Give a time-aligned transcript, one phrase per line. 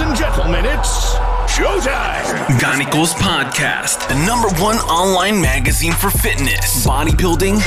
[0.00, 2.46] Ladies and gentlemen, it's showtime.
[2.58, 7.60] Ganicos Podcast, the number one online magazine for fitness, bodybuilding,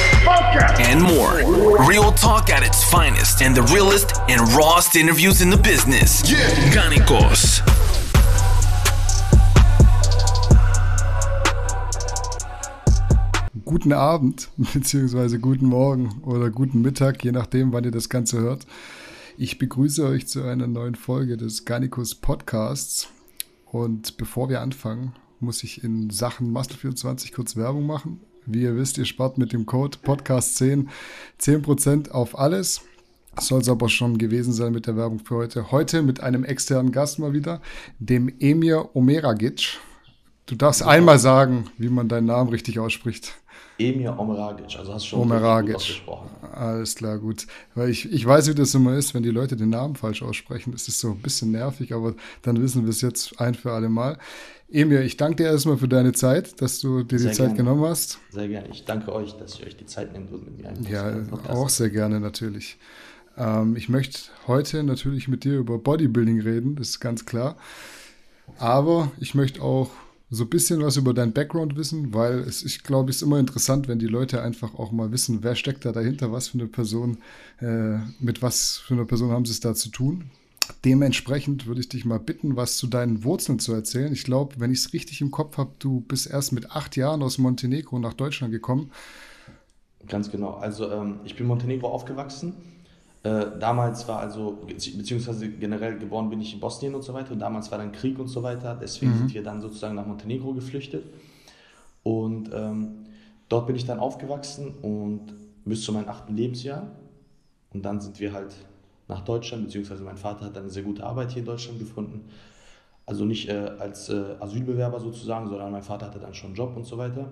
[0.79, 1.85] and more.
[1.87, 6.27] Real talk at its finest and the realest and rawest interviews in the business.
[6.27, 6.39] Yeah.
[6.73, 7.61] Ganicos.
[13.63, 18.65] Guten Abend, beziehungsweise guten Morgen oder guten Mittag, je nachdem, wann ihr das Ganze hört.
[19.35, 23.09] Ich begrüße euch zu einer neuen Folge des Garnicus Podcasts.
[23.65, 28.19] Und bevor wir anfangen, muss ich in Sachen Muscle24 kurz Werbung machen.
[28.45, 30.85] Wie ihr wisst, ihr spart mit dem Code Podcast10
[31.41, 32.81] 10% auf alles.
[33.39, 35.71] Soll es aber schon gewesen sein mit der Werbung für heute.
[35.71, 37.59] Heute mit einem externen Gast mal wieder,
[37.97, 39.79] dem Emir Omeragic.
[40.45, 40.91] Du darfst Super.
[40.91, 43.33] einmal sagen, wie man deinen Namen richtig ausspricht.
[43.79, 45.75] Emir Omeragic, also hast du schon Omeragic.
[45.75, 46.29] ausgesprochen.
[46.53, 47.47] Alles klar, gut.
[47.75, 50.71] Weil ich, ich weiß, wie das immer ist, wenn die Leute den Namen falsch aussprechen.
[50.71, 52.13] Das ist so ein bisschen nervig, aber
[52.43, 54.17] dann wissen wir es jetzt ein für alle Mal.
[54.69, 57.57] Emir, ich danke dir erstmal für deine Zeit, dass du dir sehr die Zeit gerne.
[57.57, 58.19] genommen hast.
[58.31, 58.69] Sehr gerne.
[58.71, 61.13] Ich danke euch, dass ihr euch die Zeit nehmt und mit mir einen Ja,
[61.49, 62.77] auch sehr gerne natürlich.
[63.37, 67.55] Ähm, ich möchte heute natürlich mit dir über Bodybuilding reden, das ist ganz klar.
[68.57, 69.91] Aber ich möchte auch
[70.33, 73.37] so ein bisschen was über deinen Background wissen, weil es, ich glaube, es ist immer
[73.37, 76.67] interessant, wenn die Leute einfach auch mal wissen, wer steckt da dahinter, was für eine
[76.67, 77.19] Person,
[77.61, 80.31] äh, mit was für einer Person haben sie es da zu tun.
[80.85, 84.11] Dementsprechend würde ich dich mal bitten, was zu deinen Wurzeln zu erzählen.
[84.11, 87.21] Ich glaube, wenn ich es richtig im Kopf habe, du bist erst mit acht Jahren
[87.21, 88.89] aus Montenegro nach Deutschland gekommen.
[90.07, 90.55] Ganz genau.
[90.55, 92.55] Also ähm, ich bin Montenegro aufgewachsen
[93.23, 97.31] äh, damals war also, beziehungsweise generell geboren bin ich in Bosnien und so weiter.
[97.31, 98.77] Und damals war dann Krieg und so weiter.
[98.79, 99.17] Deswegen mhm.
[99.19, 101.05] sind wir dann sozusagen nach Montenegro geflüchtet.
[102.03, 103.05] Und ähm,
[103.47, 106.91] dort bin ich dann aufgewachsen und bis zu meinem achten Lebensjahr.
[107.73, 108.53] Und dann sind wir halt
[109.07, 112.25] nach Deutschland, beziehungsweise mein Vater hat eine sehr gute Arbeit hier in Deutschland gefunden.
[113.05, 116.75] Also nicht äh, als äh, Asylbewerber sozusagen, sondern mein Vater hatte dann schon einen Job
[116.75, 117.31] und so weiter.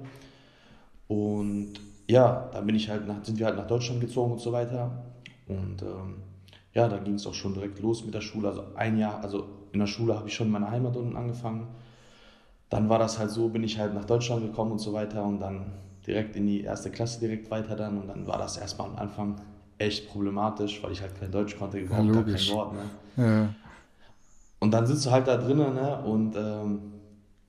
[1.09, 1.73] Und
[2.09, 5.10] ja, dann bin ich halt nach, sind wir halt nach Deutschland gezogen und so weiter.
[5.51, 6.15] Und ähm,
[6.73, 8.49] ja, da ging es auch schon direkt los mit der Schule.
[8.49, 11.67] Also ein Jahr, also in der Schule habe ich schon in meiner Heimat unten angefangen.
[12.69, 15.39] Dann war das halt so, bin ich halt nach Deutschland gekommen und so weiter und
[15.39, 15.73] dann
[16.07, 17.99] direkt in die erste Klasse direkt weiter dann.
[17.99, 19.35] Und dann war das erstmal am Anfang
[19.77, 22.73] echt problematisch, weil ich halt kein Deutsch konnte, überhaupt ja, gar kein Wort.
[22.73, 22.81] Ne?
[23.17, 23.49] Ja.
[24.59, 26.01] Und dann sitzt du halt da drinnen ne?
[26.03, 26.79] und ähm,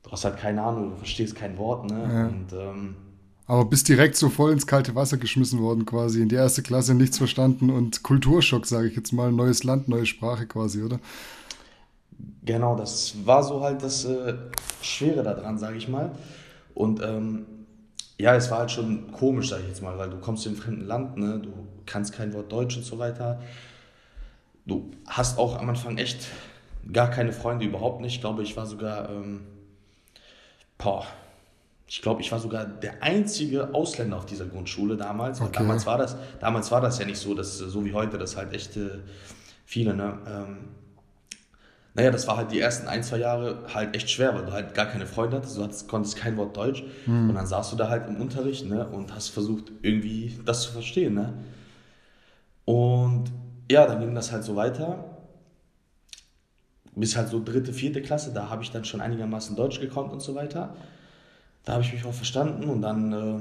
[0.03, 1.91] du hast halt keine Ahnung, du verstehst kein Wort.
[1.91, 2.03] Ne?
[2.03, 2.27] Ja.
[2.27, 2.97] Und ähm,
[3.47, 6.94] aber bist direkt so voll ins kalte Wasser geschmissen worden, quasi in die erste Klasse
[6.94, 11.00] nichts verstanden und Kulturschock, sage ich jetzt mal, neues Land, neue Sprache quasi, oder?
[12.44, 14.34] Genau, das war so halt das äh,
[14.80, 16.12] Schwere daran, sage ich mal.
[16.75, 17.47] Und ähm,
[18.19, 20.56] ja, es war halt schon komisch, sage ich jetzt mal, weil du kommst in ein
[20.56, 21.41] fremden Land, ne?
[21.42, 21.53] du
[21.86, 23.41] kannst kein Wort Deutsch und so weiter.
[24.64, 26.28] Du hast auch am Anfang echt
[26.92, 28.14] gar keine Freunde, überhaupt nicht.
[28.14, 29.41] Ich glaube, ich war sogar, ähm,
[30.78, 31.04] boah,
[31.92, 35.42] ich glaube, ich war sogar der einzige Ausländer auf dieser Grundschule damals.
[35.42, 35.50] Okay.
[35.53, 38.54] Damals, war das, damals war das ja nicht so, dass so wie heute, das halt
[38.54, 39.00] echt äh,
[39.66, 40.16] viele, ne?
[40.26, 40.56] Ähm,
[41.92, 44.72] naja, das war halt die ersten ein, zwei Jahre halt echt schwer, weil du halt
[44.72, 47.28] gar keine Freunde hattest, du hattest, konntest kein Wort Deutsch hm.
[47.28, 50.72] und dann saßt du da halt im Unterricht ne, und hast versucht irgendwie das zu
[50.72, 51.12] verstehen.
[51.12, 51.34] Ne?
[52.64, 53.24] Und
[53.70, 55.04] ja, dann ging das halt so weiter.
[56.94, 60.20] Bis halt so dritte, vierte Klasse, da habe ich dann schon einigermaßen Deutsch gekonnt und
[60.22, 60.74] so weiter.
[61.65, 63.41] Da habe ich mich auch verstanden und dann, äh,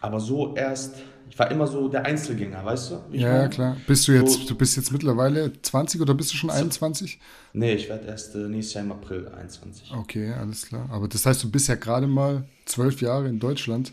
[0.00, 0.96] aber so erst,
[1.30, 2.94] ich war immer so der Einzelgänger, weißt du?
[3.12, 3.48] ja, meine?
[3.50, 3.76] klar.
[3.86, 7.20] Bist du jetzt, so, du bist jetzt mittlerweile 20 oder bist du schon 21?
[7.52, 9.92] Nee, ich werde erst äh, nächstes Jahr im April 21.
[9.92, 10.88] Okay, alles klar.
[10.90, 13.92] Aber das heißt, du bist ja gerade mal zwölf Jahre in Deutschland.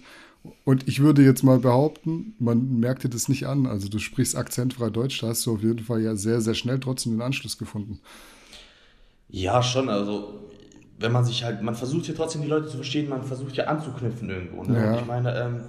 [0.65, 3.65] Und ich würde jetzt mal behaupten, man merkt dir das nicht an.
[3.65, 6.79] Also du sprichst akzentfrei Deutsch, da hast du auf jeden Fall ja sehr, sehr schnell
[6.79, 8.01] trotzdem den Anschluss gefunden.
[9.29, 9.89] Ja, schon.
[9.89, 10.49] Also
[11.03, 13.65] wenn man sich halt, man versucht ja trotzdem die Leute zu verstehen, man versucht ja
[13.65, 14.63] anzuknüpfen irgendwo.
[14.63, 14.79] Ne?
[14.79, 14.95] Ja.
[14.95, 15.61] ich meine, ähm,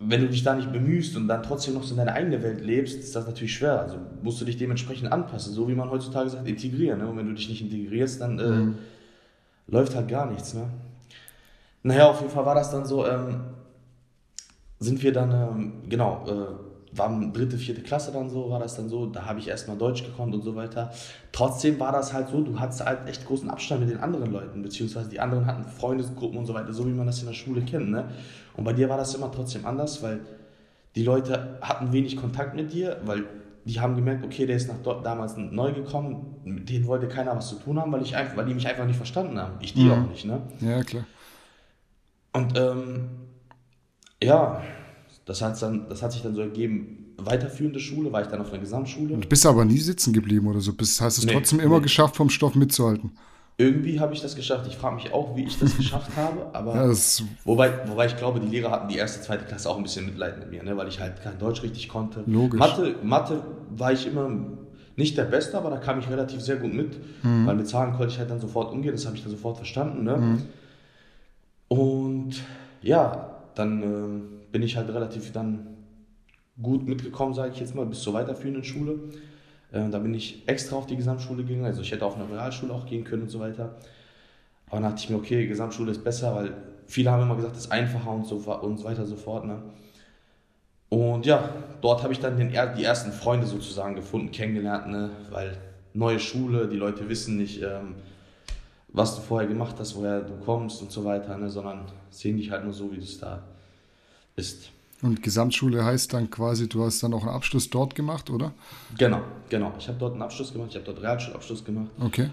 [0.00, 2.62] wenn du dich da nicht bemühst und dann trotzdem noch so in deine eigene Welt
[2.62, 3.80] lebst, ist das natürlich schwer.
[3.80, 6.98] Also musst du dich dementsprechend anpassen, so wie man heutzutage sagt, integrieren.
[6.98, 7.06] Ne?
[7.06, 8.78] Und wenn du dich nicht integrierst, dann äh, mhm.
[9.68, 10.52] läuft halt gar nichts.
[10.52, 10.68] Ne?
[11.84, 13.40] Naja, auf jeden Fall war das dann so, ähm,
[14.80, 18.88] sind wir dann, ähm, genau, äh, war dritte, vierte Klasse dann so, war das dann
[18.88, 20.90] so, da habe ich erstmal Deutsch gekonnt und so weiter.
[21.32, 24.62] Trotzdem war das halt so, du hattest halt echt großen Abstand mit den anderen Leuten,
[24.62, 27.62] beziehungsweise die anderen hatten Freundesgruppen und so weiter, so wie man das in der Schule
[27.62, 27.90] kennt.
[27.90, 28.08] Ne?
[28.56, 30.20] Und bei dir war das immer trotzdem anders, weil
[30.96, 33.24] die Leute hatten wenig Kontakt mit dir, weil
[33.64, 37.36] die haben gemerkt, okay, der ist nach dort damals neu gekommen, mit denen wollte keiner
[37.36, 39.54] was zu tun haben, weil, ich einfach, weil die mich einfach nicht verstanden haben.
[39.60, 39.92] Ich die mhm.
[39.92, 40.24] auch nicht.
[40.24, 40.40] Ne?
[40.60, 41.04] Ja, klar.
[42.32, 43.10] Und ähm,
[44.22, 44.62] ja,
[45.30, 48.50] das hat, dann, das hat sich dann so ergeben, weiterführende Schule, war ich dann auf
[48.50, 49.16] einer Gesamtschule.
[49.16, 50.72] Du bist aber nie sitzen geblieben oder so.
[50.72, 51.84] Bist, hast es nee, trotzdem immer nee.
[51.84, 53.12] geschafft, vom Stoff mitzuhalten.
[53.56, 54.66] Irgendwie habe ich das geschafft.
[54.66, 56.50] Ich frage mich auch, wie ich das geschafft habe.
[56.52, 56.92] Aber ja,
[57.44, 60.36] wobei, wobei ich glaube, die Lehrer hatten die erste, zweite Klasse auch ein bisschen Mitleid
[60.40, 60.76] mit mir, ne?
[60.76, 62.24] weil ich halt kein Deutsch richtig konnte.
[62.26, 62.58] Logisch.
[62.58, 64.28] Mathe, Mathe war ich immer
[64.96, 67.46] nicht der Beste, aber da kam ich relativ sehr gut mit, mhm.
[67.46, 68.92] weil mit Zahlen konnte ich halt dann sofort umgehen.
[68.92, 70.02] Das habe ich dann sofort verstanden.
[70.02, 70.16] Ne?
[70.16, 70.42] Mhm.
[71.68, 72.42] Und
[72.82, 75.76] ja, dann äh, bin ich halt relativ dann
[76.60, 78.98] gut mitgekommen, sage ich jetzt mal, bis zur weiterführenden Schule.
[79.72, 82.72] Äh, da bin ich extra auf die Gesamtschule gegangen, also ich hätte auf eine Realschule
[82.72, 83.76] auch gehen können und so weiter.
[84.66, 86.52] Aber dann dachte ich mir, okay, Gesamtschule ist besser, weil
[86.86, 89.44] viele haben immer gesagt, es ist einfacher und so, und so weiter und so fort.
[89.44, 89.62] Ne?
[90.88, 91.50] Und ja,
[91.80, 95.10] dort habe ich dann den, die ersten Freunde sozusagen gefunden, kennengelernt, ne?
[95.30, 95.56] weil
[95.94, 97.94] neue Schule, die Leute wissen nicht, ähm,
[98.88, 101.48] was du vorher gemacht hast, woher du kommst und so weiter, ne?
[101.48, 103.42] sondern sehen dich halt nur so, wie du es da
[104.40, 104.70] bist.
[105.02, 108.52] Und Gesamtschule heißt dann quasi, du hast dann auch einen Abschluss dort gemacht, oder?
[108.98, 109.72] Genau, genau.
[109.78, 111.90] Ich habe dort einen Abschluss gemacht, ich habe dort Realschulabschluss gemacht.
[112.00, 112.30] Okay.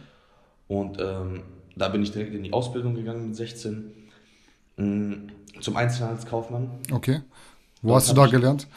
[0.68, 1.44] Und ähm,
[1.75, 3.92] da bin ich direkt in die Ausbildung gegangen mit 16
[4.77, 5.13] mm,
[5.62, 6.69] zum Einzelhandelskaufmann.
[6.92, 7.21] Okay.
[7.81, 8.68] Wo dort hast du da gelernt?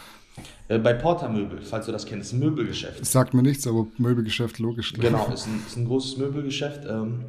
[0.69, 3.00] Äh, bei Porta Möbel, falls du das kennst, ein Möbelgeschäft.
[3.00, 4.93] Das sagt mir nichts, aber Möbelgeschäft logisch.
[4.93, 7.25] Genau, ist ein, ist ein großes Möbelgeschäft, ähm,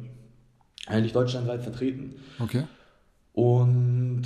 [0.86, 2.14] eigentlich deutschlandweit vertreten.
[2.38, 2.64] Okay.
[3.32, 4.24] Und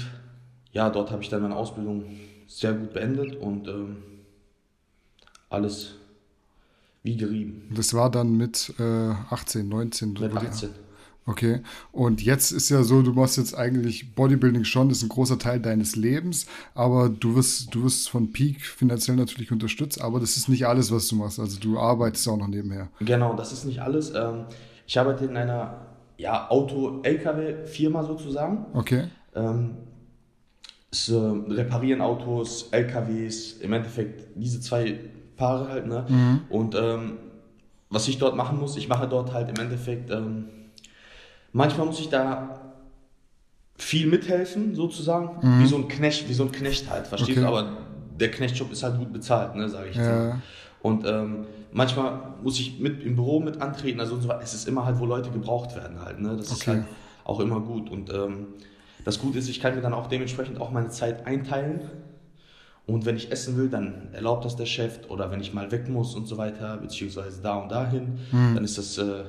[0.77, 2.05] ja, dort habe ich dann meine Ausbildung
[2.47, 3.97] sehr gut beendet und ähm,
[5.49, 5.95] alles
[7.03, 7.73] wie gerieben.
[7.75, 10.13] Das war dann mit äh, 18, 19?
[10.21, 10.69] Mit 18.
[11.25, 11.61] Okay,
[11.93, 15.39] und jetzt ist ja so, du machst jetzt eigentlich Bodybuilding schon, das ist ein großer
[15.39, 20.37] Teil deines Lebens, aber du wirst, du wirst von Peak finanziell natürlich unterstützt, aber das
[20.37, 21.41] ist nicht alles, was du machst.
[21.41, 22.91] Also du arbeitest auch noch nebenher.
[23.01, 24.13] Genau, das ist nicht alles.
[24.15, 24.45] Ähm,
[24.87, 25.87] ich arbeite in einer
[26.19, 28.67] ja, Auto-LKW-Firma sozusagen.
[28.75, 29.05] Okay.
[30.91, 34.99] Es, reparieren Autos, LKWs, im Endeffekt diese zwei
[35.37, 35.87] Paare halt.
[35.87, 36.07] Ne?
[36.09, 36.41] Mhm.
[36.49, 37.19] Und ähm,
[37.91, 40.47] was ich dort machen muss, ich mache dort halt im Endeffekt, ähm,
[41.53, 42.73] manchmal muss ich da
[43.77, 45.63] viel mithelfen, sozusagen, mhm.
[45.63, 47.41] wie so ein Knecht, wie so ein Knecht halt, verstehst okay.
[47.41, 47.47] du?
[47.47, 47.77] Aber
[48.19, 50.41] der Knechtjob ist halt gut bezahlt, ne, sage ich jetzt ja.
[50.83, 54.85] Und ähm, manchmal muss ich mit im Büro mit antreten, also so, es ist immer
[54.85, 56.37] halt, wo Leute gebraucht werden halt, ne?
[56.37, 56.61] Das okay.
[56.61, 56.85] ist halt
[57.25, 57.91] auch immer gut.
[57.91, 58.47] Und ähm,
[59.07, 61.81] das Gute ist, ich kann mir dann auch dementsprechend auch meine Zeit einteilen.
[62.87, 64.99] Und wenn ich essen will, dann erlaubt das der Chef.
[65.09, 68.57] Oder wenn ich mal weg muss und so weiter, beziehungsweise da und dahin, mhm.
[68.57, 69.23] dann ist das äh,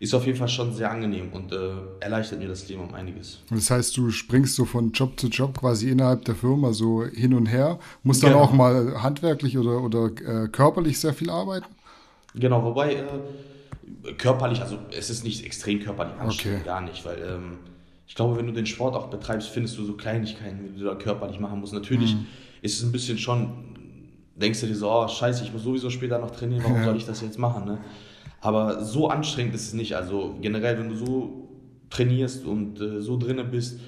[0.00, 1.56] ist auf jeden Fall schon sehr angenehm und äh,
[2.00, 3.38] erleichtert mir das Leben um einiges.
[3.50, 7.34] Das heißt, du springst so von Job zu Job quasi innerhalb der Firma so hin
[7.34, 8.40] und her, musst genau.
[8.40, 11.66] dann auch mal handwerklich oder, oder äh, körperlich sehr viel arbeiten?
[12.34, 16.68] Genau, wobei äh, körperlich, also es ist nicht extrem körperlich anstrengend, okay.
[16.68, 17.58] gar nicht, weil ähm,
[18.06, 20.94] ich glaube, wenn du den Sport auch betreibst, findest du so Kleinigkeiten, die du da
[20.94, 21.72] körperlich machen musst.
[21.72, 22.26] Natürlich mhm.
[22.62, 23.50] ist es ein bisschen schon,
[24.36, 26.84] denkst du dir so, oh, scheiße, ich muss sowieso später noch trainieren, warum ja.
[26.84, 27.64] soll ich das jetzt machen?
[27.64, 27.78] Ne?
[28.40, 29.96] Aber so anstrengend ist es nicht.
[29.96, 31.48] Also generell, wenn du so
[31.88, 33.80] trainierst und äh, so drinne bist,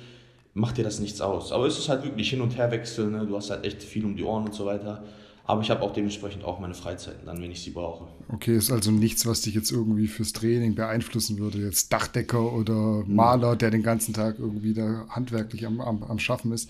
[0.55, 1.53] macht dir das nichts aus.
[1.53, 3.13] Aber es ist halt wirklich hin und her wechseln.
[3.13, 3.27] Ne?
[3.27, 5.05] Du hast halt echt viel um die Ohren und so weiter.
[5.49, 8.09] Aber ich habe auch dementsprechend auch meine Freizeiten dann, wenn ich sie brauche.
[8.29, 11.59] Okay, ist also nichts, was dich jetzt irgendwie fürs Training beeinflussen würde.
[11.59, 16.51] Jetzt Dachdecker oder Maler, der den ganzen Tag irgendwie da handwerklich am, am, am Schaffen
[16.53, 16.69] ist.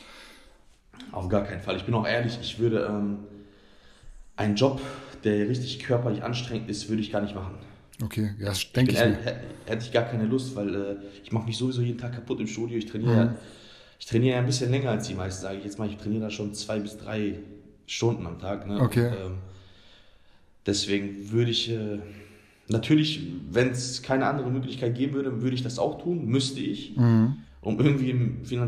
[1.10, 1.76] Auf gar keinen Fall.
[1.76, 3.18] Ich bin auch ehrlich, ich würde ähm,
[4.36, 4.80] einen Job,
[5.24, 7.54] der richtig körperlich anstrengend ist, würde ich gar nicht machen.
[8.04, 9.18] Okay, ja, das denke ich, ich mir.
[9.64, 12.46] Hätte ich gar keine Lust, weil äh, ich mache mich sowieso jeden Tag kaputt im
[12.46, 12.76] Studio.
[12.76, 13.36] Ich trainiere, mhm.
[13.98, 15.88] ich trainiere ja ein bisschen länger als die meisten, sage ich jetzt mal.
[15.88, 17.38] Ich trainiere da schon zwei bis drei
[17.86, 18.66] Stunden am Tag.
[18.66, 18.80] Ne?
[18.80, 19.08] Okay.
[19.08, 19.38] Und, ähm,
[20.66, 21.98] deswegen würde ich, äh,
[22.68, 26.96] natürlich, wenn es keine andere Möglichkeit geben würde, würde ich das auch tun, müsste ich,
[26.96, 27.36] mhm.
[27.60, 28.14] um irgendwie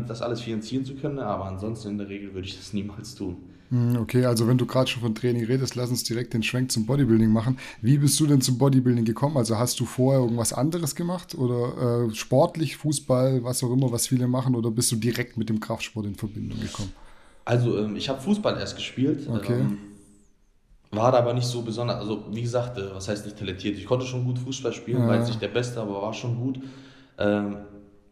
[0.07, 1.19] das alles finanzieren zu können.
[1.19, 3.37] Aber ansonsten in der Regel würde ich das niemals tun.
[3.71, 6.71] Mhm, okay, also wenn du gerade schon von Training redest, lass uns direkt den Schwenk
[6.71, 7.57] zum Bodybuilding machen.
[7.81, 9.37] Wie bist du denn zum Bodybuilding gekommen?
[9.37, 14.07] Also hast du vorher irgendwas anderes gemacht oder äh, sportlich, Fußball, was auch immer, was
[14.07, 16.91] viele machen, oder bist du direkt mit dem Kraftsport in Verbindung gekommen?
[17.49, 19.27] Also ähm, ich habe Fußball erst gespielt.
[19.27, 19.53] Okay.
[19.53, 19.79] Ähm,
[20.91, 23.75] war da aber nicht so besonders, also wie gesagt, äh, was heißt nicht talentiert?
[23.75, 25.07] Ich konnte schon gut Fußball spielen, ja.
[25.07, 26.59] war jetzt nicht der Beste, aber war schon gut.
[27.17, 27.57] Ähm,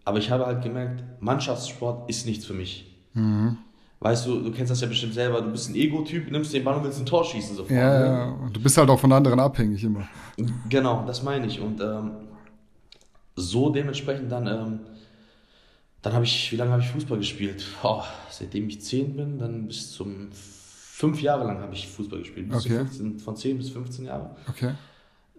[0.05, 2.97] aber ich habe halt gemerkt, Mannschaftssport ist nichts für mich.
[3.13, 3.57] Mhm.
[3.99, 6.77] Weißt du, du kennst das ja bestimmt selber, du bist ein Ego-Typ, nimmst den Ball
[6.77, 7.77] und willst ein Tor schießen sofort.
[7.77, 8.05] Ja, ne?
[8.05, 10.07] ja, du bist halt auch von anderen abhängig immer.
[10.67, 11.61] Genau, das meine ich.
[11.61, 12.11] Und ähm,
[13.35, 14.79] so dementsprechend dann ähm,
[16.01, 17.65] dann habe ich, wie lange habe ich Fußball gespielt?
[17.83, 22.47] Oh, seitdem ich 10 bin, dann bis zum fünf Jahre lang habe ich Fußball gespielt.
[22.53, 22.77] Okay.
[22.77, 24.35] 15, von 10 bis 15 Jahre.
[24.49, 24.71] Okay.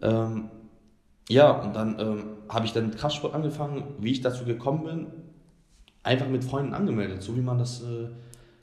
[0.02, 0.50] Ähm,
[1.28, 3.84] ja, und dann ähm, habe ich dann mit Kraftsport angefangen.
[3.98, 5.06] Wie ich dazu gekommen bin,
[6.02, 8.08] einfach mit Freunden angemeldet, so wie man das äh,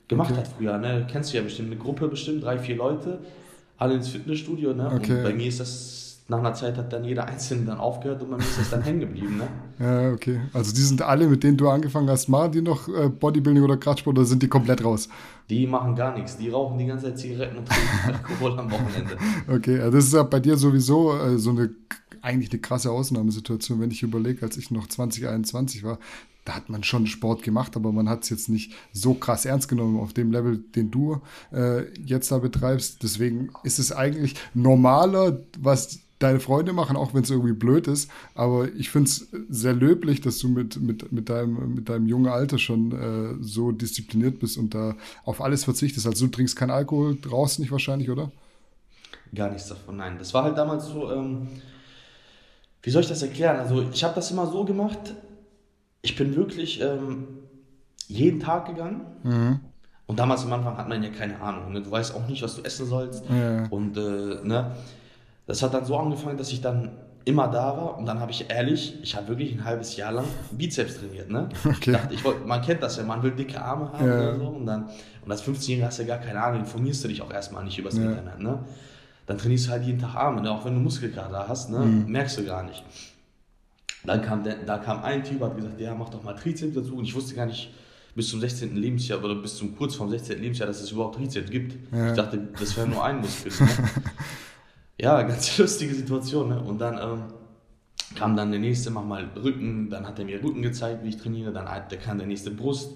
[0.08, 0.40] gemacht Okay.
[0.40, 0.78] hat früher.
[0.78, 1.06] Ne?
[1.10, 3.20] Kennst du ja bestimmt eine Gruppe, bestimmt drei, vier Leute,
[3.78, 4.74] alle ins Fitnessstudio.
[4.74, 4.90] Ne?
[4.92, 5.18] Okay.
[5.18, 8.30] Und bei mir ist das, nach einer Zeit hat dann jeder Einzelne dann aufgehört und
[8.30, 9.38] mir ist das dann hängen geblieben.
[9.38, 9.48] Ne?
[9.78, 10.40] Ja, okay.
[10.54, 13.76] Also die sind alle, mit denen du angefangen hast, machen die noch äh, Bodybuilding oder
[13.76, 15.08] Kraftsport oder sind die komplett raus?
[15.50, 16.38] Die machen gar nichts.
[16.38, 19.18] Die rauchen die ganze Zeit Zigaretten und trinken Alkohol am Wochenende.
[19.46, 21.70] Okay, also das ist ja bei dir sowieso äh, so eine
[22.22, 25.98] eigentlich eine krasse Ausnahmesituation, wenn ich überlege, als ich noch 2021 war,
[26.44, 29.68] da hat man schon Sport gemacht, aber man hat es jetzt nicht so krass ernst
[29.68, 31.20] genommen auf dem Level, den du
[31.52, 33.02] äh, jetzt da betreibst.
[33.02, 38.10] Deswegen ist es eigentlich normaler, was deine Freunde machen, auch wenn es irgendwie blöd ist.
[38.34, 42.28] Aber ich finde es sehr löblich, dass du mit, mit, mit, deinem, mit deinem jungen
[42.28, 46.06] Alter schon äh, so diszipliniert bist und da auf alles verzichtest.
[46.06, 48.30] Also du trinkst keinen Alkohol, draußen nicht wahrscheinlich, oder?
[49.34, 50.16] Gar nichts davon, nein.
[50.18, 51.48] Das war halt damals so, ähm,
[52.82, 53.56] wie soll ich das erklären?
[53.56, 55.14] Also ich habe das immer so gemacht,
[56.02, 57.26] ich bin wirklich ähm,
[58.06, 59.02] jeden Tag gegangen.
[60.06, 61.72] Und damals am Anfang hat man ja keine Ahnung.
[61.72, 61.82] Ne?
[61.82, 63.24] Du weißt auch nicht, was du essen sollst.
[63.28, 63.66] Ja.
[63.70, 64.76] Und äh, ne?
[65.46, 66.90] Das hat dann so angefangen, dass ich dann
[67.24, 67.98] immer da war.
[67.98, 71.28] Und dann habe ich ehrlich, ich habe wirklich ein halbes Jahr lang Bizeps trainiert.
[71.30, 71.48] Ne?
[71.64, 71.92] Okay.
[71.92, 74.14] Dachte, ich wollt, man kennt das ja, man will dicke Arme haben Ja.
[74.14, 74.46] oder so.
[74.46, 74.88] Und, dann,
[75.24, 77.78] und als 15-Jähriger hast du ja gar keine Ahnung, informierst du dich auch erstmal nicht
[77.78, 78.04] übers Ja.
[78.04, 78.38] Internet.
[78.40, 78.58] Ne?
[79.26, 80.50] Dann trainierst du halt jeden Tag Arme, ne?
[80.52, 81.80] auch wenn du Muskelkater hast, ne?
[81.80, 82.10] Mhm.
[82.12, 82.84] merkst du gar nicht.
[84.04, 86.96] Dann kam, der, da kam ein Typ, hat gesagt, ja, mach doch mal Trizeps dazu.
[86.96, 87.72] Und ich wusste gar nicht
[88.14, 88.76] bis zum 16.
[88.76, 90.40] Lebensjahr oder bis zum kurz vorm 16.
[90.40, 91.74] Lebensjahr, dass es überhaupt Trizeps gibt.
[91.92, 92.10] Ja.
[92.10, 93.50] Ich dachte, das wäre nur ein Muskel.
[93.60, 93.68] Ne?
[95.00, 96.48] Ja, ganz lustige Situation.
[96.48, 96.60] Ne?
[96.60, 97.22] Und dann ähm,
[98.14, 99.90] kam dann der nächste, mach mal Rücken.
[99.90, 101.52] Dann hat er mir Rücken gezeigt, wie ich trainiere.
[101.52, 102.92] Dann hat- da kam der nächste Brust.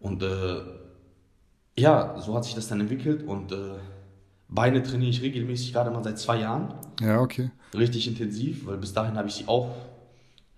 [0.00, 0.60] Und äh,
[1.78, 3.22] ja, so hat sich das dann entwickelt.
[3.26, 3.74] Und äh,
[4.48, 7.50] Beine trainiere ich regelmäßig, gerade mal seit zwei Jahren Ja, okay.
[7.74, 9.74] richtig intensiv, weil bis dahin habe ich sie auch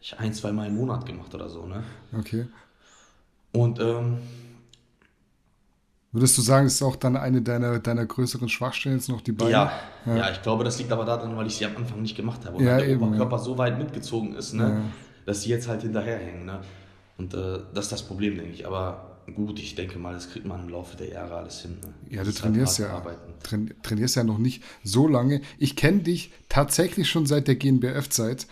[0.01, 1.67] ich ein, zwei Mal im Monat gemacht oder so.
[1.67, 1.83] Ne?
[2.17, 2.47] Okay.
[3.53, 4.19] Und ähm,
[6.11, 9.51] Würdest du sagen, ist auch dann eine deiner, deiner größeren Schwachstellen jetzt noch die Beine?
[9.51, 9.73] ja,
[10.07, 10.31] ja.
[10.31, 12.65] ich glaube, das liegt aber daran, weil ich sie am Anfang nicht gemacht habe und
[12.65, 14.83] Ja, halt der eben, Oberkörper so weit mitgezogen ist, ne, Ja.
[15.27, 16.47] dass sie jetzt halt hinterherhängen.
[16.47, 16.61] Ne?
[17.19, 18.67] Und äh, das ist das Problem, denke ich.
[18.67, 21.77] Aber gut, ich denke mal, das kriegt man im Laufe der Jahre alles hin.
[21.83, 21.93] Ne?
[22.09, 25.43] Ja, du halt trainierst hart ja, train, trainierst ja noch nicht so lange.
[25.59, 28.47] Ich kenne dich tatsächlich schon seit der GNBF-Zeit,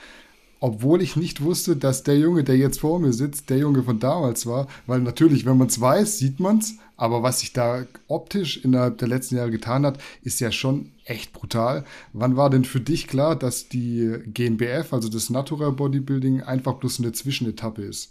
[0.60, 3.98] obwohl ich nicht wusste, dass der Junge, der jetzt vor mir sitzt, der Junge von
[3.98, 4.66] damals war.
[4.86, 6.74] Weil natürlich, wenn man es weiß, sieht man es.
[6.96, 11.32] Aber was sich da optisch innerhalb der letzten Jahre getan hat, ist ja schon echt
[11.32, 11.84] brutal.
[12.12, 17.00] Wann war denn für dich klar, dass die GNBF, also das Natural Bodybuilding, einfach bloß
[17.00, 18.10] eine Zwischenetappe ist?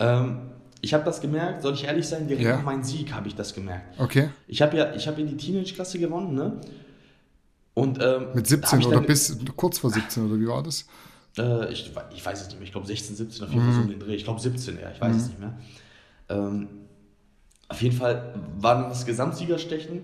[0.00, 0.38] Ähm,
[0.80, 2.56] ich habe das gemerkt, soll ich ehrlich sein, direkt Ja.
[2.56, 3.98] nach meinem Sieg habe ich das gemerkt.
[4.00, 4.30] Okay?
[4.48, 6.60] Ich habe ja, ich habe ja die Teenage-Klasse gewonnen, ne?
[7.74, 10.62] Und ähm, Mit da 17 hab ich oder bis kurz vor 17 oder wie war
[10.62, 10.86] das?
[11.38, 12.64] Äh, ich, ich weiß es nicht mehr.
[12.66, 14.14] Ich glaube 16, 17 auf jeden Fall so um den Dreh.
[14.14, 14.90] Ich glaube 17, ja.
[14.92, 15.58] Ich weiß es nicht mehr.
[16.28, 16.68] Ähm,
[17.68, 20.02] auf jeden Fall war dann das Gesamtsiegerstechen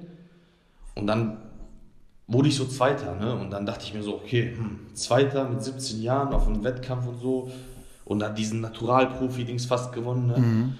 [0.95, 1.39] und dann
[2.27, 3.15] wurde ich so Zweiter.
[3.17, 3.35] Ne?
[3.35, 7.07] Und dann dachte ich mir so, okay, hm, Zweiter mit 17 Jahren auf einem Wettkampf
[7.07, 7.51] und so
[8.05, 10.27] und dann diesen Naturalprofi-Dings fast gewonnen.
[10.27, 10.79] Ne?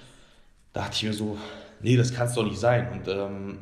[0.73, 1.37] Da dachte ich mir so,
[1.81, 2.87] nee, das kann es doch nicht sein.
[2.93, 3.59] Und ähm,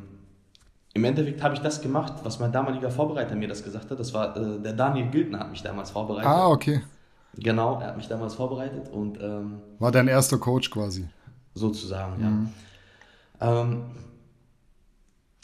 [0.94, 3.98] im Endeffekt habe ich das gemacht, was mein damaliger Vorbereiter mir das gesagt hat.
[3.98, 6.30] Das war äh, der Daniel Giltner hat mich damals vorbereitet.
[6.30, 6.82] Ah, okay.
[7.36, 11.08] Genau, er hat mich damals vorbereitet und ähm, War dein erster Coach quasi.
[11.54, 12.32] sozusagen, ja.
[13.40, 13.82] Ähm,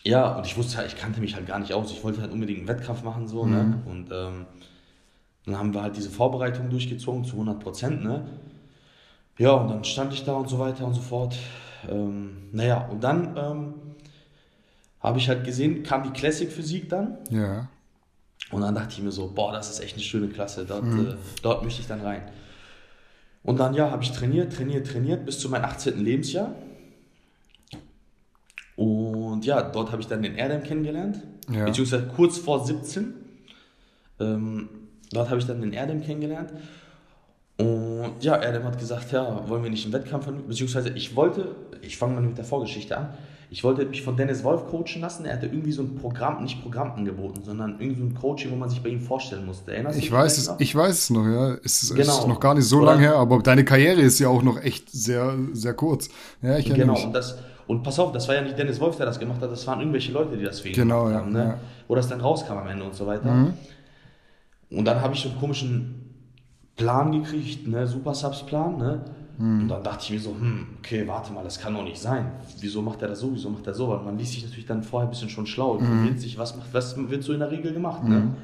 [0.04, 1.90] ja, und ich wusste halt, ich kannte mich halt gar nicht aus.
[1.90, 3.82] Ich wollte halt unbedingt einen Wettkampf machen, so, ne?
[3.86, 4.46] Und ähm,
[5.46, 8.24] dann haben wir halt diese Vorbereitung durchgezogen zu 100 Prozent, ne?
[9.38, 11.36] Ja, und dann stand ich da und so weiter und so fort.
[11.88, 13.74] Ähm, naja, und dann ähm,
[15.00, 17.18] habe ich halt gesehen, kam die Classic Physik dann.
[17.30, 17.68] Ja.
[18.50, 21.16] Und dann dachte ich mir so, boah, das ist echt eine schöne Klasse, dort, äh,
[21.42, 22.22] dort möchte ich dann rein.
[23.42, 26.02] Und dann, ja, habe ich trainiert, trainiert, trainiert bis zu meinem 18.
[26.02, 26.52] Lebensjahr.
[28.76, 31.18] Und ja, dort habe ich dann den Erdem kennengelernt,
[31.50, 31.64] Ja.
[31.64, 33.14] beziehungsweise kurz vor 17.
[34.20, 34.68] Ähm,
[35.12, 36.52] dort habe ich dann den Erdem kennengelernt.
[37.58, 41.96] Und ja, Erdem hat gesagt, ja, wollen wir nicht einen Wettkampf, beziehungsweise ich wollte, ich
[41.96, 43.08] fange mal mit der Vorgeschichte an,
[43.48, 45.24] ich wollte mich von Dennis Wolf coachen lassen.
[45.24, 48.56] Er hatte irgendwie so ein Programm, nicht Programm angeboten, sondern irgendwie so ein Coaching, wo
[48.56, 49.72] man sich bei ihm vorstellen musste.
[49.72, 50.60] Erinnerst du Ich dich weiß es, noch?
[50.60, 51.54] ich weiß es noch, ja.
[51.64, 52.18] Es ist, Genau.
[52.18, 54.90] ist noch gar nicht so lange her, aber deine Karriere ist ja auch noch echt
[54.90, 56.08] sehr, sehr kurz.
[56.42, 57.04] Ja, ich Genau, mich.
[57.06, 59.50] und, das, und pass auf, das war ja nicht Dennis Wolf, der das gemacht hat,
[59.50, 61.38] das waren irgendwelche Leute, die das ihn Genau, ja, haben, ne?
[61.38, 61.44] ja.
[61.46, 61.54] Mhm.
[61.88, 63.52] wo das dann rauskam am Ende und so weiter.
[64.70, 65.94] Und dann habe ich so einen komischen
[66.76, 67.86] Plan gekriegt, ne?
[67.86, 69.00] Super Subs Plan, ne?
[69.38, 69.62] Mhm.
[69.62, 72.26] Und dann dachte ich mir so, hm, okay, warte mal, das kann doch nicht sein.
[72.60, 73.88] Wieso macht er das so, wieso macht er so?
[73.88, 75.80] Weil man liest sich natürlich dann vorher ein bisschen schon schlau, Mhm.
[75.80, 78.34] informiert sich, was, macht, was wird so in der Regel gemacht, ne?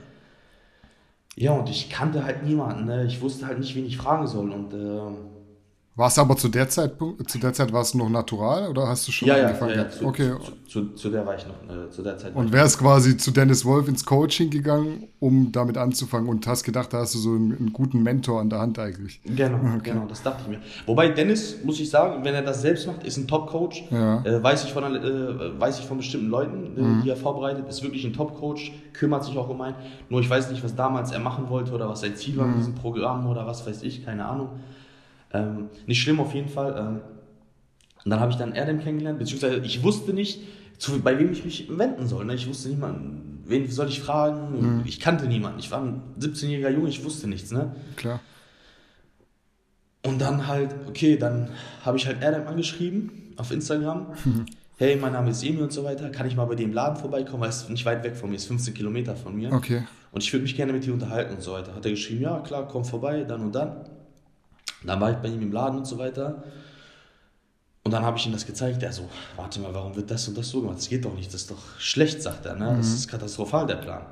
[1.35, 3.05] Ja, und ich kannte halt niemanden, ne?
[3.07, 5.00] Ich wusste halt nicht, wen ich fragen soll und äh,
[5.95, 6.95] War es aber zu der Zeit,
[7.27, 9.73] zu der Zeit war es noch natural oder hast du schon ja, angefangen?
[9.73, 10.33] Ja, ja, zu, okay.
[10.43, 12.35] Zu, zu, zu, der war ich noch, äh, zu der Zeit.
[12.35, 16.95] Und wärst quasi zu Dennis Wolf ins Coaching gegangen, um damit anzufangen und hast gedacht,
[16.95, 19.21] da hast du so einen, einen guten Mentor an der Hand eigentlich.
[19.23, 19.91] Genau, okay.
[19.91, 20.61] genau, das dachte ich mir.
[20.87, 23.85] Wobei Dennis, muss ich sagen, wenn er das selbst macht, ist ein Top-Coach.
[23.91, 24.25] Ja.
[24.25, 27.03] Äh, weiß, ich von, äh, weiß ich von bestimmten Leuten, äh, mhm.
[27.03, 29.77] die er vorbereitet, ist wirklich ein Top-Coach, kümmert sich auch um einen.
[30.09, 32.53] Nur ich weiß nicht, was damals er machen wollte oder was sein Ziel war mhm.
[32.53, 34.49] mit diesem Programm oder was weiß ich, keine Ahnung.
[35.33, 36.77] Ähm, nicht schlimm auf jeden Fall.
[36.79, 37.01] Ähm,
[38.05, 40.41] und dann habe ich dann Erdem kennengelernt, beziehungsweise ich wusste nicht,
[40.79, 42.25] zu, bei wem ich mich wenden soll.
[42.25, 42.35] Ne?
[42.35, 42.99] Ich wusste mal,
[43.45, 44.79] wen soll ich fragen.
[44.79, 44.83] Mhm.
[44.85, 45.61] Ich kannte niemanden.
[45.61, 47.53] Ich war ein 17-jähriger Junge, ich wusste nichts.
[47.53, 47.75] Ne?
[47.97, 48.21] Klar.
[50.05, 51.51] Und dann halt, okay, dann
[51.85, 54.09] habe ich halt Erdem angeschrieben auf Instagram.
[54.25, 54.47] Mhm.
[54.77, 56.11] Hey, mein Name ist Emi und so weiter.
[56.11, 57.43] Kann ich mal bei dir im Laden vorbeikommen?
[57.43, 59.53] Weil es nicht weit weg von mir ist, 15 Kilometer von mir.
[59.53, 59.85] Okay.
[60.11, 61.73] Und ich würde mich gerne mit dir unterhalten und so weiter.
[61.77, 63.77] Hat er geschrieben, ja, klar, komm vorbei, dann und dann.
[64.85, 66.43] Dann war ich bei ihm im Laden und so weiter.
[67.85, 68.83] Und dann habe ich ihm das gezeigt.
[68.83, 70.79] Er so, warte mal, warum wird das und das so gemacht?
[70.79, 72.55] Das geht doch nicht, das ist doch schlecht, sagt er.
[72.55, 72.75] Ne?
[72.77, 72.95] Das mhm.
[72.95, 74.03] ist katastrophal, der Plan.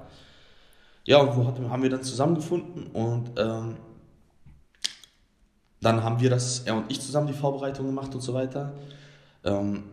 [1.04, 3.76] Ja, und wo haben wir dann zusammengefunden und ähm,
[5.80, 8.74] dann haben wir das, er und ich zusammen die Vorbereitung gemacht und so weiter.
[9.44, 9.84] Ähm,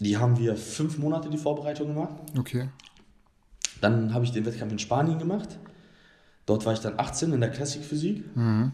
[0.00, 2.14] die haben wir fünf Monate die Vorbereitung gemacht.
[2.38, 2.70] Okay.
[3.80, 5.58] Dann habe ich den Wettkampf in Spanien gemacht.
[6.46, 8.36] Dort war ich dann 18 in der Klassikphysik.
[8.36, 8.72] Mhm.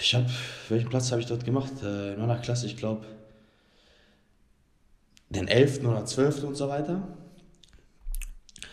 [0.00, 0.26] Ich habe,
[0.68, 1.72] welchen Platz habe ich dort gemacht?
[1.82, 3.06] Äh, in meiner Klasse, ich glaube,
[5.28, 5.84] den 11.
[5.84, 6.44] oder 12.
[6.44, 7.06] und so weiter.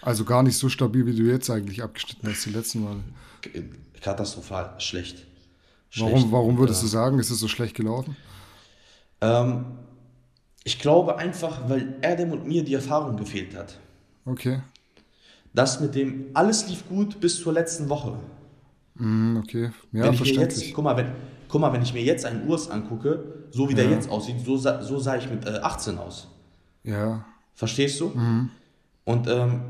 [0.02, 2.98] Also gar nicht so stabil, wie du jetzt eigentlich abgeschnitten hast, die letzten Mal.
[4.02, 5.26] Katastrophal, schlecht.
[5.90, 6.12] schlecht.
[6.12, 8.16] Warum, warum würdest du sagen, ist es so schlecht gelaufen?
[9.22, 9.66] Ähm,
[10.64, 13.78] ich glaube einfach, weil Erdem und mir die Erfahrung gefehlt hat.
[14.26, 14.62] Okay.
[15.54, 18.20] Das mit dem, alles lief gut bis zur letzten Woche.
[19.00, 21.12] Mm, okay, ja, wenn ich mir jetzt, guck mal, wenn,
[21.48, 24.58] guck mal, wenn ich mir jetzt einen Urs angucke, so wie der jetzt aussieht, so,
[24.58, 26.28] so sah ich mit äh, 18 aus.
[26.84, 27.26] Ja.
[27.54, 28.10] Verstehst du?
[28.10, 28.50] Mhm.
[29.06, 29.62] Und ähm,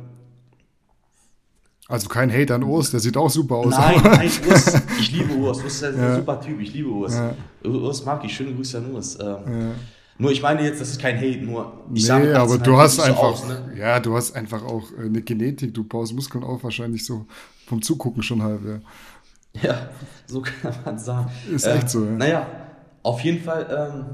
[1.89, 3.71] also kein Hate an Urs, der sieht auch super aus.
[3.71, 5.63] Nein, nein, Urs, ich liebe Urs.
[5.63, 6.15] Urs ist ein ja.
[6.15, 7.13] super Typ, ich liebe Urs.
[7.13, 7.33] Ja.
[7.63, 9.17] Urs mag ich, schöne Grüße an Urs.
[9.19, 9.71] Ähm, ja.
[10.19, 12.99] Nur ich meine jetzt, das ist kein Hate, nur ich nee, sage aber du hast
[12.99, 13.71] einfach, aus, ne?
[13.77, 17.27] ja, du hast einfach auch äh, eine Genetik, du baust Muskeln auf, wahrscheinlich so
[17.67, 18.79] vom Zugucken schon halb, ja.
[19.63, 19.89] Ja,
[20.25, 21.31] so kann man sagen.
[21.51, 22.11] Ist äh, echt so, ja.
[22.11, 22.47] Naja,
[23.03, 24.05] auf jeden Fall, ähm,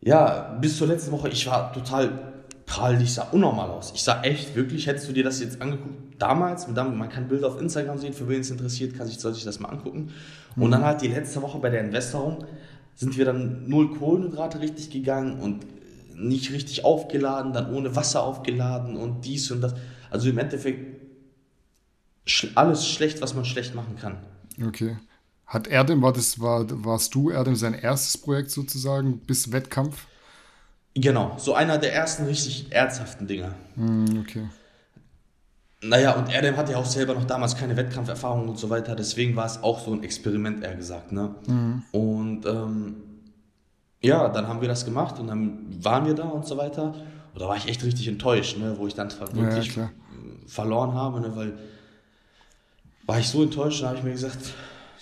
[0.00, 2.32] ja, bis zur letzten Woche, ich war total
[2.66, 3.92] prall, ich sah unnormal aus.
[3.94, 7.60] Ich sah echt, wirklich, hättest du dir das jetzt angeguckt, damals, man kann Bilder auf
[7.60, 10.12] Instagram sehen, für wen es interessiert, kann sich, soll sich das mal angucken.
[10.56, 10.70] Und mhm.
[10.72, 12.44] dann halt die letzte Woche bei der Investorung
[12.94, 15.66] sind wir dann null Kohlenhydrate richtig gegangen und
[16.14, 19.74] nicht richtig aufgeladen, dann ohne Wasser aufgeladen und dies und das.
[20.10, 21.01] Also im Endeffekt
[22.54, 24.18] alles schlecht, was man schlecht machen kann.
[24.66, 24.96] Okay.
[25.46, 30.06] Hat Erdem, war das, war, warst du Erdem sein erstes Projekt sozusagen bis Wettkampf?
[30.94, 33.54] Genau, so einer der ersten richtig ernsthaften Dinger.
[33.76, 34.48] Mm, okay.
[35.82, 39.34] Naja, und Erdem hatte ja auch selber noch damals keine Wettkampferfahrung und so weiter, deswegen
[39.34, 41.12] war es auch so ein Experiment, eher gesagt.
[41.12, 41.34] Ne?
[41.46, 41.82] Mhm.
[41.90, 42.94] Und ähm,
[44.00, 46.94] ja, dann haben wir das gemacht und dann waren wir da und so weiter.
[47.34, 48.74] Und da war ich echt richtig enttäuscht, ne?
[48.78, 49.90] wo ich dann wirklich ja,
[50.46, 51.34] verloren habe, ne?
[51.34, 51.58] weil
[53.06, 54.38] war ich so enttäuscht, da habe ich mir gesagt,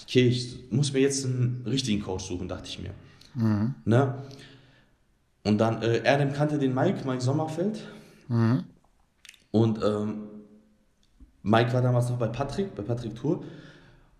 [0.03, 2.91] okay, ich muss mir jetzt einen richtigen Coach suchen, dachte ich mir.
[3.35, 3.75] Mhm.
[3.85, 4.15] Ne?
[5.45, 7.81] Und dann, äh, Erdem kannte den Mike, Mike Sommerfeld.
[8.29, 8.65] Mhm.
[9.51, 10.23] Und ähm,
[11.43, 13.43] Mike war damals noch bei Patrick, bei Patrick Tour.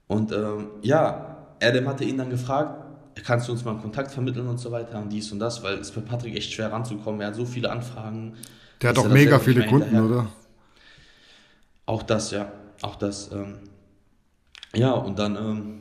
[0.07, 2.87] Und ähm, ja, Erdem hatte ihn dann gefragt,
[3.25, 5.75] kannst du uns mal einen Kontakt vermitteln und so weiter und dies und das, weil
[5.75, 7.21] es bei Patrick echt schwer ranzukommen.
[7.21, 8.35] Er hat so viele Anfragen.
[8.81, 10.11] Der hat auch mega viele Kunden, hinterher.
[10.11, 10.27] oder?
[11.87, 12.51] Auch das, ja.
[12.83, 13.31] Auch das.
[13.33, 13.59] Ähm,
[14.75, 15.81] ja, und dann ähm,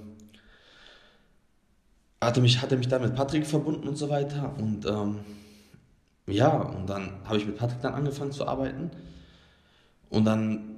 [2.22, 4.54] hat, er mich, hat er mich dann mit Patrick verbunden und so weiter.
[4.58, 5.20] Und ähm,
[6.28, 8.92] ja, und dann habe ich mit Patrick dann angefangen zu arbeiten.
[10.10, 10.70] Und dann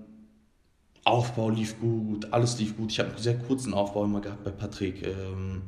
[1.03, 2.91] Aufbau lief gut, alles lief gut.
[2.91, 5.05] Ich habe einen sehr kurzen Aufbau immer gehabt bei Patrick.
[5.05, 5.63] Ähm,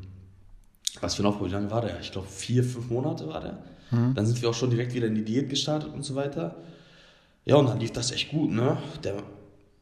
[1.02, 2.00] was für ein Aufbau, wie lange war der?
[2.00, 3.58] Ich glaube, vier, fünf Monate war der.
[3.92, 4.14] Mhm.
[4.14, 6.56] Dann sind wir auch schon direkt wieder in die Diät gestartet und so weiter.
[7.46, 8.78] Ja, und dann lief das echt gut, ne?
[9.04, 9.18] Der,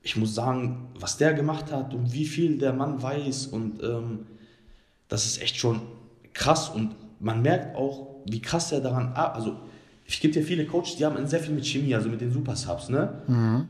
[0.01, 4.25] ich muss sagen, was der gemacht hat und wie viel der Mann weiß und ähm,
[5.07, 5.81] das ist echt schon
[6.33, 9.57] krass und man merkt auch, wie krass er daran, also
[10.07, 12.55] es gibt ja viele Coaches, die haben sehr viel mit Chemie, also mit den Super
[12.55, 13.21] Subs, ne?
[13.27, 13.67] Mhm.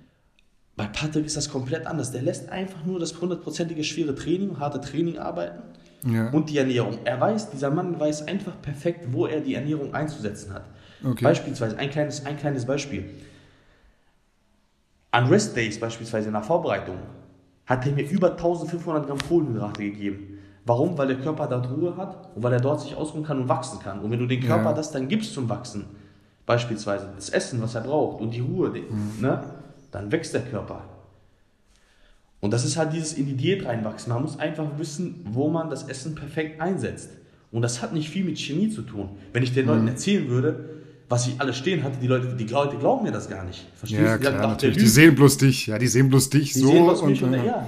[0.76, 2.12] Bei Patrick ist das komplett anders.
[2.12, 5.62] Der lässt einfach nur das hundertprozentige schwere Training, harte Training arbeiten
[6.10, 6.30] ja.
[6.30, 6.98] und die Ernährung.
[7.04, 10.64] Er weiß, dieser Mann weiß einfach perfekt, wo er die Ernährung einzusetzen hat.
[11.04, 11.24] Okay.
[11.24, 13.10] Beispielsweise, ein kleines, ein kleines Beispiel.
[15.12, 16.96] An Rest Days beispielsweise in der Vorbereitung
[17.66, 20.40] hat er mir über 1500 Gramm Kohlenhydrate gegeben.
[20.66, 20.98] Warum?
[20.98, 23.80] Weil der Körper dort Ruhe hat und weil er dort sich ausruhen kann und wachsen
[23.80, 24.00] kann.
[24.00, 24.74] Und wenn du den Körper Ja.
[24.74, 25.86] das dann gibst zum Wachsen,
[26.46, 29.22] beispielsweise das Essen, was er braucht und die Ruhe, Mhm.
[29.22, 29.44] ne,
[29.92, 30.84] dann wächst der Körper.
[32.40, 34.12] Und das ist halt dieses in die Diät reinwachsen.
[34.14, 37.10] Man muss einfach wissen, wo man das Essen perfekt einsetzt.
[37.52, 39.10] Und das hat nicht viel mit Chemie zu tun.
[39.34, 40.70] Wenn ich den Leuten erzählen würde,
[41.12, 43.66] was ich alles stehen hatte, die Leute, die Leute glauben mir das gar nicht.
[43.76, 44.24] Verstehst Ja, du?
[44.24, 44.78] Die klar, natürlich.
[44.78, 45.68] Die sehen bloß dich.
[45.68, 46.68] Ja, die sehen bloß dich Die so.
[46.70, 47.68] sehen was und, mich und, äh, ja.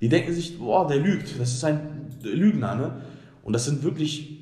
[0.00, 1.40] Die denken sich, boah, der lügt.
[1.40, 3.02] Das ist ein Lügner, ne?
[3.42, 4.36] Und das sind wirklich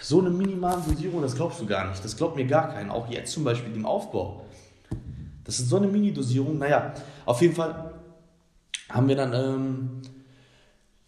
[0.00, 2.04] so eine minimale Dosierung, das glaubst du gar nicht.
[2.04, 2.92] Das glaubt mir gar keiner.
[2.92, 4.44] Auch jetzt zum Beispiel im Aufbau.
[5.44, 6.58] Das ist so eine Mini-Dosierung.
[6.58, 6.92] Naja,
[7.24, 7.94] auf jeden Fall
[8.88, 9.90] haben wir dann ähm,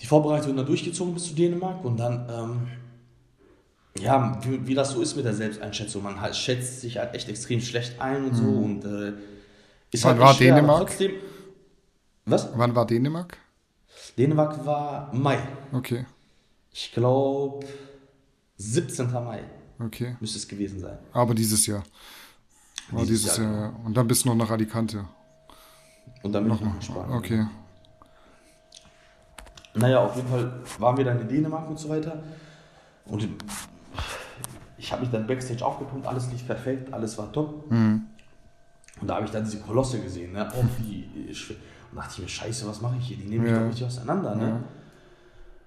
[0.00, 2.68] die Vorbereitung dann durchgezogen bis zu Dänemark und dann, ähm,
[3.98, 6.02] ja, wie, wie das so ist mit der Selbsteinschätzung.
[6.02, 9.12] Man halt, schätzt sich halt echt extrem schlecht ein und so und äh,
[9.90, 10.86] ist Wann halt war schwer, Dänemark?
[10.88, 11.12] Trotzdem,
[12.24, 12.48] was?
[12.56, 13.36] Wann war Dänemark?
[14.16, 15.38] Dänemark war Mai.
[15.72, 16.06] Okay,
[16.72, 17.66] Ich glaube
[18.56, 19.10] 17.
[19.12, 19.42] Mai
[19.78, 20.16] okay.
[20.20, 20.98] müsste es gewesen sein.
[21.12, 21.82] Aber dieses Jahr.
[22.90, 23.62] War Dieses dieses, Jahr, Jahr.
[23.78, 23.86] ja.
[23.86, 25.04] Und dann bist du noch nach Alicante.
[26.22, 27.16] Und dann bin ich noch in Spanien.
[27.16, 27.46] Okay.
[29.74, 32.22] Naja, auf jeden Fall waren wir dann in Dänemark und so weiter.
[33.06, 33.28] Und
[34.82, 37.70] ich habe mich dann Backstage aufgepumpt, alles lief perfekt, alles war top.
[39.00, 40.50] Und da habe ich dann diese Kolosse gesehen, ne?
[40.58, 41.56] Oh, wie schwer.
[41.92, 43.16] Und dachte ich mir, scheiße, was mache ich hier?
[43.16, 43.60] Die nehmen mich Ja.
[43.60, 44.60] doch richtig auseinander, ne?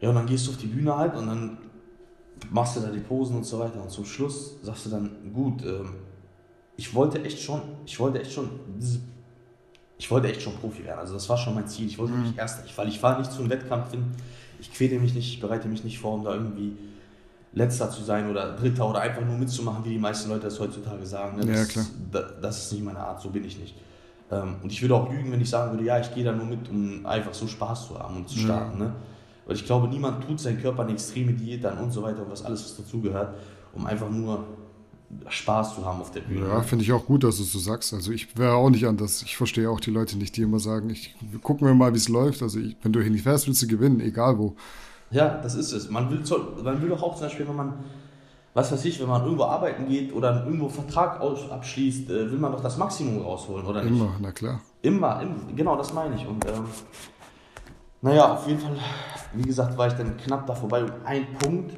[0.02, 1.58] Ja, und dann gehst du auf die Bühne halt und dann
[2.52, 3.82] machst du da die Posen und so weiter.
[3.82, 5.94] Und zum Schluss sagst du dann, gut, ähm,
[6.76, 8.50] ich wollte echt schon, ich wollte echt schon,
[9.98, 11.00] ich wollte echt schon Profi werden.
[11.00, 11.88] Also das war schon mein Ziel.
[11.88, 14.04] Ich wollte wirklich Erster, ich, weil ich fahre nicht zu einem Wettkampf hin.
[14.60, 16.76] Ich quäle mich nicht, ich bereite mich nicht vor, um da irgendwie
[17.56, 21.06] Letzter zu sein oder Dritter oder einfach nur mitzumachen, wie die meisten Leute das heutzutage
[21.06, 21.38] sagen.
[21.38, 21.48] Ne?
[21.48, 21.86] Ja, Das, klar.
[22.12, 23.76] Da, das ist nicht meine Art, so bin ich nicht.
[24.32, 26.46] Ähm, und ich würde auch lügen, wenn ich sagen würde, ja, ich gehe da nur
[26.46, 28.78] mit, um einfach so Spaß zu haben und zu starten.
[28.78, 28.94] Ne?
[29.46, 32.32] Weil ich glaube, niemand tut seinen Körper eine extreme Diät an und so weiter und
[32.32, 33.36] was alles, was dazugehört,
[33.74, 34.44] um einfach nur
[35.30, 36.48] Spaß zu haben auf der Bühne.
[36.48, 37.94] Ja, finde ich auch gut, dass du es so sagst.
[37.94, 39.22] Also ich wäre auch nicht anders.
[39.22, 42.10] Ich verstehe auch die Leute nicht, die immer sagen, ich gucken wir mal, wie es
[42.10, 42.42] läuft.
[42.42, 44.56] Also ich, wenn du hier nicht fährst, willst du gewinnen, egal wo.
[45.12, 45.90] Ja, das ist es.
[45.90, 46.22] Man will,
[46.64, 47.74] man will doch auch zum Beispiel, wenn man,
[48.54, 52.40] was weiß ich, wenn man irgendwo arbeiten geht oder irgendwo einen Vertrag abschließt, äh, will
[52.40, 53.92] man doch das Maximum rausholen, oder nicht?
[53.94, 54.62] Immer, na klar.
[54.82, 56.26] Immer, im- genau, das meine ich.
[56.28, 56.66] Und ähm,
[58.02, 58.76] naja, auf jeden Fall,
[59.34, 60.84] wie gesagt, war ich dann knapp da vorbei.
[60.84, 61.76] Und ein Punkt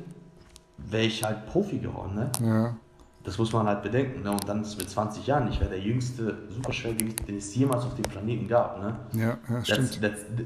[0.78, 2.30] wäre ich halt Profi geworden, ne?
[2.46, 2.76] Ja,
[3.24, 4.24] Das muss man halt bedenken.
[4.24, 4.32] Ne?
[4.32, 7.96] Und dann ist mit 20 Jahren, ich wäre der jüngste Superschwergewicht, den es jemals auf
[7.96, 8.80] dem Planeten gab.
[8.82, 8.96] Ne?
[9.14, 10.02] ja, ja Das, stimmt.
[10.02, 10.46] dies-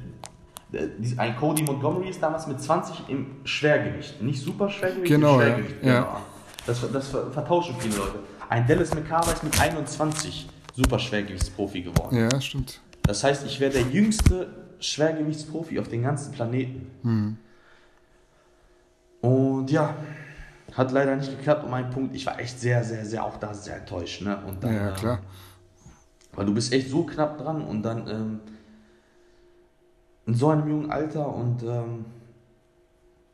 [1.18, 4.22] ein Cody Montgomery ist damals mit 20 im Schwergewicht.
[4.22, 5.46] Nicht Superschwergewicht, Genau, im ja.
[5.48, 5.84] Schwergewicht.
[5.84, 6.00] Ja.
[6.02, 6.18] Genau.
[6.66, 8.20] Das, das ver- vertauschen viele Leute.
[8.50, 12.16] Ein Dallas McCarver ist mit 21 Superschwergewichtsprofi geworden.
[12.18, 12.80] Ja, stimmt.
[13.04, 14.48] Das heißt, ich wäre der jüngste
[14.80, 16.88] Schwergewichtsprofi auf dem ganzen Planeten.
[17.04, 17.38] Hm.
[19.22, 19.96] Und ja,
[20.74, 22.16] hat leider nicht geklappt um einen Punkt.
[22.16, 24.22] Ich war echt sehr, sehr, sehr auch da sehr enttäuscht.
[24.22, 24.38] Ne?
[24.48, 25.20] Und dann, Ja, äh, klar.
[26.34, 28.40] Weil du bist echt so knapp dran und dann ähm,
[30.26, 32.06] in so einem jungen Alter und ähm,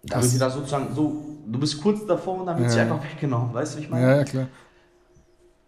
[0.04, 2.74] da Das- wird dir das sozusagen so, du bist kurz davor und dann wird Ja.
[2.74, 4.06] sie einfach weggenommen, weißt du, wie ich meine?
[4.06, 4.48] Ja, ja, klar.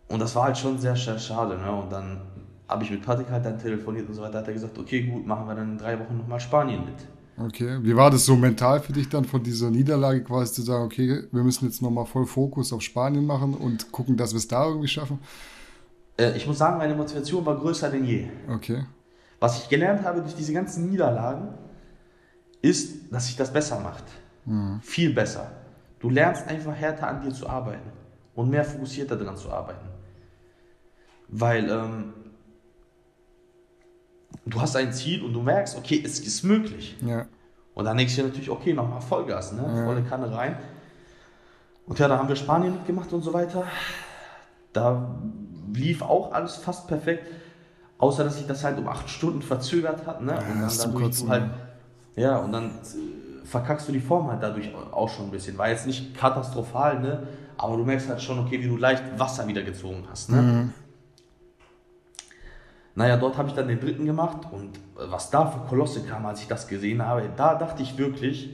[0.08, 1.58] Und das war halt schon sehr, sehr schade.
[1.58, 1.72] Ne?
[1.72, 2.22] Und dann
[2.68, 4.40] habe ich mit Patrick halt dann telefoniert und so weiter.
[4.40, 7.46] Hat er gesagt, okay, gut, machen wir dann in drei Wochen nochmal Spanien mit.
[7.48, 7.78] Okay.
[7.84, 11.24] Wie war das so mental für dich dann von dieser Niederlage quasi zu sagen, okay,
[11.32, 14.66] wir müssen jetzt nochmal voll Fokus auf Spanien machen und gucken, dass wir es da
[14.68, 15.20] irgendwie schaffen?
[16.18, 18.28] Äh, ich muss sagen, meine Motivation war größer denn je.
[18.52, 18.84] Okay.
[19.40, 21.54] Was ich gelernt habe durch diese ganzen Niederlagen,
[22.62, 24.04] ist, dass sich das besser macht.
[24.82, 25.52] Viel besser.
[26.00, 27.92] Du lernst einfach härter an dir zu arbeiten
[28.36, 29.88] und mehr fokussierter daran zu arbeiten.
[31.28, 32.14] Weil ähm,
[34.46, 36.98] du hast ein Ziel und du merkst, okay, es ist möglich.
[37.06, 37.28] Ja.
[37.76, 39.64] Und dann denkst du dir natürlich, okay, nochmal Vollgas, ne?
[39.64, 39.86] Ja.
[39.86, 40.58] volle Kanne rein.
[41.86, 43.66] Und ja, da haben wir Spanien mitgemacht und so weiter.
[44.74, 45.20] Da
[45.74, 47.26] lief auch alles fast perfekt.
[48.00, 50.22] Außer, dass sich das halt um acht Stunden verzögert hat.
[50.22, 50.32] Ne?
[50.32, 51.44] und dann dadurch du halt,
[52.16, 55.58] ja, und dann äh, verkackst du die Form halt dadurch auch schon ein bisschen.
[55.58, 57.28] War jetzt nicht katastrophal, ne?
[57.58, 60.32] aber du merkst halt schon, okay, wie du leicht Wasser wieder gezogen hast.
[60.32, 60.72] Ne?
[62.96, 66.26] Naja, dort habe ich dann den dritten gemacht und äh, was da für Kolosse kam,
[66.26, 68.50] als ich das gesehen habe, da dachte ich wirklich,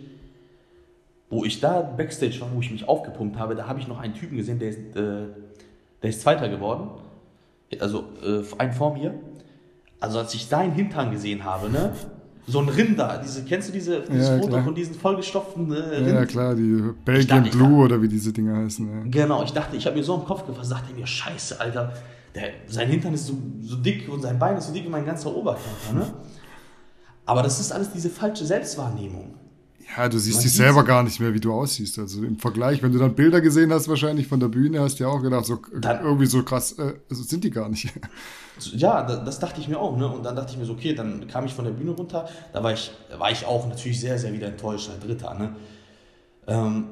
[1.29, 4.13] wo ich da Backstage war, wo ich mich aufgepumpt habe, da habe ich noch einen
[4.13, 5.27] Typen gesehen, der ist, äh,
[6.01, 6.89] der ist Zweiter geworden.
[7.79, 9.15] Also äh, ein vor mir.
[9.99, 11.93] Also als ich seinen Hintern gesehen habe, ne?
[12.47, 14.63] So ein Rinder, diese, kennst du diese, dieses Ja, Foto klar.
[14.63, 16.29] von diesen vollgestopften äh, Ja, Rind?
[16.29, 18.87] klar, die Belgian dachte, Blue oder wie diese Dinger heißen.
[18.87, 19.23] Ja.
[19.23, 21.93] Genau, ich dachte, ich habe mir so im Kopf gefasst, dachte mir, scheiße, Alter,
[22.35, 25.05] der, sein Hintern ist so, so dick und sein Bein ist so dick wie mein
[25.05, 26.05] ganzer Oberkörper, ne?
[27.25, 29.33] Aber das ist alles diese falsche Selbstwahrnehmung.
[29.95, 31.99] Ja, du siehst dich selber gar nicht mehr, wie du aussiehst.
[31.99, 35.03] Also im Vergleich, wenn du dann Bilder gesehen hast, wahrscheinlich von der Bühne, hast du
[35.03, 37.93] ja auch gedacht, so dann, irgendwie so krass, äh, also sind die gar nicht.
[38.71, 40.07] Ja, das dachte ich mir auch, ne?
[40.07, 42.63] Und dann dachte ich mir so, okay, dann kam ich von der Bühne runter, da
[42.63, 45.55] war ich, war ich auch natürlich sehr, sehr wieder enttäuscht, ein Dritter, ne?
[46.47, 46.85] Ähm,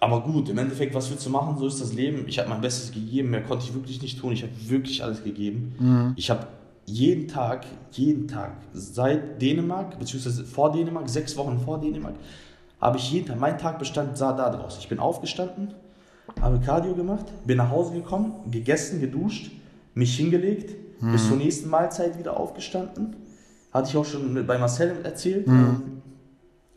[0.00, 1.56] aber gut, im Endeffekt, was willst du machen?
[1.58, 2.24] So ist das Leben.
[2.26, 4.32] Ich habe mein Bestes gegeben, mehr konnte ich wirklich nicht tun.
[4.32, 5.74] Ich habe wirklich alles gegeben.
[5.78, 6.12] Mhm.
[6.16, 6.48] Ich habe
[6.86, 12.14] jeden Tag, jeden Tag, seit Dänemark, beziehungsweise vor Dänemark, sechs Wochen vor Dänemark,
[12.80, 14.78] habe ich jeden Tag, mein Tag bestand, sah da draus.
[14.80, 15.74] Ich bin aufgestanden,
[16.40, 19.52] habe Cardio gemacht, bin nach Hause gekommen, gegessen, geduscht,
[19.94, 21.12] mich hingelegt, mhm.
[21.12, 23.16] bis zur nächsten Mahlzeit wieder aufgestanden.
[23.72, 25.46] Hatte ich auch schon bei Marcel erzählt.
[25.46, 26.02] Mhm.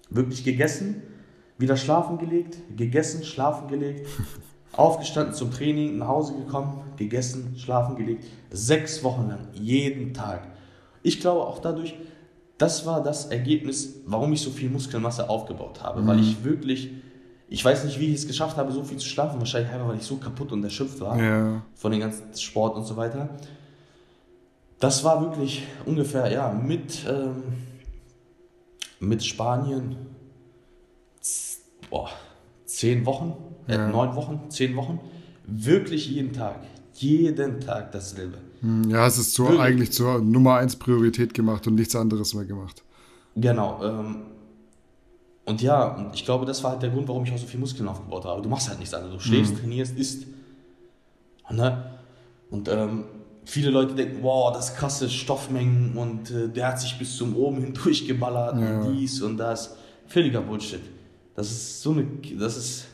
[0.10, 1.02] Wirklich gegessen,
[1.58, 4.08] wieder schlafen gelegt, gegessen, schlafen gelegt,
[4.74, 8.26] aufgestanden zum Training, nach Hause gekommen, gegessen, schlafen gelegt.
[8.52, 10.48] Sechs Wochen lang, jeden Tag.
[11.04, 11.96] Ich glaube auch dadurch,
[12.58, 16.02] das war das Ergebnis, warum ich so viel Muskelmasse aufgebaut habe.
[16.02, 16.08] Mhm.
[16.08, 16.90] Weil ich wirklich,
[17.50, 19.40] ich weiß nicht, wie ich es geschafft habe, so viel zu schlafen.
[19.40, 21.62] Wahrscheinlich einfach, weil ich so kaputt und erschöpft war ja.
[21.76, 23.30] von dem ganzen Sport und so weiter.
[24.80, 27.44] Das war wirklich ungefähr, ja, mit, ähm,
[29.00, 29.96] mit Spanien,
[31.90, 32.10] boah,
[32.66, 33.34] zehn Wochen,
[33.68, 33.88] ja.
[33.88, 35.00] neun Wochen, zehn Wochen,
[35.46, 36.60] wirklich jeden Tag,
[36.94, 38.38] jeden Tag dasselbe.
[38.62, 42.46] Hm, ja, es ist zur, eigentlich zur Nummer eins Priorität gemacht und nichts anderes mehr
[42.46, 42.84] gemacht.
[43.36, 43.84] Genau.
[43.84, 44.18] Ähm,
[45.46, 47.88] und ja, ich glaube, das war halt der Grund, warum ich auch so viel Muskeln
[47.88, 48.42] aufgebaut habe.
[48.42, 49.16] Du machst halt nichts anderes.
[49.16, 49.60] Du schläfst, mhm.
[49.60, 50.26] trainierst, isst.
[51.52, 51.92] Ne?
[52.50, 53.04] Und ähm,
[53.46, 57.62] viele Leute denken, wow, das krasse Stoffmengen und äh, der hat sich bis zum oben
[57.62, 58.82] hin durchgeballert ja.
[58.82, 59.78] und dies und das.
[60.08, 60.82] Völliger Bullshit.
[61.36, 62.06] Das ist so eine,
[62.40, 62.86] das ist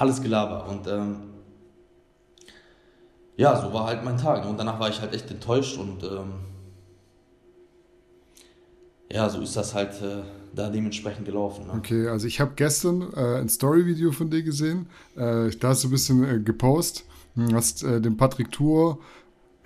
[0.00, 0.66] alles Gelaber.
[0.66, 1.16] Und ähm,
[3.36, 4.46] ja, so war halt mein Tag.
[4.46, 6.32] Und danach war ich halt echt enttäuscht und ähm,
[9.12, 10.22] ja, so ist das halt äh,
[10.54, 11.66] da dementsprechend gelaufen.
[11.66, 11.74] Ne?
[11.74, 14.86] Okay, also ich habe gestern äh, ein Story-Video von dir gesehen.
[15.16, 17.04] Äh, da hast du ein bisschen äh, gepostet.
[17.34, 18.98] Hm, hast äh, den Patrick Tour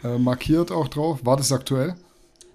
[0.02, 1.20] äh, markiert auch drauf.
[1.24, 1.94] War das aktuell?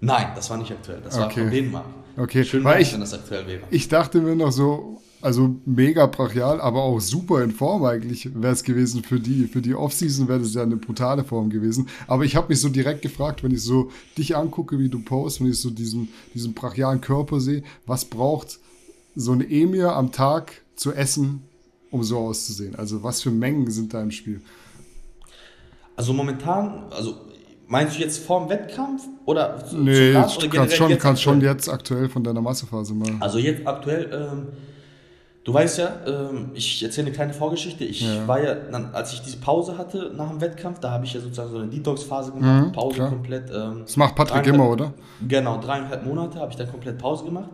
[0.00, 1.00] Nein, das war nicht aktuell.
[1.02, 1.22] Das okay.
[1.22, 1.86] war von Dänemark.
[2.16, 3.62] Okay, Schön weil ich, wenn das aktuell wäre.
[3.70, 8.52] Ich dachte mir noch so, also mega brachial, aber auch super in Form eigentlich wäre
[8.52, 11.88] es gewesen für die, für die Offseason wäre das ja eine brutale Form gewesen.
[12.06, 15.40] Aber ich habe mich so direkt gefragt, wenn ich so dich angucke, wie du post,
[15.40, 18.58] wenn ich so diesen, diesen brachialen Körper sehe, was braucht
[19.14, 21.42] so ein Emir am Tag zu essen,
[21.90, 22.74] um so auszusehen?
[22.76, 24.40] Also was für Mengen sind da im Spiel?
[25.96, 27.16] Also momentan, also
[27.70, 31.68] Meinst du jetzt vorm Wettkampf oder zu, nee, oder kannst schon, jetzt kannst schon jetzt
[31.68, 33.12] aktuell von deiner Massephase mal.
[33.20, 34.48] Also jetzt aktuell, ähm,
[35.44, 37.84] du weißt ja, ähm, ich erzähle eine kleine Vorgeschichte.
[37.84, 38.26] Ich ja.
[38.26, 38.56] war ja,
[38.92, 41.68] als ich diese Pause hatte nach dem Wettkampf, da habe ich ja sozusagen so eine
[41.68, 43.08] Detox-Phase gemacht, mhm, Pause klar.
[43.10, 43.50] komplett.
[43.50, 44.92] Ähm, das macht Patrick immer, oder?
[45.26, 47.50] Genau, dreieinhalb Monate habe ich dann komplett Pause gemacht.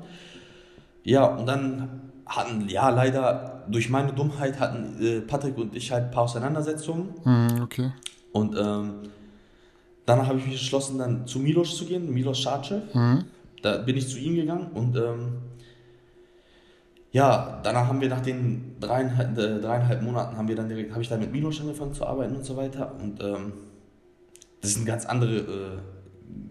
[1.05, 6.05] Ja, und dann hatten, ja, leider durch meine Dummheit hatten äh, Patrick und ich halt
[6.05, 7.15] ein paar Auseinandersetzungen.
[7.25, 7.93] Mhm, okay.
[8.33, 8.95] Und ähm,
[10.07, 12.81] Danach habe ich mich entschlossen, dann zu Milos zu gehen, Milos Schadschew.
[12.95, 13.25] Mhm.
[13.61, 15.39] Da bin ich zu ihm gegangen und ähm,
[17.17, 21.01] ja, danach haben wir nach den dreieinhalb, äh, dreieinhalb Monaten haben wir dann direkt, habe
[21.01, 22.95] ich dann mit Milos angefangen zu arbeiten und so weiter.
[23.01, 23.55] Und ähm,
[24.61, 25.81] das ist ein ganz andere,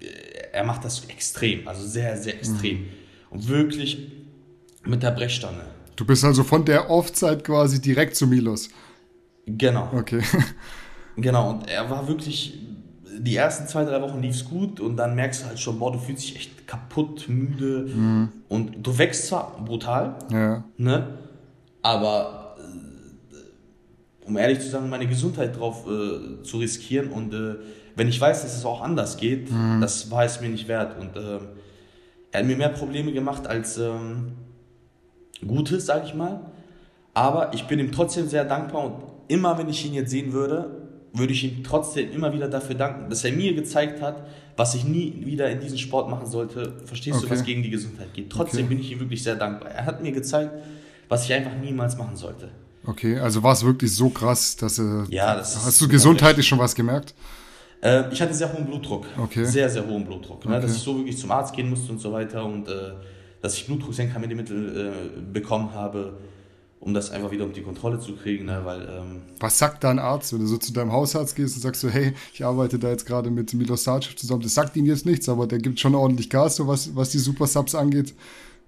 [0.01, 0.07] äh,
[0.53, 2.79] er macht das extrem, also sehr, sehr extrem.
[2.79, 2.85] Mhm.
[3.29, 4.07] Und wirklich
[4.85, 5.61] mit der Brechstange.
[5.95, 8.69] Du bist also von der Off-Zeit quasi direkt zu Milos.
[9.45, 9.91] Genau.
[9.93, 10.23] Okay.
[11.15, 12.59] Genau, und er war wirklich
[13.19, 15.91] die ersten zwei, drei Wochen lief es gut und dann merkst du halt schon, boah,
[15.91, 18.29] du fühlst dich echt kaputt, müde mhm.
[18.49, 20.63] und du wächst zwar brutal, ja.
[20.77, 21.07] ne?
[21.81, 27.55] aber äh, um ehrlich zu sagen, meine Gesundheit drauf äh, zu riskieren und äh,
[27.95, 29.79] wenn ich weiß, dass es auch anders geht, mhm.
[29.81, 31.39] das war es mir nicht wert und äh,
[32.31, 34.33] er hat mir mehr Probleme gemacht als ähm,
[35.45, 36.51] Gutes, sag ich mal,
[37.13, 38.95] aber ich bin ihm trotzdem sehr dankbar und
[39.27, 40.84] immer wenn ich ihn jetzt sehen würde,
[41.17, 44.25] würde ich ihm trotzdem immer wieder dafür danken, dass er mir gezeigt hat,
[44.57, 46.73] was ich nie wieder in diesem Sport machen sollte.
[46.85, 47.27] Verstehst okay.
[47.27, 48.29] du, was gegen die Gesundheit geht?
[48.29, 48.75] Trotzdem okay.
[48.75, 49.71] bin ich ihm wirklich sehr dankbar.
[49.71, 50.51] Er hat mir gezeigt,
[51.09, 52.49] was ich einfach niemals machen sollte.
[52.85, 55.05] Okay, also war es wirklich so krass, dass er.
[55.09, 57.15] Ja, das Hast du gesundheitlich schon was gemerkt?
[57.81, 59.05] Äh, ich hatte sehr hohen Blutdruck.
[59.17, 59.45] Okay.
[59.45, 60.45] Sehr, sehr hohen Blutdruck.
[60.45, 60.59] Ne?
[60.59, 62.93] Dass ich so wirklich zum Arzt gehen musste und so weiter und äh,
[63.41, 66.17] dass ich Blutdrucksenkermittel äh, bekommen habe
[66.85, 68.45] um das einfach wieder unter die Kontrolle zu kriegen.
[68.45, 68.61] Ne?
[68.63, 71.81] Weil, ähm Was sagt dein Arzt, wenn du so zu deinem Hausarzt gehst und sagst
[71.81, 74.43] so, hey, ich arbeite da jetzt gerade mit Milos Sarcev zusammen.
[74.43, 77.17] Das sagt ihm jetzt nichts, aber der gibt schon ordentlich Gas, so was, was die
[77.17, 78.13] Super Subs angeht.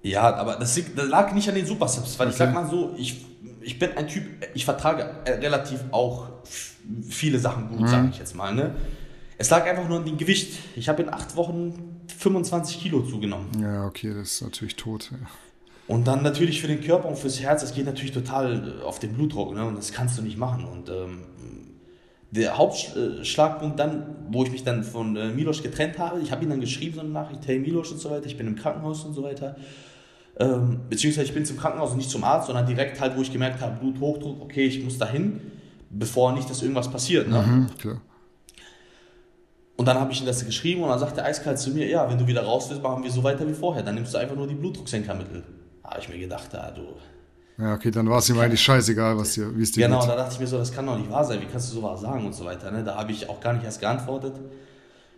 [0.02, 2.34] Ja, aber das, das lag nicht an den Super Subs, weil okay.
[2.34, 3.24] ich sag mal so, ich,
[3.62, 4.24] ich bin ein Typ,
[4.56, 6.28] ich vertrage äh, relativ auch
[7.08, 7.88] viele Sachen gut, mhm.
[7.88, 8.56] sage ich jetzt mal.
[8.56, 8.74] Ne?
[9.38, 10.58] Es lag einfach nur an dem Gewicht.
[10.76, 13.50] Ich habe in acht Wochen 25 Kilo zugenommen.
[13.62, 15.12] Ja, okay, das ist natürlich tot.
[15.12, 15.20] Ja.
[15.88, 19.14] Und dann natürlich für den Körper und fürs Herz, das geht natürlich total auf den
[19.14, 19.66] Blutdruck, ne?
[19.66, 20.66] Und das kannst du nicht machen.
[20.66, 21.24] Und ähm,
[22.32, 26.50] der Hauptschlagpunkt dann, wo ich mich dann von äh, Milos getrennt habe, ich habe ihn
[26.50, 29.14] dann geschrieben, so eine Nachricht, hey Milos und so weiter, ich bin im Krankenhaus und
[29.14, 29.56] so weiter.
[30.40, 33.32] Ähm, beziehungsweise ich bin zum Krankenhaus und nicht zum Arzt, sondern direkt halt, wo ich
[33.32, 35.40] gemerkt habe, Bluthochdruck, okay, ich muss dahin,
[35.90, 37.30] bevor nicht, dass irgendwas passiert.
[37.30, 37.42] Ne?
[37.42, 38.02] Mhm, klar.
[39.78, 42.10] Und dann habe ich ihm das geschrieben und dann sagt er eiskalt zu mir, ja,
[42.10, 44.36] wenn du wieder raus willst, machen wir so weiter wie vorher, dann nimmst du einfach
[44.36, 45.44] nur die Blutdrucksenkermittel.
[45.88, 46.82] Da habe ich mir gedacht, ah, du
[47.60, 50.10] ja, okay, dann war es ihm eigentlich scheißegal, was dir, wie es dir Genau, geht.
[50.10, 52.02] da dachte ich mir so, das kann doch nicht wahr sein, wie kannst du sowas
[52.02, 52.70] sagen und so weiter.
[52.70, 52.84] Ne?
[52.84, 54.34] Da habe ich auch gar nicht erst geantwortet.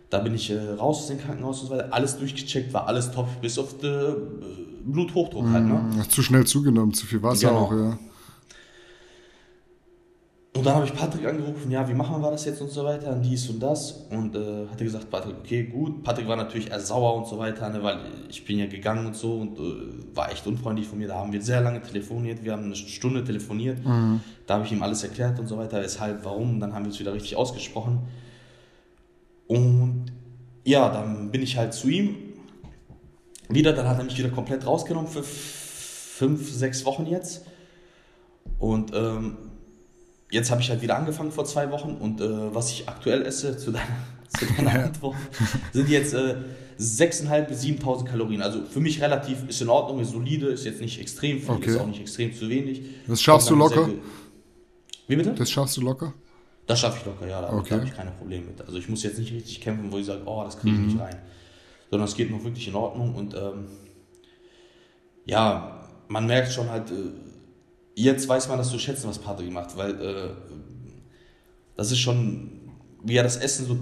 [0.08, 3.10] Da bin ich äh, raus aus dem Krankenhaus und so weiter, alles durchgecheckt, war alles
[3.10, 4.14] top, bis auf den äh,
[4.84, 5.66] Bluthochdruck halt.
[5.66, 5.74] Ne?
[5.74, 7.60] Mhm, zu schnell zugenommen, zu viel Wasser genau.
[7.60, 7.98] auch, ja.
[10.56, 13.12] Und dann habe ich Patrick angerufen, ja, wie machen wir das jetzt und so weiter,
[13.12, 13.92] und dies und das.
[14.10, 16.02] Und äh, hatte gesagt, Patrick, okay, gut.
[16.02, 19.14] Patrick war natürlich eher sauer und so weiter, ne, weil ich bin ja gegangen und
[19.14, 21.06] so und äh, war echt unfreundlich von mir.
[21.06, 23.84] Da haben wir sehr lange telefoniert, wir haben eine Stunde telefoniert.
[23.84, 24.20] Mhm.
[24.48, 26.58] Da habe ich ihm alles erklärt und so weiter, weshalb, warum.
[26.58, 28.00] Dann haben wir uns wieder richtig ausgesprochen.
[29.46, 30.06] Und
[30.64, 32.16] ja, dann bin ich halt zu ihm
[33.48, 33.72] wieder.
[33.72, 37.46] Dann hat er mich wieder komplett rausgenommen für fünf, sechs Wochen jetzt.
[38.58, 39.36] Und ähm,
[40.30, 43.56] jetzt habe ich halt wieder angefangen vor zwei Wochen und äh, was ich aktuell esse,
[43.56, 43.86] zu deiner,
[44.28, 45.16] zu deiner Antwort,
[45.72, 46.36] sind jetzt äh,
[46.78, 48.42] 6.500 bis 7.000 Kalorien.
[48.42, 51.70] Also für mich relativ, ist in Ordnung, ist solide, ist jetzt nicht extrem viel, okay.
[51.70, 52.82] ist auch nicht extrem zu wenig.
[53.06, 53.88] Das schaffst du locker?
[55.06, 55.32] Wie bitte?
[55.32, 56.14] Das schaffst du locker?
[56.66, 57.74] Das schaffe ich locker, ja, da okay.
[57.74, 58.60] habe ich keine Probleme mit.
[58.60, 60.86] Also ich muss jetzt nicht richtig kämpfen, wo ich sage, oh, das kriege ich mhm.
[60.86, 61.16] nicht rein.
[61.90, 63.66] Sondern es geht noch wirklich in Ordnung und ähm,
[65.24, 66.94] ja, man merkt schon halt, äh,
[68.02, 70.30] jetzt weiß man das zu schätzen, was Patrick macht, weil äh,
[71.76, 72.50] das ist schon,
[73.02, 73.78] wie er das Essen so,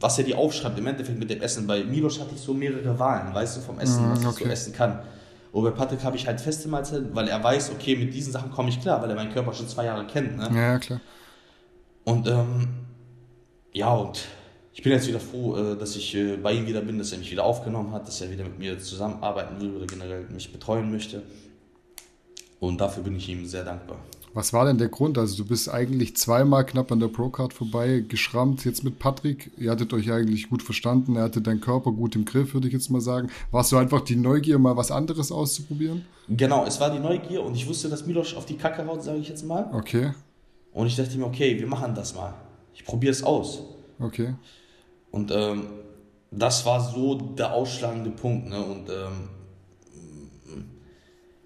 [0.00, 1.66] was er dir aufschreibt, im Endeffekt mit dem Essen.
[1.66, 4.30] Bei Milos hatte ich so mehrere Wahlen, weißt du, vom Essen, mm, was okay.
[4.30, 5.00] ich so essen kann.
[5.52, 8.50] Und bei Patrick habe ich halt feste Mahlzeiten, weil er weiß, okay, mit diesen Sachen
[8.50, 10.36] komme ich klar, weil er meinen Körper schon zwei Jahre kennt.
[10.36, 10.50] Ne?
[10.52, 11.00] Ja, klar.
[12.04, 12.68] Und ähm,
[13.72, 14.24] ja, und
[14.72, 17.18] ich bin jetzt wieder froh, äh, dass ich äh, bei ihm wieder bin, dass er
[17.18, 20.90] mich wieder aufgenommen hat, dass er wieder mit mir zusammenarbeiten will oder generell mich betreuen
[20.90, 21.22] möchte.
[22.60, 23.98] Und dafür bin ich ihm sehr dankbar.
[24.34, 25.16] Was war denn der Grund?
[25.16, 29.52] Also du bist eigentlich zweimal knapp an der Procard vorbei geschrammt jetzt mit Patrick.
[29.56, 31.14] Ihr hattet euch eigentlich gut verstanden.
[31.14, 33.30] Er hatte deinen Körper gut im Griff, würde ich jetzt mal sagen.
[33.52, 36.04] Warst du einfach die Neugier, mal was anderes auszuprobieren?
[36.28, 39.18] Genau, es war die Neugier und ich wusste, dass Milos auf die Kacke haut, sage
[39.18, 39.70] ich jetzt mal.
[39.72, 40.12] Okay.
[40.72, 42.34] Und ich dachte mir, okay, wir machen das mal.
[42.74, 43.62] Ich probiere es aus.
[44.00, 44.34] Okay.
[45.12, 45.66] Und ähm,
[46.32, 48.48] das war so der ausschlagende Punkt.
[48.48, 48.60] Ne?
[48.60, 49.28] Und ähm,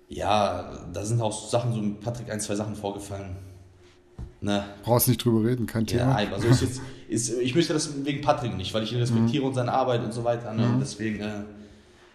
[0.09, 3.37] ja, da sind auch Sachen, so mit Patrick ein, zwei Sachen vorgefallen.
[4.40, 4.64] Ne?
[4.83, 6.21] Brauchst nicht drüber reden, kein Thema.
[6.21, 9.42] Ja, also ist jetzt, ist, ich möchte das wegen Patrick nicht, weil ich ihn respektiere
[9.42, 9.49] mhm.
[9.49, 10.53] und seine Arbeit und so weiter.
[10.55, 10.66] Ne?
[10.66, 10.75] Mhm.
[10.75, 11.40] Und deswegen äh,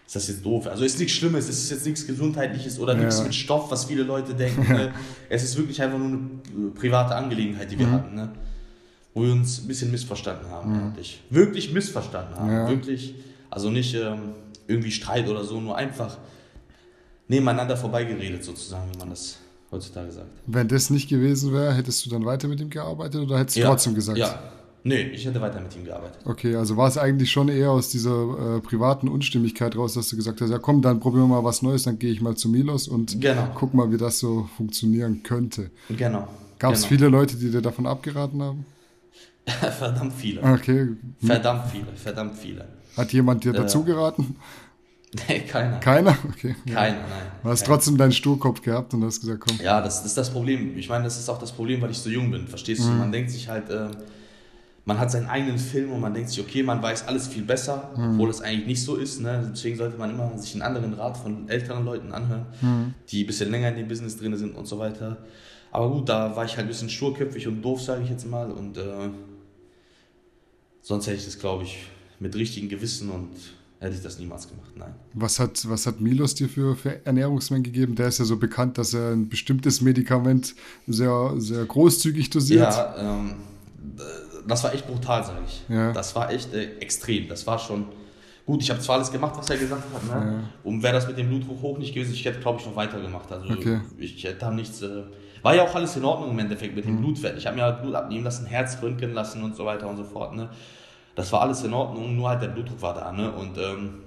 [0.06, 0.66] ist das jetzt doof.
[0.66, 3.00] Also ist nichts Schlimmes, es ist jetzt nichts Gesundheitliches oder ja.
[3.00, 4.62] nichts mit Stoff, was viele Leute denken.
[4.72, 4.92] ne?
[5.28, 7.92] Es ist wirklich einfach nur eine private Angelegenheit, die wir mhm.
[7.92, 8.14] hatten.
[8.14, 8.30] Ne?
[9.12, 10.72] Wo wir uns ein bisschen missverstanden haben.
[10.72, 10.84] Mhm.
[10.86, 11.22] Wirklich.
[11.30, 12.52] wirklich missverstanden haben.
[12.52, 12.68] Ja.
[12.68, 13.14] Wirklich.
[13.50, 14.32] Also nicht ähm,
[14.66, 16.16] irgendwie Streit oder so, nur einfach
[17.28, 19.38] nebeneinander vorbeigeredet, sozusagen, wie man das
[19.70, 20.28] heutzutage sagt.
[20.46, 23.60] Wenn das nicht gewesen wäre, hättest du dann weiter mit ihm gearbeitet oder hättest du
[23.60, 24.18] ja, trotzdem gesagt?
[24.18, 24.38] Ja,
[24.82, 26.18] nee, ich hätte weiter mit ihm gearbeitet.
[26.24, 30.16] Okay, also war es eigentlich schon eher aus dieser äh, privaten Unstimmigkeit raus, dass du
[30.16, 32.48] gesagt hast, ja komm, dann probieren wir mal was Neues, dann gehe ich mal zu
[32.48, 33.48] Milos und genau.
[33.54, 35.70] guck mal, wie das so funktionieren könnte.
[35.88, 36.28] Genau.
[36.58, 36.88] Gab es genau.
[36.88, 38.66] viele Leute, die dir davon abgeraten haben?
[39.46, 40.42] verdammt viele.
[40.42, 40.88] Okay.
[41.20, 42.66] Verdammt viele, verdammt viele.
[42.96, 44.36] Hat jemand dir äh, dazu geraten?
[45.28, 45.78] Nee, keiner.
[45.78, 46.16] Keiner?
[46.28, 46.56] Okay.
[46.66, 47.08] Keiner, nein.
[47.42, 47.74] Du hast keiner.
[47.74, 49.58] trotzdem deinen Sturkopf gehabt und hast gesagt, komm.
[49.62, 50.76] Ja, das, das ist das Problem.
[50.76, 52.48] Ich meine, das ist auch das Problem, weil ich so jung bin.
[52.48, 52.86] Verstehst mhm.
[52.86, 52.92] du?
[52.94, 53.88] Man denkt sich halt, äh,
[54.84, 57.90] man hat seinen eigenen Film und man denkt sich, okay, man weiß alles viel besser,
[57.96, 58.14] mhm.
[58.14, 59.20] obwohl es eigentlich nicht so ist.
[59.20, 59.50] Ne?
[59.52, 62.94] Deswegen sollte man immer sich einen anderen Rat von älteren Leuten anhören, mhm.
[63.08, 65.18] die ein bisschen länger in dem Business drin sind und so weiter.
[65.70, 68.50] Aber gut, da war ich halt ein bisschen sturköpfig und doof, sage ich jetzt mal.
[68.50, 69.10] Und äh,
[70.82, 71.86] sonst hätte ich das, glaube ich,
[72.20, 73.30] mit richtigem Gewissen und
[73.84, 74.94] hätte ich das niemals gemacht, nein.
[75.12, 77.94] Was hat, was hat Milos dir für, für Ernährungsmengen gegeben?
[77.94, 80.54] Der ist ja so bekannt, dass er ein bestimmtes Medikament
[80.86, 82.72] sehr, sehr großzügig dosiert.
[82.72, 83.34] Ja, ähm,
[84.46, 85.62] das war echt brutal, sage ich.
[85.68, 85.92] Ja.
[85.92, 87.28] Das war echt äh, extrem.
[87.28, 87.86] Das war schon
[88.46, 88.62] gut.
[88.62, 90.32] Ich habe zwar alles gemacht, was er gesagt hat, ne?
[90.32, 90.50] Ja.
[90.62, 93.30] und wäre das mit dem Blutdruck hoch nicht gewesen, ich hätte, glaube ich, noch weitergemacht.
[93.32, 93.80] Also okay.
[93.98, 94.82] ich hätte da nichts.
[94.82, 95.04] Äh,
[95.42, 97.00] war ja auch alles in Ordnung im Endeffekt mit dem mhm.
[97.02, 97.36] Blutwert.
[97.36, 100.04] Ich habe mir halt Blut abnehmen lassen, Herz röntgen lassen und so weiter und so
[100.04, 100.34] fort.
[100.34, 100.48] Ne?
[101.14, 103.12] Das war alles in Ordnung, nur halt der Blutdruck war da.
[103.12, 103.30] Ne?
[103.32, 104.00] Und ähm,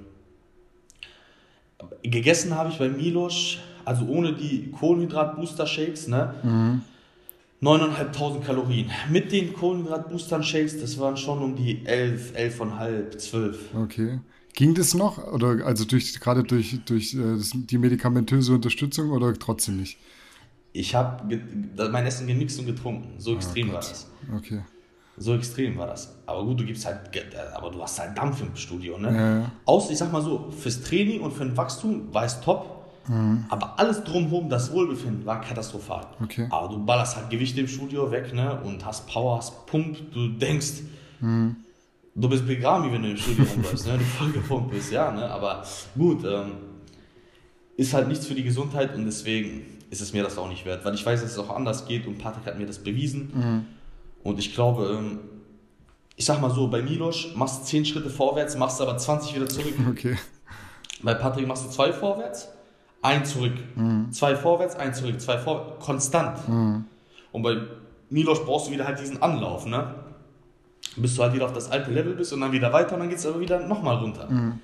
[2.04, 6.34] gegessen habe ich bei Milos, also ohne die Kohlenhydrat-Booster-Shakes, ne?
[6.44, 6.82] Mhm.
[7.62, 8.92] 9.500 Kalorien.
[9.10, 13.76] Mit den Kohlenhydrat-Boostern-Shakes, das waren schon um die 11, 11,5, 12.
[13.76, 14.20] Okay.
[14.54, 15.18] Ging das noch?
[15.32, 19.98] Oder also durch gerade durch, durch äh, die medikamentöse Unterstützung oder trotzdem nicht?
[20.74, 21.40] Ich habe
[21.92, 23.20] mein Essen gemixt und getrunken.
[23.20, 24.10] So ah, extrem oh war das.
[24.36, 24.62] Okay.
[25.20, 26.16] So extrem war das.
[26.28, 27.00] Aber gut, du gibst halt,
[27.56, 29.16] aber du hast halt Dampf im Studio, ne?
[29.16, 29.52] Ja.
[29.66, 32.86] Aus, ich sag mal so, fürs Training und für ein Wachstum war es top.
[33.08, 33.46] Mhm.
[33.50, 36.06] Aber alles drumherum, das Wohlbefinden war katastrophal.
[36.22, 36.46] Okay.
[36.52, 38.62] Aber du ballerst halt Gewicht im Studio weg, ne?
[38.62, 39.98] Und hast Power, hast Pump.
[40.14, 40.84] Du denkst,
[41.20, 41.56] mhm.
[42.14, 43.98] du bist Begami, wenn du im Studio rumläufst, ne?
[43.98, 45.28] Du voll gepumpt bist, ja, ne?
[45.32, 45.64] Aber
[45.98, 46.52] gut, ähm,
[47.76, 50.86] ist halt nichts für die Gesundheit und deswegen ist es mir das auch nicht wert.
[50.86, 53.32] Weil ich weiß, dass es auch anders geht und Patrick hat mir das bewiesen.
[53.34, 53.77] Mhm
[54.28, 55.20] und ich glaube, ähm,
[56.18, 59.48] ich sag mal so, bei Milos machst du 10 Schritte vorwärts, machst aber 20 wieder
[59.48, 59.74] zurück.
[59.90, 60.18] Okay.
[61.02, 62.50] Bei Patrick machst du zwei vorwärts,
[63.04, 63.54] ein zurück.
[63.76, 64.12] Mhm.
[64.12, 66.50] Zwei vorwärts, ein zurück, zwei vorwärts, konstant.
[66.50, 66.86] Mhm.
[67.32, 67.62] Und bei
[68.10, 69.94] Milos brauchst du wieder halt diesen Anlauf, ne?
[70.98, 73.10] Bis du halt wieder auf das alte Level bist und dann wieder weiter und dann
[73.10, 74.28] geht es aber wieder nochmal runter.
[74.30, 74.60] Mhm.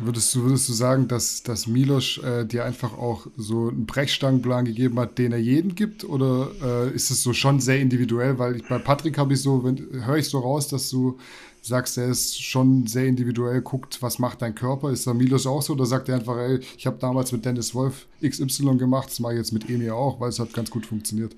[0.00, 4.64] Würdest du, würdest du sagen, dass, dass Milos äh, dir einfach auch so einen Brechstangenplan
[4.64, 6.04] gegeben hat, den er jeden gibt?
[6.04, 8.38] Oder äh, ist es so schon sehr individuell?
[8.38, 11.18] Weil ich, bei Patrick habe ich so, höre ich so raus, dass du
[11.62, 14.90] sagst, er ist schon sehr individuell, guckt, was macht dein Körper.
[14.90, 15.72] Ist da Milos auch so?
[15.72, 19.34] Oder sagt er einfach, ey, ich habe damals mit Dennis Wolf XY gemacht, das mache
[19.34, 21.34] ich jetzt mit Emir auch, weil es hat ganz gut funktioniert?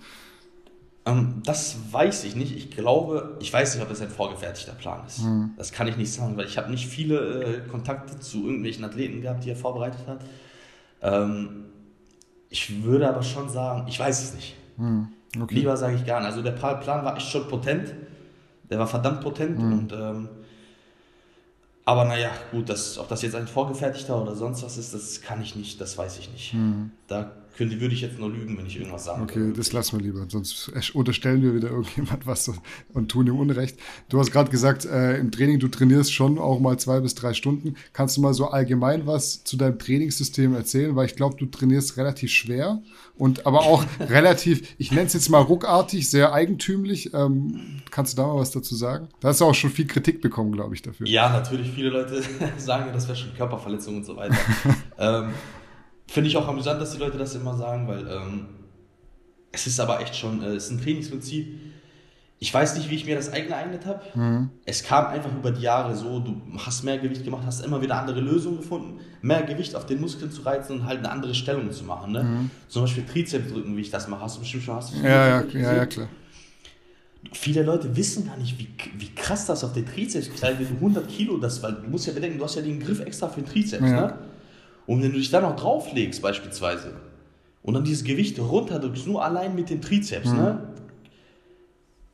[1.06, 2.54] Ähm, das weiß ich nicht.
[2.54, 5.22] Ich glaube, ich weiß nicht, ob das ein vorgefertigter Plan ist.
[5.22, 5.52] Mhm.
[5.56, 9.22] Das kann ich nicht sagen, weil ich habe nicht viele äh, Kontakte zu irgendwelchen Athleten
[9.22, 10.20] gehabt, die er vorbereitet hat.
[11.02, 11.64] Ähm,
[12.50, 14.56] ich würde aber schon sagen, ich weiß es nicht.
[14.76, 15.08] Mhm.
[15.40, 15.54] Okay.
[15.54, 16.28] Lieber sage ich gar nicht.
[16.28, 17.94] Also der Plan war echt schon potent.
[18.68, 19.72] Der war verdammt potent mhm.
[19.72, 20.28] und ähm,
[21.84, 25.42] aber naja, gut, das, ob das jetzt ein vorgefertigter oder sonst was ist, das kann
[25.42, 26.54] ich nicht, das weiß ich nicht.
[26.54, 26.92] Mhm.
[27.08, 29.22] Da könnte, würde ich jetzt nur lügen, wenn ich irgendwas sage.
[29.22, 29.52] Okay, würde.
[29.54, 32.50] das lassen wir lieber, sonst unterstellen wir wieder irgendjemand was
[32.92, 33.78] und tun ihm Unrecht.
[34.08, 37.34] Du hast gerade gesagt, äh, im Training, du trainierst schon auch mal zwei bis drei
[37.34, 37.74] Stunden.
[37.92, 40.96] Kannst du mal so allgemein was zu deinem Trainingssystem erzählen?
[40.96, 42.82] Weil ich glaube, du trainierst relativ schwer
[43.16, 47.12] und aber auch relativ, ich nenne es jetzt mal ruckartig, sehr eigentümlich.
[47.12, 49.08] Ähm, kannst du da mal was dazu sagen?
[49.20, 51.06] Da hast du auch schon viel Kritik bekommen, glaube ich, dafür.
[51.06, 51.70] Ja, natürlich.
[51.70, 52.22] Viele Leute
[52.56, 54.36] sagen, das wäre schon Körperverletzung und so weiter.
[54.98, 55.30] ähm,
[56.10, 58.48] Finde ich auch amüsant, dass die Leute das immer sagen, weil ähm,
[59.52, 61.46] es ist aber echt schon, äh, es ist ein Trainingsprinzip.
[62.40, 64.02] Ich weiß nicht, wie ich mir das eingeeignet habe.
[64.18, 64.50] Mhm.
[64.64, 67.96] Es kam einfach über die Jahre so, du hast mehr Gewicht gemacht, hast immer wieder
[67.96, 71.70] andere Lösungen gefunden, mehr Gewicht auf den Muskeln zu reizen und halt eine andere Stellung
[71.70, 72.10] zu machen.
[72.10, 72.24] Ne?
[72.24, 72.50] Mhm.
[72.66, 74.22] Zum Beispiel Trizeps drücken, wie ich das mache.
[74.22, 76.08] Hast du bestimmt schon hast du ja, ja, ja, ja, klar.
[77.32, 78.66] Viele Leute wissen gar nicht, wie,
[78.98, 80.42] wie krass das auf den Trizeps ist.
[80.42, 82.98] Wenn du 100 Kilo das, weil du musst ja bedenken, du hast ja den Griff
[82.98, 83.88] extra für den Trizeps.
[83.88, 84.06] Ja.
[84.08, 84.29] Ne?
[84.86, 86.94] Und wenn du dich dann noch drauflegst, beispielsweise,
[87.62, 90.36] und dann dieses Gewicht runterdrückst, nur allein mit dem Trizeps, mhm.
[90.36, 90.68] ne?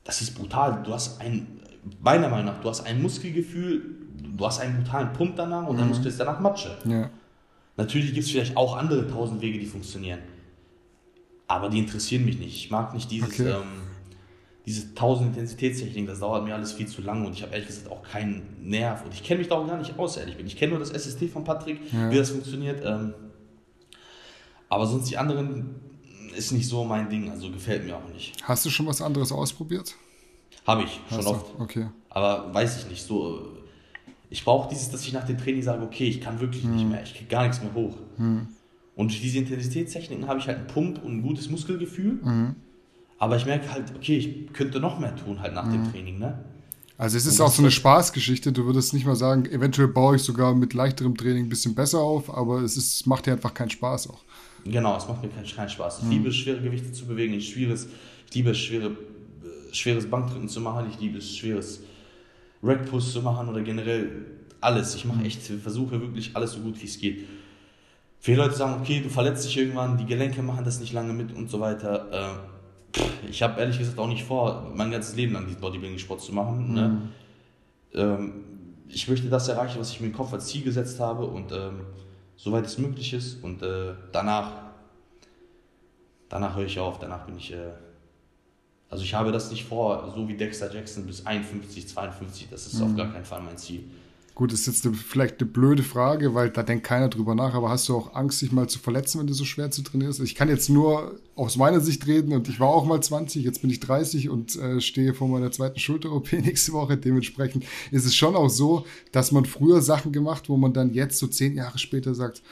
[0.04, 0.82] Das ist brutal.
[0.84, 1.60] Du hast ein,
[2.00, 3.82] meiner Meinung nach, du hast ein Muskelgefühl,
[4.36, 5.80] du hast einen brutalen Pump danach und mhm.
[5.80, 6.76] dein Muskel ist danach Matsche.
[6.84, 7.10] Ja.
[7.76, 10.20] Natürlich gibt es vielleicht auch andere tausend Wege, die funktionieren.
[11.48, 12.56] Aber die interessieren mich nicht.
[12.56, 13.28] Ich mag nicht dieses.
[13.28, 13.50] Okay.
[13.50, 13.86] Ähm,
[14.66, 17.88] diese 1000 Intensitätstechniken, das dauert mir alles viel zu lange und ich habe ehrlich gesagt
[17.88, 20.46] auch keinen Nerv und ich kenne mich da auch gar nicht aus, ehrlich bin.
[20.46, 22.10] Ich kenne nur das SST von Patrick, ja.
[22.10, 22.82] wie das funktioniert.
[22.84, 23.14] Ähm,
[24.68, 25.76] aber sonst die anderen
[26.36, 28.34] ist nicht so mein Ding, also gefällt mir auch nicht.
[28.42, 29.94] Hast du schon was anderes ausprobiert?
[30.66, 31.56] Habe ich, schon Hast oft.
[31.56, 31.62] Du?
[31.62, 31.86] Okay.
[32.10, 33.52] Aber weiß ich nicht, so.
[34.28, 36.74] Ich brauche dieses, dass ich nach dem Training sage, okay, ich kann wirklich hm.
[36.74, 37.94] nicht mehr, ich kriege gar nichts mehr hoch.
[38.16, 38.48] Hm.
[38.96, 42.18] Und durch diese Intensitätstechniken habe ich halt einen Pump und ein gutes Muskelgefühl.
[42.24, 42.56] Hm
[43.18, 45.72] aber ich merke halt, okay, ich könnte noch mehr tun halt nach mhm.
[45.72, 46.44] dem Training, ne?
[46.98, 48.52] Also es ist auch so eine Spaßgeschichte.
[48.52, 52.00] Du würdest nicht mal sagen, eventuell baue ich sogar mit leichterem Training ein bisschen besser
[52.00, 54.20] auf, aber es ist, macht dir einfach keinen Spaß auch.
[54.64, 55.98] Genau, es macht mir keinen Spaß.
[55.98, 56.10] Ich mhm.
[56.10, 57.34] liebe es, schwere Gewichte zu bewegen.
[57.34, 57.86] Ich, schweres,
[58.28, 58.96] ich liebe es, schwere,
[59.72, 60.86] schweres Bankdrücken zu machen.
[60.90, 61.80] Ich liebe es, schweres
[62.62, 64.24] Rackpush zu machen oder generell
[64.62, 64.94] alles.
[64.94, 65.26] Ich mache mhm.
[65.26, 67.26] echt, versuche wirklich alles so gut wie es geht.
[68.20, 71.32] Viele Leute sagen, okay, du verletzt dich irgendwann, die Gelenke machen das nicht lange mit
[71.32, 72.48] und so weiter.
[73.28, 76.72] Ich habe ehrlich gesagt auch nicht vor, mein ganzes Leben lang diesen Bodybuilding-Sport zu machen.
[76.72, 76.88] Ne?
[76.88, 76.94] Mhm.
[76.94, 77.08] Ne?
[77.94, 78.44] Ähm,
[78.88, 81.80] ich möchte das erreichen, was ich mir im Kopf als Ziel gesetzt habe und ähm,
[82.36, 83.42] soweit es möglich ist.
[83.42, 84.52] Und äh, danach,
[86.28, 87.52] danach höre ich auf, danach bin ich.
[87.52, 87.72] Äh,
[88.88, 92.78] also ich habe das nicht vor, so wie Dexter Jackson bis 51, 52, das ist
[92.78, 92.86] mhm.
[92.86, 93.84] auf gar keinen Fall mein Ziel.
[94.36, 97.54] Gut, das ist jetzt eine, vielleicht eine blöde Frage, weil da denkt keiner drüber nach,
[97.54, 100.20] aber hast du auch Angst, dich mal zu verletzen, wenn du so schwer zu trainierst?
[100.20, 103.62] Ich kann jetzt nur aus meiner Sicht reden und ich war auch mal 20, jetzt
[103.62, 106.98] bin ich 30 und äh, stehe vor meiner zweiten Schulter-OP nächste Woche.
[106.98, 111.16] Dementsprechend ist es schon auch so, dass man früher Sachen gemacht, wo man dann jetzt
[111.16, 112.42] so zehn Jahre später sagt,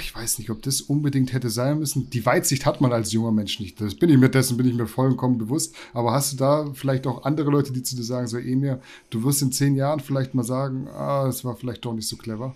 [0.00, 2.10] ich weiß nicht, ob das unbedingt hätte sein müssen.
[2.10, 3.80] Die Weitsicht hat man als junger Mensch nicht.
[3.80, 5.74] Das bin ich mir dessen bin ich mir vollkommen bewusst.
[5.94, 9.24] Aber hast du da vielleicht auch andere Leute, die zu dir sagen, so Emir, du
[9.24, 12.54] wirst in zehn Jahren vielleicht mal sagen, ah, es war vielleicht doch nicht so clever?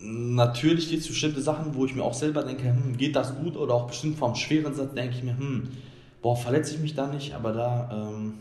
[0.00, 3.56] Natürlich gibt es bestimmte Sachen, wo ich mir auch selber denke, hm, geht das gut?
[3.56, 5.68] Oder auch bestimmt vom schweren Satz denke ich mir, hm,
[6.22, 7.34] boah, verletze ich mich da nicht?
[7.34, 8.34] Aber da ähm,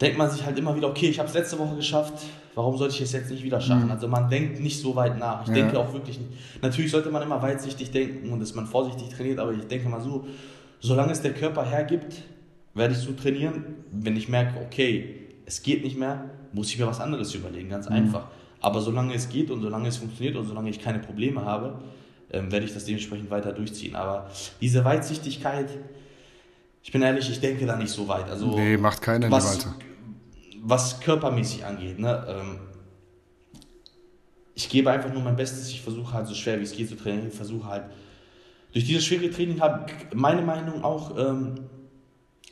[0.00, 2.14] denkt man sich halt immer wieder, okay, ich habe es letzte Woche geschafft,
[2.54, 3.86] warum sollte ich es jetzt nicht wieder schaffen?
[3.86, 3.92] Mhm.
[3.92, 5.42] Also man denkt nicht so weit nach.
[5.42, 5.54] Ich ja.
[5.54, 6.18] denke auch wirklich,
[6.60, 10.00] natürlich sollte man immer weitsichtig denken und dass man vorsichtig trainiert, aber ich denke mal
[10.00, 10.26] so,
[10.80, 12.22] solange es der Körper hergibt,
[12.74, 13.64] werde ich so trainieren.
[13.92, 17.88] Wenn ich merke, okay, es geht nicht mehr, muss ich mir was anderes überlegen, ganz
[17.88, 17.96] mhm.
[17.96, 18.26] einfach.
[18.60, 21.80] Aber solange es geht und solange es funktioniert und solange ich keine Probleme habe,
[22.30, 23.94] ähm, werde ich das dementsprechend weiter durchziehen.
[23.94, 24.30] Aber
[24.60, 25.68] diese Weitsichtigkeit,
[26.82, 28.28] ich bin ehrlich, ich denke da nicht so weit.
[28.28, 29.76] Also, nee, macht keiner was, weiter
[30.62, 32.60] was körpermäßig angeht, ne, ähm,
[34.54, 36.96] ich gebe einfach nur mein Bestes, ich versuche halt so schwer wie es geht zu
[36.96, 37.84] trainieren, ich versuche halt
[38.72, 41.60] durch dieses schwere Training habe meine Meinung auch, ähm,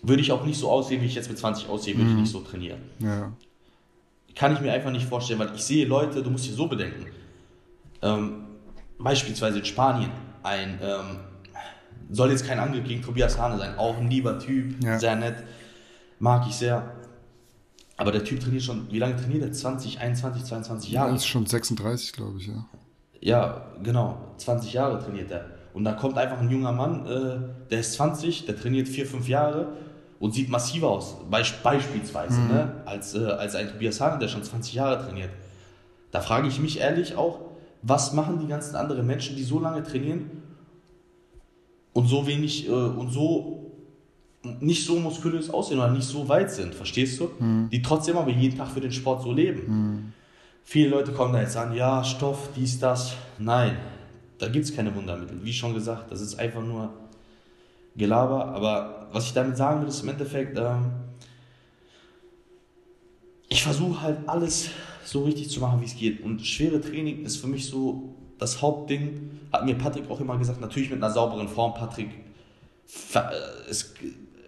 [0.03, 2.16] würde ich auch nicht so aussehen, wie ich jetzt mit 20 aussehe, würde mhm.
[2.16, 2.81] ich nicht so trainieren.
[2.99, 3.33] Ja.
[4.35, 7.07] Kann ich mir einfach nicht vorstellen, weil ich sehe Leute, du musst dir so bedenken,
[8.03, 8.45] ähm,
[8.99, 10.11] beispielsweise in Spanien,
[10.43, 11.20] ein, ähm,
[12.11, 14.99] soll jetzt kein Angriff gegen Tobias Hane sein, auch ein lieber Typ, ja.
[14.99, 15.37] sehr nett,
[16.19, 16.91] mag ich sehr.
[17.97, 19.53] Aber der Typ trainiert schon, wie lange trainiert er?
[19.53, 21.11] 20, 21, 22 Jahre?
[21.11, 22.67] Ja, ist schon 36, glaube ich, ja.
[23.21, 24.19] Ja, genau.
[24.39, 25.47] 20 Jahre trainiert er.
[25.75, 29.29] Und da kommt einfach ein junger Mann, äh, der ist 20, der trainiert 4, 5
[29.29, 29.69] Jahre
[30.19, 31.17] und sieht massiv aus.
[31.31, 32.49] Beisp beispielsweise, mhm.
[32.49, 32.73] ne?
[32.87, 35.31] als, äh, als ein Tobias Hahn, der schon 20 Jahre trainiert.
[36.11, 37.41] Da frage ich mich ehrlich auch,
[37.83, 40.39] was machen die ganzen anderen Menschen, die so lange trainieren
[41.93, 43.61] und so wenig äh, und so
[44.61, 47.30] nicht so muskulös aussehen oder nicht so weit sind, verstehst du?
[47.38, 47.68] Mhm.
[47.70, 49.62] Die trotzdem aber jeden Tag für den Sport so leben.
[49.66, 50.12] Mhm.
[50.64, 53.16] Viele Leute kommen da jetzt an, ja, Stoff, dies, das.
[53.38, 53.76] Nein,
[54.38, 55.38] da gibt es keine Wundermittel.
[55.43, 56.91] Wie schon gesagt, das ist einfach nur
[57.97, 58.47] Gelaber.
[58.47, 60.93] Aber was ich damit sagen will, ist im Endeffekt, ähm,
[63.49, 64.70] ich versuche halt alles
[65.05, 66.22] so richtig zu machen, wie es geht.
[66.22, 69.41] Und schwere Training ist für mich so das Hauptding.
[69.53, 71.74] Hat mir Patrick auch immer gesagt, natürlich mit einer sauberen Form.
[71.74, 72.11] Patrick,
[73.14, 73.20] äh,
[73.68, 73.95] es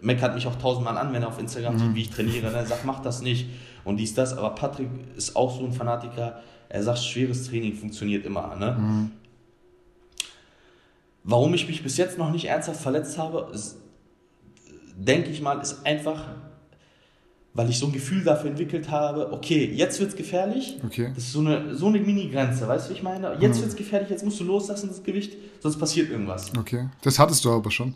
[0.01, 1.95] meckert mich auch tausendmal an, wenn er auf Instagram sieht, mhm.
[1.95, 2.51] wie ich trainiere.
[2.51, 2.57] Ne?
[2.57, 3.47] Er sagt, mach das nicht
[3.85, 4.37] und dies, das.
[4.37, 6.41] Aber Patrick ist auch so ein Fanatiker.
[6.69, 8.55] Er sagt, schweres Training funktioniert immer.
[8.55, 8.71] Ne?
[8.73, 9.11] Mhm.
[11.23, 13.77] Warum ich mich bis jetzt noch nicht ernsthaft verletzt habe, ist,
[14.97, 16.35] denke ich mal, ist einfach,
[17.53, 20.79] weil ich so ein Gefühl dafür entwickelt habe, okay, jetzt wird es gefährlich.
[20.85, 21.11] Okay.
[21.13, 23.37] Das ist so eine, so eine Mini-Grenze, weißt du, wie ich meine?
[23.39, 23.67] Jetzt mhm.
[23.67, 26.51] es gefährlich, jetzt musst du loslassen, das Gewicht, sonst passiert irgendwas.
[26.57, 27.93] Okay, das hattest du aber schon.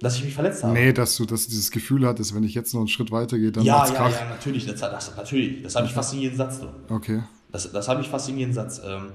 [0.00, 0.74] Dass ich mich verletzt habe.
[0.74, 3.38] Nee, dass du, dass du dieses Gefühl hattest, wenn ich jetzt noch einen Schritt weiter
[3.38, 4.10] gehe, dann Ja, ja, Krach.
[4.10, 4.66] ja, natürlich.
[4.66, 5.62] Das, das, natürlich.
[5.62, 6.60] Das habe ich fast in jedem Satz.
[6.60, 6.68] So.
[6.94, 7.22] Okay.
[7.52, 8.80] Das, das habe ich fast in jedem Satz.
[8.84, 9.10] Ähm,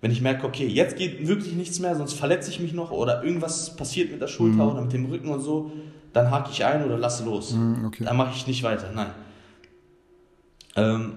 [0.00, 3.24] wenn ich merke, okay, jetzt geht wirklich nichts mehr, sonst verletze ich mich noch oder
[3.24, 4.70] irgendwas passiert mit der Schulter mhm.
[4.70, 5.72] oder mit dem Rücken und so,
[6.12, 7.52] dann hake ich ein oder lasse los.
[7.52, 8.04] Mhm, okay.
[8.04, 8.90] Dann mache ich nicht weiter.
[8.94, 9.10] Nein.
[10.76, 11.16] Ähm,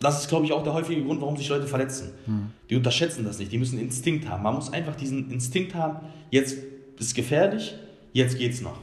[0.00, 2.12] das ist, glaube ich, auch der häufige Grund, warum sich Leute verletzen.
[2.26, 2.50] Mhm.
[2.68, 3.52] Die unterschätzen das nicht.
[3.52, 4.42] Die müssen Instinkt haben.
[4.42, 6.58] Man muss einfach diesen Instinkt haben, jetzt
[6.98, 7.74] ist es gefährlich,
[8.12, 8.78] jetzt geht's noch.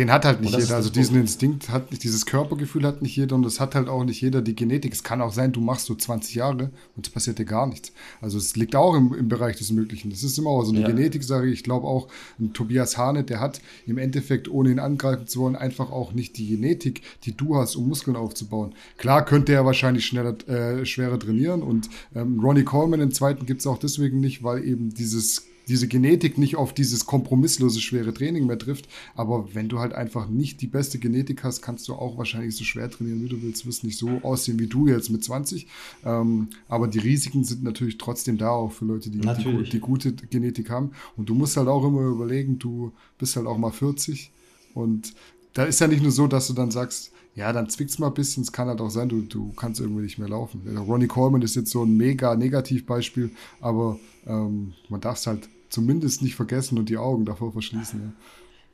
[0.00, 0.76] Den hat halt nicht jeder.
[0.76, 4.02] Also diesen Instinkt hat nicht, dieses Körpergefühl hat nicht jeder und das hat halt auch
[4.02, 4.94] nicht jeder die Genetik.
[4.94, 7.92] Es kann auch sein, du machst so 20 Jahre und es passiert dir gar nichts.
[8.22, 10.08] Also es liegt auch im, im Bereich des Möglichen.
[10.08, 10.86] Das ist immer auch so eine ja.
[10.86, 11.46] Genetik-Sache.
[11.48, 15.54] Ich glaube auch, ein Tobias Hane, der hat im Endeffekt, ohne ihn angreifen zu wollen,
[15.54, 18.74] einfach auch nicht die Genetik, die du hast, um Muskeln aufzubauen.
[18.96, 23.60] Klar könnte er wahrscheinlich schneller, äh, schwerer trainieren und ähm, Ronnie Coleman, den zweiten, gibt
[23.60, 28.46] es auch deswegen nicht, weil eben dieses diese Genetik nicht auf dieses kompromisslose schwere Training
[28.46, 28.88] mehr trifft.
[29.14, 32.64] Aber wenn du halt einfach nicht die beste Genetik hast, kannst du auch wahrscheinlich so
[32.64, 33.64] schwer trainieren, wie du willst.
[33.64, 35.66] Du wirst nicht so aussehen wie du jetzt mit 20.
[36.04, 40.12] Ähm, aber die Risiken sind natürlich trotzdem da auch für Leute, die, die, die, gute
[40.12, 40.90] Genetik haben.
[41.16, 44.32] Und du musst halt auch immer überlegen, du bist halt auch mal 40.
[44.74, 45.14] Und
[45.52, 48.14] da ist ja nicht nur so, dass du dann sagst, ja, dann zwickt's mal ein
[48.14, 48.42] bisschen.
[48.42, 50.62] Es kann halt auch sein, du, du kannst irgendwie nicht mehr laufen.
[50.76, 56.22] Ronnie Coleman ist jetzt so ein mega Negativbeispiel, aber ähm, man darf es halt zumindest
[56.22, 58.14] nicht vergessen und die Augen davor verschließen.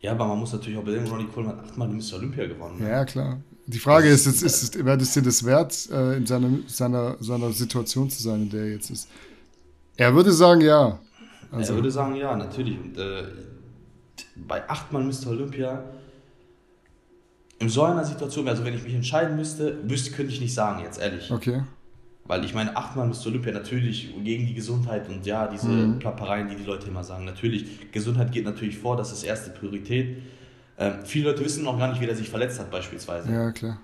[0.01, 2.15] Ja, ja aber man muss natürlich auch bedenken, Ronnie Coleman hat achtmal Mr.
[2.15, 2.79] Olympia gewonnen.
[2.81, 2.89] Ne?
[2.89, 3.41] Ja, klar.
[3.67, 7.17] Die Frage ist, ist, ist, ist wäre das dir das wert, äh, in seiner, seiner,
[7.21, 9.09] seiner Situation zu sein, in der er jetzt ist?
[9.97, 10.99] Er würde sagen, ja.
[11.51, 11.73] Also.
[11.73, 12.79] Er würde sagen, ja, natürlich.
[12.79, 13.25] Und äh,
[14.37, 15.31] bei achtmal Mr.
[15.31, 15.85] Olympia,
[17.59, 20.83] in so einer Situation, also wenn ich mich entscheiden müsste, wüsste, könnte ich nicht sagen,
[20.83, 21.31] jetzt ehrlich.
[21.31, 21.63] Okay.
[22.25, 23.29] Weil ich meine, achtmal Mr.
[23.29, 25.99] Olympia natürlich gegen die Gesundheit und ja, diese mhm.
[25.99, 27.25] Plappereien, die die Leute immer sagen.
[27.25, 30.23] Natürlich, Gesundheit geht natürlich vor, das ist erste Priorität.
[30.79, 33.33] Ähm, viele Leute wissen noch gar nicht, wie er sich verletzt hat, beispielsweise.
[33.33, 33.79] Ja, klar.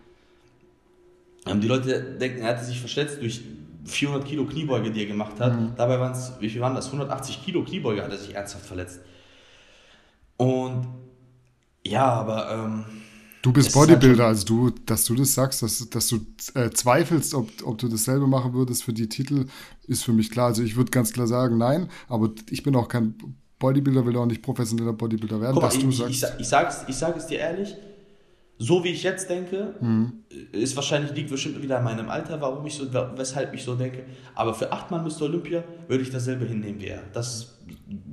[1.46, 3.42] Ähm, die Leute denken, er hatte sich verletzt durch
[3.84, 5.58] 400 Kilo Kniebeuge, die er gemacht hat.
[5.58, 5.72] Mhm.
[5.76, 6.86] Dabei waren es, wie viel waren das?
[6.86, 9.00] 180 Kilo Kniebeuge hat er sich ernsthaft verletzt.
[10.36, 10.88] Und
[11.84, 12.50] ja, aber.
[12.50, 13.01] Ähm,
[13.42, 16.20] du bist Bodybuilder, also du, dass du das sagst, dass, dass du
[16.54, 19.46] äh, zweifelst, ob, ob du dasselbe machen würdest für die Titel,
[19.86, 20.46] ist für mich klar.
[20.46, 23.14] Also ich würde ganz klar sagen, nein, aber ich bin auch kein
[23.58, 25.54] Bodybuilder, will auch nicht professioneller Bodybuilder werden.
[25.54, 27.76] Guck mal, ich, ich, ich, ich, sag's, ich sage es dir ehrlich,
[28.62, 30.12] so wie ich jetzt denke, mhm.
[30.52, 32.86] ist wahrscheinlich liegt bestimmt wieder in meinem Alter, warum ich so,
[33.16, 34.04] weshalb ich so denke.
[34.36, 35.22] Aber für achtmal Mr.
[35.22, 37.02] Olympia würde ich dasselbe hinnehmen wie er.
[37.12, 37.58] Das,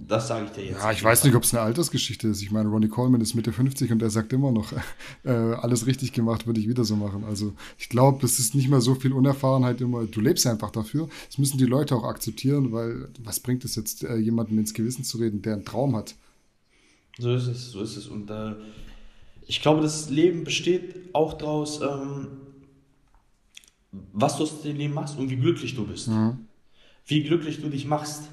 [0.08, 0.82] das sage ich dir jetzt.
[0.82, 2.42] Ja, ich weiß nicht, ob es eine Altersgeschichte ist.
[2.42, 4.74] Ich meine, Ronnie Coleman ist Mitte 50 und er sagt immer noch,
[5.24, 7.26] äh, alles richtig gemacht, würde ich wieder so machen.
[7.26, 10.06] Also ich glaube, es ist nicht mehr so viel Unerfahrenheit immer.
[10.06, 11.10] Du lebst einfach dafür.
[11.28, 15.04] Das müssen die Leute auch akzeptieren, weil was bringt es jetzt, äh, jemandem ins Gewissen
[15.04, 16.16] zu reden, der einen Traum hat?
[17.20, 18.08] So ist es, so ist es.
[18.08, 18.56] Und äh,
[19.50, 22.28] ich glaube, das Leben besteht auch daraus, ähm,
[24.14, 26.08] was du aus dem Leben machst und wie glücklich du bist.
[26.08, 26.46] Mhm.
[27.08, 28.26] Wie glücklich du dich machst.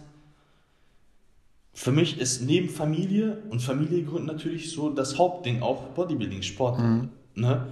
[1.72, 6.80] Für mich ist neben Familie und Familiengründen natürlich so das Hauptding auch Bodybuilding, Sport.
[6.80, 7.08] Mhm.
[7.34, 7.66] Ne?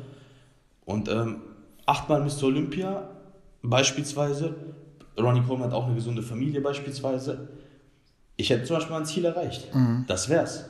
[0.86, 1.42] Und ähm,
[1.84, 2.44] achtmal Mr.
[2.44, 3.10] Olympia
[3.62, 4.54] beispielsweise,
[5.18, 7.50] Ronnie Coleman hat auch eine gesunde Familie beispielsweise.
[8.36, 9.74] Ich hätte zum Beispiel mein Ziel erreicht.
[9.74, 10.06] Mhm.
[10.08, 10.64] Das wär's.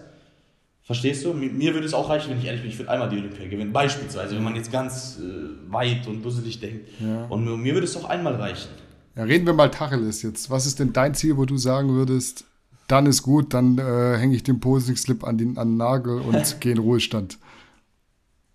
[0.85, 1.33] Verstehst du?
[1.33, 3.73] Mir würde es auch reichen, wenn ich ehrlich bin, ich würde einmal die Olympia gewinnen.
[3.73, 6.91] Beispielsweise, wenn man jetzt ganz äh, weit und dusselig denkt.
[7.01, 7.25] Ja.
[7.25, 8.69] Und mir, mir würde es auch einmal reichen.
[9.17, 10.51] Ja, reden wir mal Tacheles jetzt.
[10.51, 12.45] Was ist denn dein Ziel, wo du sagen würdest,
[12.87, 16.57] dann ist gut, dann äh, hänge ich den Posing-Slip an den, an den Nagel und
[16.61, 17.39] gehe in Ruhestand?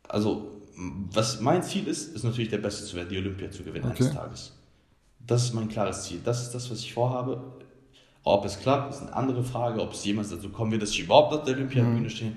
[0.07, 0.51] Also,
[1.11, 4.03] was mein Ziel ist, ist natürlich der Beste zu werden, die Olympia zu gewinnen okay.
[4.03, 4.53] eines Tages.
[5.25, 6.19] Das ist mein klares Ziel.
[6.23, 7.41] Das ist das, was ich vorhabe.
[8.23, 9.81] Ob es klappt, ist eine andere Frage.
[9.81, 12.09] Ob es jemals dazu kommen wird, dass ich überhaupt auf der Olympiabühne mhm.
[12.09, 12.33] stehe,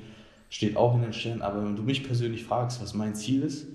[0.48, 1.42] steht auch in den Sternen.
[1.42, 3.66] Aber wenn du mich persönlich fragst, was mein Ziel ist,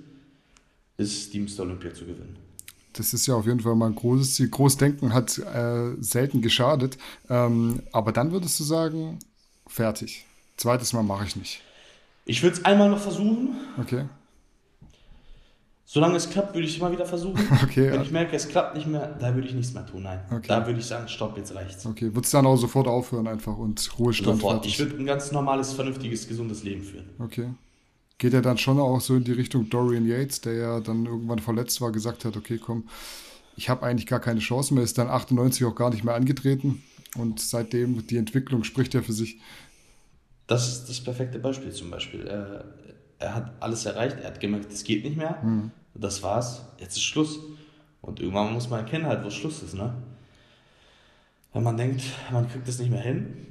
[0.98, 1.62] ist die Mr.
[1.62, 2.38] Olympia zu gewinnen.
[2.94, 4.50] Das ist ja auf jeden Fall mal ein großes Ziel.
[4.50, 6.98] Großdenken hat äh, selten geschadet.
[7.30, 9.20] Ähm, aber dann würdest du sagen,
[9.68, 10.26] fertig.
[10.58, 11.62] Zweites Mal mache ich nicht.
[12.26, 13.56] Ich würde es einmal noch versuchen.
[13.80, 14.06] Okay.
[15.90, 17.48] Solange es klappt, würde ich es immer wieder versuchen.
[17.64, 18.02] Okay, Wenn ja.
[18.02, 20.04] ich merke, es klappt nicht mehr, da würde ich nichts mehr tun.
[20.04, 20.20] Nein.
[20.30, 20.46] Okay.
[20.46, 21.86] Da würde ich sagen, stopp, jetzt reicht's.
[21.86, 24.56] Okay, würdest du dann auch sofort aufhören einfach und Ruhestand Sofort.
[24.56, 24.74] Fertig.
[24.74, 27.06] Ich würde ein ganz normales, vernünftiges, gesundes Leben führen.
[27.20, 27.48] Okay.
[28.18, 31.40] Geht er dann schon auch so in die Richtung Dorian Yates, der ja dann irgendwann
[31.40, 32.90] verletzt war, gesagt hat, okay, komm,
[33.56, 36.84] ich habe eigentlich gar keine Chance mehr, ist dann 98 auch gar nicht mehr angetreten
[37.16, 39.40] und seitdem die Entwicklung spricht ja für sich.
[40.48, 42.28] Das ist das perfekte Beispiel zum Beispiel.
[43.20, 45.42] Er, hat alles erreicht, er hat gemerkt, es geht nicht mehr.
[45.44, 47.40] Mhm das war's, jetzt ist Schluss.
[48.02, 49.94] Und irgendwann muss man erkennen halt, wo Schluss ist, ne?
[51.54, 53.48] Wenn man denkt, man kriegt es nicht mehr hin,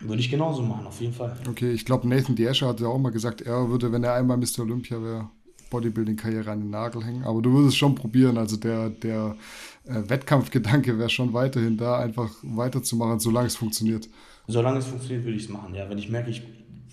[0.00, 1.36] würde ich genauso machen, auf jeden Fall.
[1.48, 4.36] Okay, ich glaube, Nathan Diescher hat ja auch mal gesagt, er würde, wenn er einmal
[4.36, 4.60] Mr.
[4.60, 5.30] Olympia wäre,
[5.70, 7.22] Bodybuilding-Karriere an den Nagel hängen.
[7.22, 8.36] Aber du würdest schon probieren.
[8.38, 9.36] Also der, der
[9.84, 14.08] äh, Wettkampfgedanke wäre schon weiterhin da, einfach weiterzumachen, solange es funktioniert.
[14.48, 15.74] Solange es funktioniert, würde ich es machen.
[15.76, 16.42] Ja, wenn ich merke, ich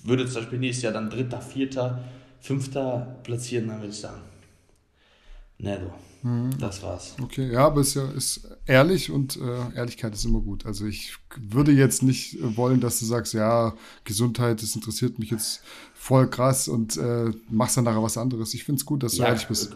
[0.04, 2.04] würde zum Beispiel nächstes Jahr dann Dritter, Vierter
[2.40, 4.22] Fünfter platzieren, dann würde ich sagen,
[5.58, 6.58] ne du, mhm.
[6.60, 7.16] das war's.
[7.22, 10.66] Okay, ja, aber es ist ja ist ehrlich und äh, Ehrlichkeit ist immer gut.
[10.66, 13.74] Also ich würde jetzt nicht wollen, dass du sagst, ja,
[14.04, 15.62] Gesundheit, das interessiert mich jetzt
[15.94, 18.54] voll krass und äh, machst dann nachher was anderes.
[18.54, 19.76] Ich finde es gut, dass du ja, ehrlich bist.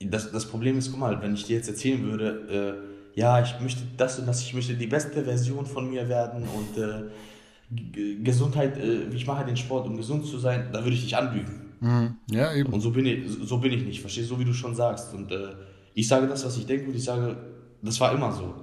[0.00, 3.58] Das, das Problem ist, guck mal, wenn ich dir jetzt erzählen würde, äh, ja, ich
[3.60, 7.04] möchte das und das, ich möchte die beste Version von mir werden und äh,
[7.70, 11.72] Gesundheit, äh, ich mache den Sport, um gesund zu sein, da würde ich dich anlügen.
[11.80, 12.16] Mhm.
[12.30, 12.72] Ja, eben.
[12.72, 15.14] Und so bin ich, so bin ich nicht, verstehst du, so wie du schon sagst.
[15.14, 15.54] Und äh,
[15.94, 17.36] ich sage das, was ich denke, und ich sage,
[17.82, 18.54] das war immer so.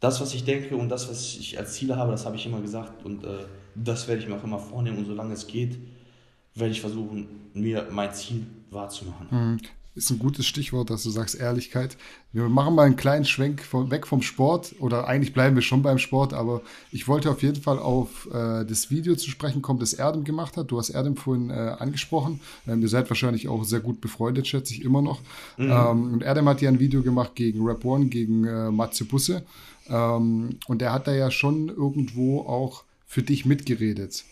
[0.00, 2.60] Das, was ich denke und das, was ich als Ziele habe, das habe ich immer
[2.60, 3.04] gesagt.
[3.04, 3.44] Und äh,
[3.74, 4.98] das werde ich mir auch immer vornehmen.
[4.98, 5.78] Und solange es geht,
[6.54, 9.26] werde ich versuchen, mir mein Ziel wahrzumachen.
[9.30, 9.58] Mhm
[9.98, 11.96] ist ein gutes Stichwort, dass du sagst Ehrlichkeit.
[12.32, 15.82] Wir machen mal einen kleinen Schwenk von, weg vom Sport oder eigentlich bleiben wir schon
[15.82, 19.80] beim Sport, aber ich wollte auf jeden Fall auf äh, das Video zu sprechen kommen,
[19.80, 20.70] das Erdem gemacht hat.
[20.70, 22.40] Du hast Erdem vorhin äh, angesprochen.
[22.66, 25.20] Ähm, ihr seid wahrscheinlich auch sehr gut befreundet, schätze ich immer noch.
[25.56, 25.70] Mhm.
[25.70, 29.42] Ähm, und Erdem hat ja ein Video gemacht gegen Rap One, gegen äh, Matze Busse.
[29.88, 34.24] Ähm, und er hat da ja schon irgendwo auch für dich mitgeredet.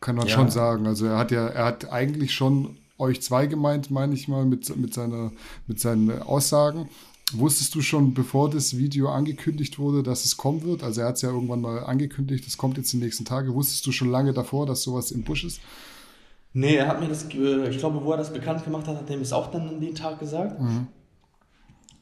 [0.00, 0.34] Kann man ja.
[0.34, 0.86] schon sagen.
[0.86, 4.74] Also er hat ja, er hat eigentlich schon euch zwei gemeint, meine ich mal, mit,
[4.76, 5.32] mit, seiner,
[5.66, 6.88] mit seinen Aussagen.
[7.32, 10.82] Wusstest du schon, bevor das Video angekündigt wurde, dass es kommen wird?
[10.82, 13.54] Also er hat es ja irgendwann mal angekündigt, es kommt jetzt die nächsten Tage.
[13.54, 15.60] Wusstest du schon lange davor, dass sowas im Busch ist?
[16.52, 19.16] Nee, er hat mir das, ich glaube, wo er das bekannt gemacht hat, hat er
[19.16, 20.60] mir es auch dann an den Tag gesagt.
[20.60, 20.88] Mhm.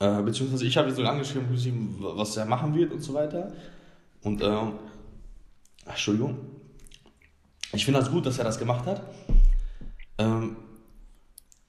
[0.01, 1.47] Äh, beziehungsweise ich habe ihn so angeschrieben,
[1.99, 3.53] was er machen wird und so weiter.
[4.23, 4.73] Und, ähm,
[5.85, 6.39] Entschuldigung.
[7.73, 9.03] Ich finde das gut, dass er das gemacht hat.
[10.17, 10.57] Ähm,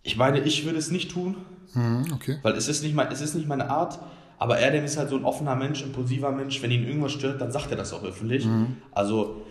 [0.04, 1.36] ich meine, ich würde es nicht tun,
[1.76, 2.40] Mhm, okay.
[2.42, 4.00] Weil es ist, nicht mein, es ist nicht meine Art,
[4.40, 6.60] aber Erdem ist halt so ein offener Mensch, impulsiver Mensch.
[6.64, 8.44] Wenn ihn irgendwas stört, dann sagt er das auch öffentlich.
[8.46, 8.78] Mhm.
[8.92, 9.44] Also,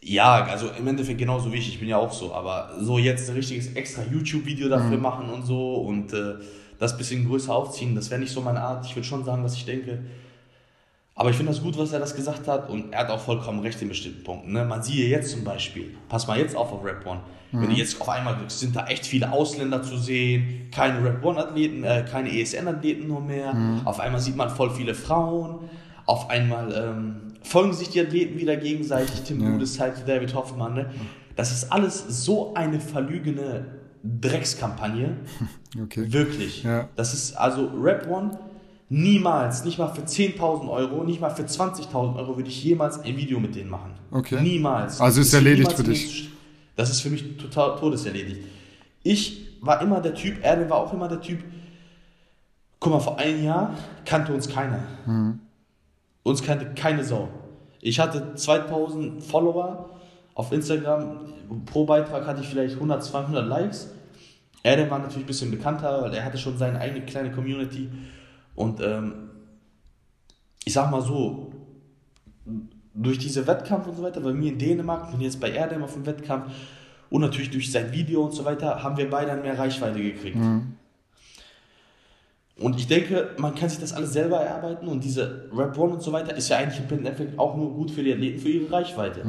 [0.00, 1.68] ja, also im Endeffekt genauso wie ich.
[1.68, 2.32] Ich bin ja auch so.
[2.32, 5.02] Aber so jetzt ein richtiges extra YouTube-Video dafür Mhm.
[5.02, 6.36] machen und so und äh,
[6.78, 8.86] das bisschen größer aufziehen, das wäre nicht so meine Art.
[8.86, 9.98] Ich würde schon sagen, was ich denke.
[11.14, 13.60] Aber ich finde das gut, was er das gesagt hat und er hat auch vollkommen
[13.60, 14.52] recht in bestimmten Punkten.
[14.52, 14.64] Ne?
[14.64, 17.20] Man sieht jetzt zum Beispiel, pass mal jetzt auf auf Rap One,
[17.52, 21.22] wenn du jetzt auf einmal guckst, sind da echt viele Ausländer zu sehen, keine Rap
[21.22, 23.54] One Athleten, äh, keine ESN Athleten nur mehr.
[23.84, 25.58] Auf einmal sieht man voll viele Frauen.
[26.06, 29.20] Auf einmal ähm, folgen sich die Athleten wieder gegenseitig.
[29.22, 29.50] Tim Ja.
[29.50, 30.72] Gutes halt David Hoffmann.
[30.72, 30.86] Ne?
[31.36, 33.66] Das ist alles so eine verlügene
[34.02, 35.16] Dreckskampagne.
[35.82, 36.12] Okay.
[36.12, 36.64] Wirklich.
[36.64, 36.90] Ja.
[36.96, 38.38] Das ist also Rap One.
[38.94, 43.16] Niemals, nicht mal für 10.000 Euro, nicht mal für 20.000 Euro würde ich jemals ein
[43.16, 43.94] Video mit denen machen.
[44.10, 44.38] Okay.
[44.42, 45.00] Niemals.
[45.00, 46.28] Also ist erledigt für dich.
[46.76, 48.42] Das ist für mich total todeserledigt.
[49.02, 51.42] Ich war immer der Typ, Erdem war auch immer der Typ,
[52.80, 53.74] guck mal, vor einem Jahr
[54.04, 54.80] kannte uns keiner.
[55.06, 55.38] Mhm.
[56.22, 57.30] Uns kannte keine Sau.
[57.80, 59.88] Ich hatte 2000 Follower
[60.34, 61.32] auf Instagram.
[61.64, 63.88] Pro Beitrag hatte ich vielleicht 100, 200 Likes.
[64.62, 67.88] Erdem war natürlich ein bisschen bekannter, weil er hatte schon seine eigene kleine Community.
[68.54, 69.30] Und ähm,
[70.64, 71.52] ich sag mal so,
[72.94, 75.94] durch diese Wettkampf und so weiter, bei mir in Dänemark, bin jetzt bei Erdem auf
[75.94, 76.52] dem Wettkampf
[77.10, 80.36] und natürlich durch sein Video und so weiter, haben wir beide mehr Reichweite gekriegt.
[82.58, 86.02] Und ich denke, man kann sich das alles selber erarbeiten und diese Rap One und
[86.02, 88.70] so weiter ist ja eigentlich im Endeffekt auch nur gut für die Athleten, für ihre
[88.72, 89.22] Reichweite.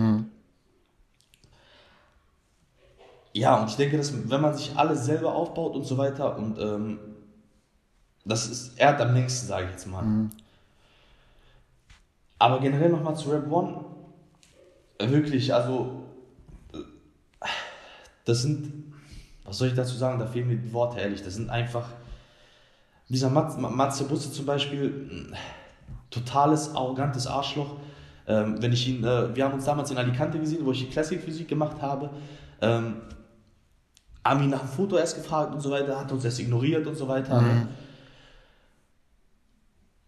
[3.34, 6.60] Ja, und ich denke, dass wenn man sich alles selber aufbaut und so weiter und
[6.60, 7.00] ähm,
[8.26, 10.04] das ist, er hat am längsten, sage ich jetzt mal.
[12.40, 13.86] Aber generell nochmal zu Rap One.
[15.00, 16.04] Wirklich, also,
[18.26, 18.94] das sind,
[19.44, 21.24] was soll ich dazu sagen, da fehlen mir die Worte, ehrlich.
[21.24, 21.90] Das sind einfach,
[23.10, 25.34] dieser Mat Matze Busse zum Beispiel,
[26.10, 27.76] totales, arrogantes Arschloch.
[28.26, 30.90] Ähm, wenn ich ihn, äh, wir haben uns damals in Alicante gesehen, wo ich die
[30.90, 32.10] Classic Physik gemacht habe.
[32.62, 33.02] Ähm,
[34.24, 36.96] haben ihn nach dem Foto erst gefragt und so weiter, hat uns erst ignoriert und
[36.96, 37.42] so weiter.
[37.42, 37.68] Ne?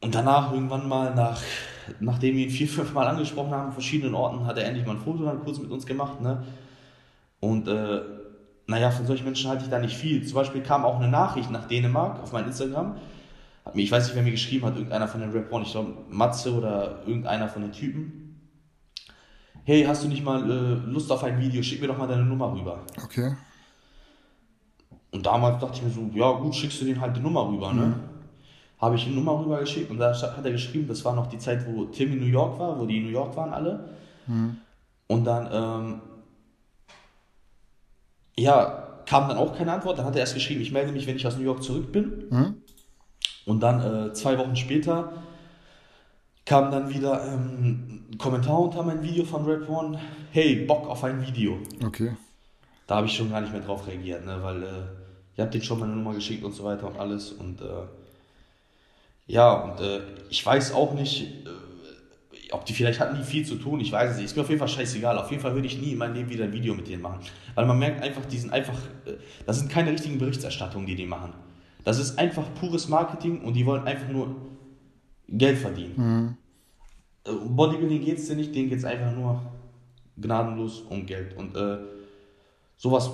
[0.05, 1.41] Und danach irgendwann mal, nach,
[1.99, 4.91] nachdem wir ihn vier, fünf Mal angesprochen haben, an verschiedenen Orten, hat er endlich mal
[4.91, 6.21] ein Foto dann kurz mit uns gemacht.
[6.21, 6.43] Ne?
[7.39, 8.01] Und äh,
[8.67, 10.23] naja, von solchen Menschen halte ich da nicht viel.
[10.23, 12.97] Zum Beispiel kam auch eine Nachricht nach Dänemark auf mein Instagram.
[13.65, 15.71] Hat mir, ich weiß nicht, wer mir geschrieben hat, irgendeiner von den Rap One, ich
[15.71, 18.39] glaube Matze oder irgendeiner von den Typen.
[19.63, 21.63] Hey, hast du nicht mal äh, Lust auf ein Video?
[21.63, 22.83] Schick mir doch mal deine Nummer rüber.
[23.03, 23.35] Okay.
[25.09, 27.73] Und damals dachte ich mir so, ja gut, schickst du den halt die Nummer rüber,
[27.73, 27.95] ne?
[28.79, 31.37] Habe ich eine Nummer rüber geschickt und da hat er geschrieben, das war noch die
[31.37, 33.89] Zeit, wo Tim in New York war, wo die in New York waren alle.
[35.07, 36.01] Und dann, ähm,
[38.37, 39.97] ja, kam dann auch keine Antwort.
[39.97, 42.25] Dann hat er erst geschrieben, ich melde mich, wenn ich aus New York zurück bin.
[42.29, 42.55] Mhm.
[43.45, 45.13] Und dann äh, zwei Wochen später
[46.45, 49.99] kam dann wieder ähm, ein Kommentar unter mein Video von Red One.
[50.31, 51.59] Hey, Bock auf ein Video.
[51.83, 52.15] Okay.
[52.87, 54.37] Da habe ich schon gar nicht mehr drauf reagiert, ne?
[54.43, 54.67] weil äh,
[55.37, 57.31] ihr habt denen schon meine Nummer geschickt und so weiter und alles.
[57.31, 57.65] Und äh,
[59.27, 63.55] ja, und äh, ich weiß auch nicht, äh, ob die vielleicht hatten die viel zu
[63.55, 64.25] tun, ich weiß es nicht.
[64.25, 65.17] Ist mir auf jeden Fall scheißegal.
[65.17, 67.19] Auf jeden Fall würde ich nie in meinem Leben wieder ein Video mit denen machen.
[67.55, 69.13] Weil man merkt einfach, die sind einfach, äh,
[69.45, 71.33] das sind keine richtigen Berichterstattungen, die die machen.
[71.83, 74.35] Das ist einfach pures Marketing und die wollen einfach nur
[75.27, 76.37] Geld verdienen.
[77.25, 79.41] Äh, Um Bodybuilding geht es dir nicht, denen geht es einfach nur
[80.17, 81.35] gnadenlos um Geld.
[81.35, 81.77] Und äh,
[82.77, 83.09] sowas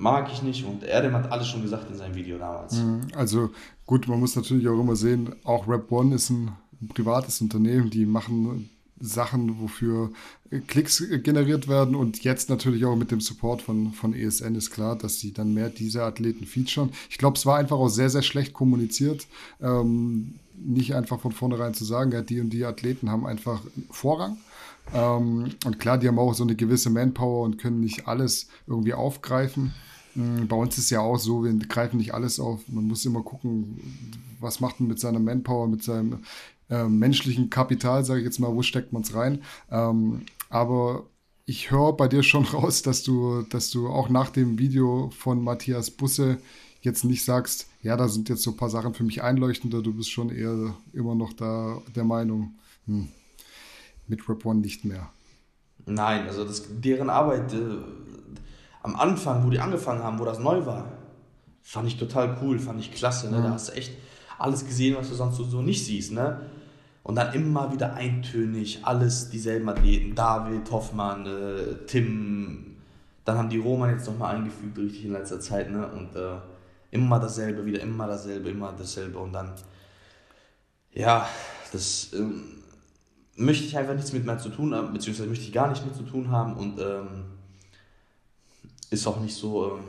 [0.00, 2.82] mag ich nicht und Erdem hat alles schon gesagt in seinem Video damals.
[3.14, 3.50] Also
[3.86, 7.90] gut, man muss natürlich auch immer sehen, auch Rap One ist ein, ein privates Unternehmen,
[7.90, 10.10] die machen Sachen, wofür
[10.66, 14.96] Klicks generiert werden und jetzt natürlich auch mit dem Support von, von ESN ist klar,
[14.96, 16.90] dass sie dann mehr diese Athleten featuren.
[17.08, 19.26] Ich glaube, es war einfach auch sehr, sehr schlecht kommuniziert.
[19.60, 24.36] Ähm, nicht einfach von vornherein zu sagen, ja, die und die Athleten haben einfach Vorrang.
[24.92, 28.94] Ähm, und klar, die haben auch so eine gewisse Manpower und können nicht alles irgendwie
[28.94, 29.72] aufgreifen.
[30.14, 32.60] Mm, Bei uns ist ja auch so, wir greifen nicht alles auf.
[32.68, 33.80] Man muss immer gucken,
[34.40, 36.24] was macht man mit seiner Manpower, mit seinem
[36.68, 39.42] äh, menschlichen Kapital, sage ich jetzt mal, wo steckt man es rein.
[39.70, 41.06] Ähm, aber
[41.46, 45.42] ich höre bei dir schon raus, dass du, dass du auch nach dem Video von
[45.42, 46.38] Matthias Busse
[46.82, 49.92] jetzt nicht sagst, ja, da sind jetzt so ein paar Sachen für mich einleuchtender, du
[49.92, 52.54] bist schon eher immer noch da der Meinung,
[52.86, 53.08] hm,
[54.08, 55.10] mit Rap One nicht mehr.
[55.86, 57.78] Nein, also das, deren Arbeit äh,
[58.82, 60.86] am Anfang, wo die angefangen haben, wo das neu war,
[61.62, 63.30] fand ich total cool, fand ich klasse.
[63.30, 63.42] Ne?
[63.42, 63.92] Da hast du echt
[64.38, 66.12] alles gesehen, was du sonst so, nicht siehst.
[66.12, 66.40] Ne?
[67.02, 72.76] Und dann immer wieder eintönig, alles dieselben Athleten, David, Hoffmann, äh, Tim,
[73.24, 75.70] dann haben die Roman jetzt nochmal eingefügt, richtig in letzter Zeit.
[75.70, 75.86] Ne?
[75.86, 76.38] Und äh,
[76.90, 79.52] immer dasselbe, wieder immer dasselbe, immer dasselbe und dann,
[80.92, 81.28] ja,
[81.72, 82.42] das ähm,
[83.36, 85.94] möchte ich einfach nichts mit mehr zu tun haben, beziehungsweise möchte ich gar nicht mit
[85.94, 87.24] zu tun haben und ähm,
[88.90, 89.84] ist auch nicht so ähm,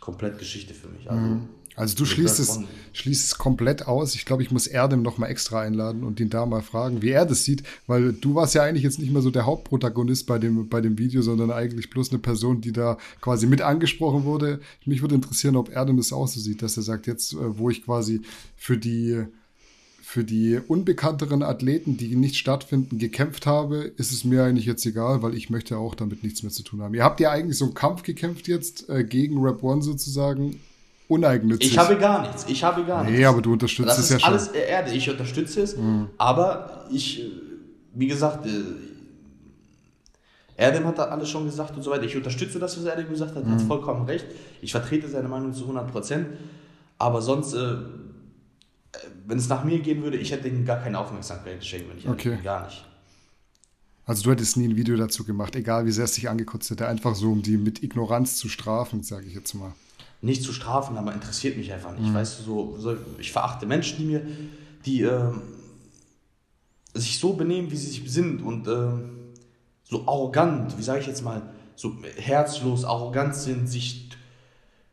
[0.00, 1.10] komplett Geschichte für mich.
[1.10, 1.48] Also, mhm.
[1.76, 2.58] Also du schließt es,
[2.92, 4.14] schließt es komplett aus.
[4.14, 7.10] Ich glaube, ich muss Erdem noch mal extra einladen und ihn da mal fragen, wie
[7.10, 10.38] er das sieht, weil du warst ja eigentlich jetzt nicht mehr so der Hauptprotagonist bei
[10.38, 14.60] dem, bei dem Video, sondern eigentlich bloß eine Person, die da quasi mit angesprochen wurde.
[14.84, 17.70] Mich würde interessieren, ob Erdem das auch so sieht, dass er sagt, jetzt, äh, wo
[17.70, 18.20] ich quasi
[18.56, 19.24] für die
[20.10, 25.22] für die unbekannteren Athleten, die nicht stattfinden, gekämpft habe, ist es mir eigentlich jetzt egal,
[25.22, 26.94] weil ich möchte auch damit nichts mehr zu tun haben.
[26.94, 30.58] Ihr habt ja eigentlich so einen Kampf gekämpft jetzt äh, gegen Rap One sozusagen
[31.06, 31.70] uneigennützig.
[31.70, 32.44] Ich habe gar nichts.
[32.48, 33.20] Ich habe gar nichts.
[33.20, 34.32] Nee, aber du unterstützt es ja schon.
[34.32, 34.90] Das ist alles Erde.
[34.90, 35.76] Ich unterstütze es.
[35.76, 36.08] Mhm.
[36.18, 37.30] Aber ich,
[37.94, 38.50] wie gesagt, äh,
[40.56, 42.02] Erdem hat da alles schon gesagt und so weiter.
[42.02, 43.44] Ich unterstütze das, was Erdem gesagt hat.
[43.44, 43.54] Er mhm.
[43.54, 44.26] hat vollkommen recht.
[44.60, 46.26] Ich vertrete seine Meinung zu 100 Prozent.
[46.98, 47.76] Aber sonst, äh,
[49.26, 52.08] wenn es nach mir gehen würde, ich hätte ihm gar keine Aufmerksamkeit geschenkt, wenn ich
[52.08, 52.38] okay.
[52.42, 52.84] gar nicht.
[54.04, 56.88] Also du hättest nie ein Video dazu gemacht, egal wie sehr es dich angekotzt hätte,
[56.88, 59.72] einfach so, um die mit Ignoranz zu strafen, sage ich jetzt mal
[60.22, 62.10] nicht zu strafen, aber interessiert mich einfach nicht.
[62.10, 62.14] Mhm.
[62.14, 64.22] Weißt du, so, so, ich verachte Menschen, die mir,
[64.84, 65.32] die äh,
[66.94, 68.90] sich so benehmen, wie sie sich sind und äh,
[69.84, 71.42] so arrogant, wie sage ich jetzt mal,
[71.74, 74.10] so herzlos, arrogant sind, sich,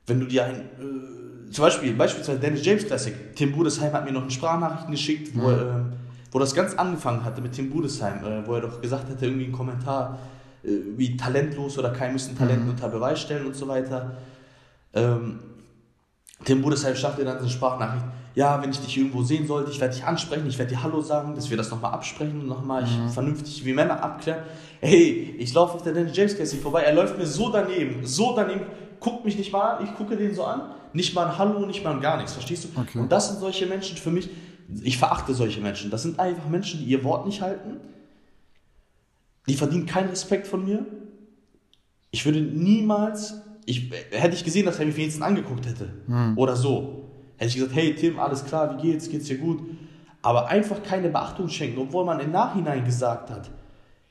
[0.06, 4.12] wenn du dir ein, äh, zum Beispiel, beispielsweise Dennis James Classic, Tim Budesheim hat mir
[4.12, 5.42] noch eine Sprachnachricht geschickt, mhm.
[5.42, 5.66] wo, äh,
[6.32, 9.46] wo das ganz angefangen hatte mit Tim Budesheim, äh, wo er doch gesagt hatte, irgendwie
[9.46, 10.20] einen Kommentar,
[10.64, 12.72] äh, wie talentlos oder kein müssen Talent mhm.
[12.72, 14.18] unter Beweis stellen und so weiter.
[14.94, 15.40] Ähm,
[16.44, 18.06] Tim Budesheim schafft dann eine Sprachnachricht.
[18.36, 21.02] Ja, wenn ich dich irgendwo sehen sollte, ich werde dich ansprechen, ich werde dir Hallo
[21.02, 23.10] sagen, dass wir das nochmal absprechen und nochmal mhm.
[23.10, 24.42] vernünftig wie Männer abklären.
[24.80, 28.36] Hey, ich laufe auf der Dennis James Cassie vorbei, er läuft mir so daneben, so
[28.36, 28.62] daneben,
[29.00, 30.62] guckt mich nicht mal an, ich gucke den so an,
[30.98, 32.80] nicht mal ein Hallo, nicht mal ein gar nichts, verstehst du?
[32.80, 33.00] Okay.
[33.00, 34.30] Und das sind solche Menschen für mich,
[34.84, 35.90] ich verachte solche Menschen.
[35.92, 37.78] Das sind einfach Menschen, die ihr Wort nicht halten,
[39.48, 40.86] die verdienen keinen Respekt von mir.
[42.12, 43.36] Ich würde niemals
[43.68, 46.38] ich, hätte ich gesehen, dass er mich wenigstens angeguckt hätte hm.
[46.38, 49.60] oder so, hätte ich gesagt, hey Tim, alles klar, wie geht's, geht's dir gut?
[50.22, 53.52] Aber einfach keine Beachtung schenken, obwohl man im Nachhinein gesagt hat,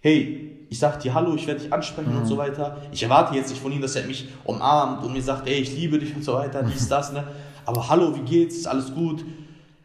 [0.06, 2.18] hey, ich sag dir Hallo, ich werde dich ansprechen hm.
[2.18, 2.76] und so weiter.
[2.92, 5.74] Ich erwarte jetzt nicht von ihm, dass er mich umarmt und mir sagt, hey, ich
[5.74, 7.24] liebe dich und so weiter, dies, das, ne?
[7.64, 9.24] Aber hallo, wie geht's, ist alles gut?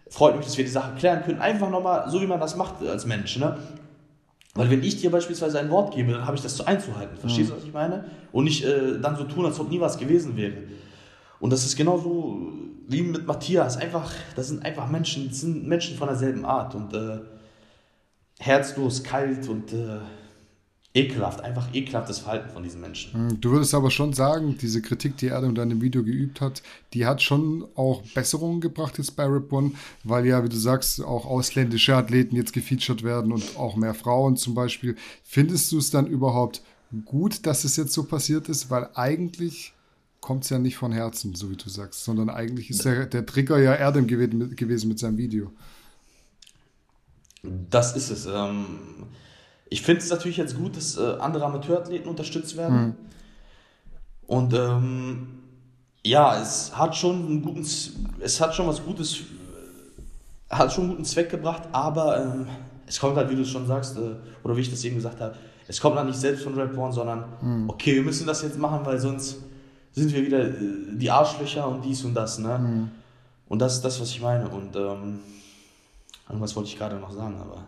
[0.10, 1.40] Freut mich, dass wir die Sache klären können.
[1.40, 3.58] Einfach nochmal, so wie man das macht als Mensch, ne?
[4.54, 7.18] Weil wenn ich dir beispielsweise ein Wort gebe, dann habe ich das zu einzuhalten.
[7.18, 7.58] Verstehst du, mhm.
[7.58, 8.06] was ich meine?
[8.32, 10.54] Und nicht äh, dann so tun, als ob nie was gewesen wäre.
[11.40, 12.52] Und das ist genauso
[12.88, 13.78] wie mit Matthias.
[13.78, 17.22] Einfach, das sind einfach Menschen, das sind Menschen von derselben Art und äh,
[18.42, 20.00] herzlos, kalt und äh,
[20.94, 23.14] ekelhaft, einfach ekelhaftes Verhalten von diesen Menschen.
[23.14, 26.62] Hm, du würdest aber schon sagen, diese Kritik, die er in deinem Video geübt hat,
[26.94, 29.72] die hat schon auch Besserungen gebracht jetzt bei Rip One,
[30.04, 34.36] weil ja, wie du sagst, auch ausländische Athleten jetzt gefeatured werden und auch mehr Frauen
[34.36, 34.96] zum Beispiel.
[35.24, 36.62] Findest du es dann überhaupt
[37.06, 38.70] gut, dass es jetzt so passiert ist?
[38.70, 39.74] Weil eigentlich
[40.20, 43.26] kommt es ja nicht von Herzen, so wie du sagst, sondern eigentlich ist der, der
[43.26, 45.52] Trigger ja Erdem gewesen mit seinem Video.
[47.44, 48.26] Das ist es.
[48.26, 48.66] Ähm
[49.72, 52.82] ich finde es natürlich jetzt gut, dass äh, andere Amateurathleten unterstützt werden.
[52.82, 52.96] Mhm.
[54.28, 55.28] Und ähm,
[56.06, 57.66] ja, es hat schon einen guten,
[58.20, 62.48] es hat schon was Gutes, äh, hat schon einen guten Zweck gebracht, aber ähm,
[62.86, 65.22] es kommt halt, wie du es schon sagst, äh, oder wie ich das eben gesagt
[65.22, 65.36] habe,
[65.70, 67.70] es kommt halt nicht selbst von Red One, sondern mhm.
[67.70, 69.38] okay, wir müssen das jetzt machen, weil sonst
[69.94, 70.54] sind wir wieder äh,
[70.92, 72.60] die Arschlöcher und dies und das, ne?
[72.60, 72.92] Mhm.
[73.48, 74.50] Und das ist das, was ich meine.
[74.50, 75.20] Und ähm,
[76.32, 77.66] irgendwas wollte ich gerade noch sagen, aber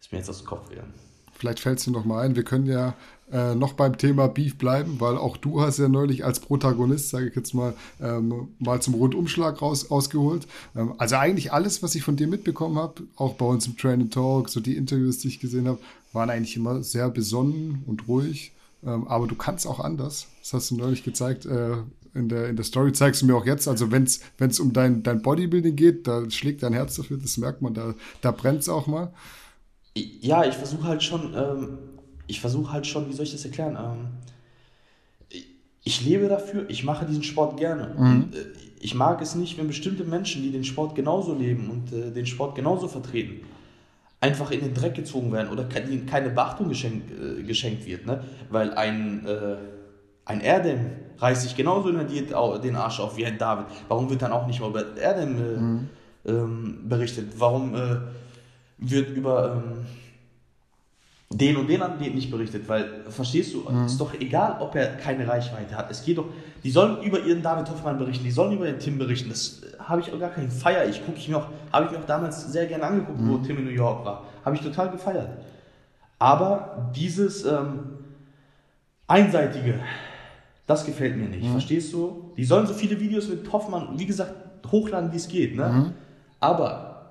[0.00, 0.92] ist mir jetzt aus dem Kopf gegangen.
[1.32, 2.34] Vielleicht fällt es dir noch mal ein.
[2.34, 2.94] Wir können ja
[3.30, 7.28] äh, noch beim Thema Beef bleiben, weil auch du hast ja neulich als Protagonist, sage
[7.28, 10.48] ich jetzt mal, ähm, mal zum Rundumschlag raus, ausgeholt.
[10.74, 14.10] Ähm, also eigentlich alles, was ich von dir mitbekommen habe, auch bei uns im Train
[14.10, 15.78] Talk, so die Interviews, die ich gesehen habe,
[16.12, 18.52] waren eigentlich immer sehr besonnen und ruhig.
[18.84, 20.26] Ähm, aber du kannst auch anders.
[20.40, 21.46] Das hast du neulich gezeigt.
[21.46, 21.76] Äh,
[22.18, 25.02] in der, in der Story zeigst du mir auch jetzt, also wenn es um dein,
[25.02, 28.68] dein Bodybuilding geht, da schlägt dein Herz dafür, das merkt man, da, da brennt es
[28.68, 29.12] auch mal
[30.20, 31.78] ja, ich versuche halt schon, ähm,
[32.26, 33.76] ich versuche halt schon, wie soll ich das erklären?
[33.76, 35.42] Ähm,
[35.84, 37.94] ich lebe dafür, ich mache diesen Sport gerne.
[37.96, 38.22] Mhm.
[38.22, 38.46] Und, äh,
[38.80, 42.26] ich mag es nicht, wenn bestimmte Menschen, die den Sport genauso leben und äh, den
[42.26, 43.40] Sport genauso vertreten,
[44.20, 48.06] einfach in den Dreck gezogen werden oder ihnen keine Beachtung geschenkt, äh, geschenkt wird.
[48.06, 48.22] Ne?
[48.50, 49.56] Weil ein, äh,
[50.28, 53.66] ein Erdem reißt sich genauso in der Diät den Arsch auf wie ein David.
[53.88, 55.88] Warum wird dann auch nicht mal über Erdem äh, mhm.
[56.26, 57.32] ähm, berichtet?
[57.38, 57.96] Warum äh,
[58.78, 59.86] wird über, ähm,
[61.30, 63.86] den und den Athleten nicht berichtet, weil, verstehst du, mhm.
[63.86, 65.90] ist doch egal, ob er keine Reichweite hat.
[65.90, 66.26] Es geht doch,
[66.62, 69.30] die sollen über ihren David Hoffmann berichten, die sollen über ihren Tim berichten.
[69.30, 70.86] Das äh, habe ich auch gar keinen Feier.
[70.86, 73.30] Ich gucke ich mir auch, habe ich mir auch damals sehr gerne angeguckt, mhm.
[73.30, 74.24] wo Tim in New York war.
[74.44, 75.30] Habe ich total gefeiert.
[76.18, 77.80] Aber dieses ähm,
[79.06, 79.80] einseitige,
[80.68, 81.44] das gefällt mir nicht.
[81.44, 81.52] Mhm.
[81.52, 82.30] Verstehst du?
[82.36, 84.34] Die sollen so viele Videos mit Hoffmann, wie gesagt,
[84.70, 85.56] hochladen, wie es geht.
[85.56, 85.66] Ne?
[85.66, 85.92] Mhm.
[86.38, 87.10] Aber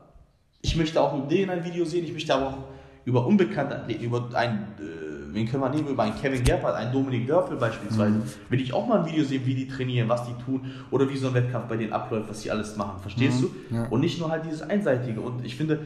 [0.62, 2.58] ich möchte auch mit denen ein Video sehen, ich möchte aber auch
[3.04, 6.92] über unbekannte Athleten, über einen, äh, wen können wir nehmen, über einen Kevin Gerpert, einen
[6.92, 8.24] Dominik Dörfel beispielsweise, mhm.
[8.50, 11.18] will ich auch mal ein Video sehen, wie die trainieren, was die tun oder wie
[11.18, 13.50] so ein Wettkampf bei denen abläuft, was sie alles machen, verstehst mhm.
[13.70, 13.76] du?
[13.76, 13.88] Ja.
[13.88, 15.20] Und nicht nur halt dieses Einseitige.
[15.20, 15.80] Und ich finde,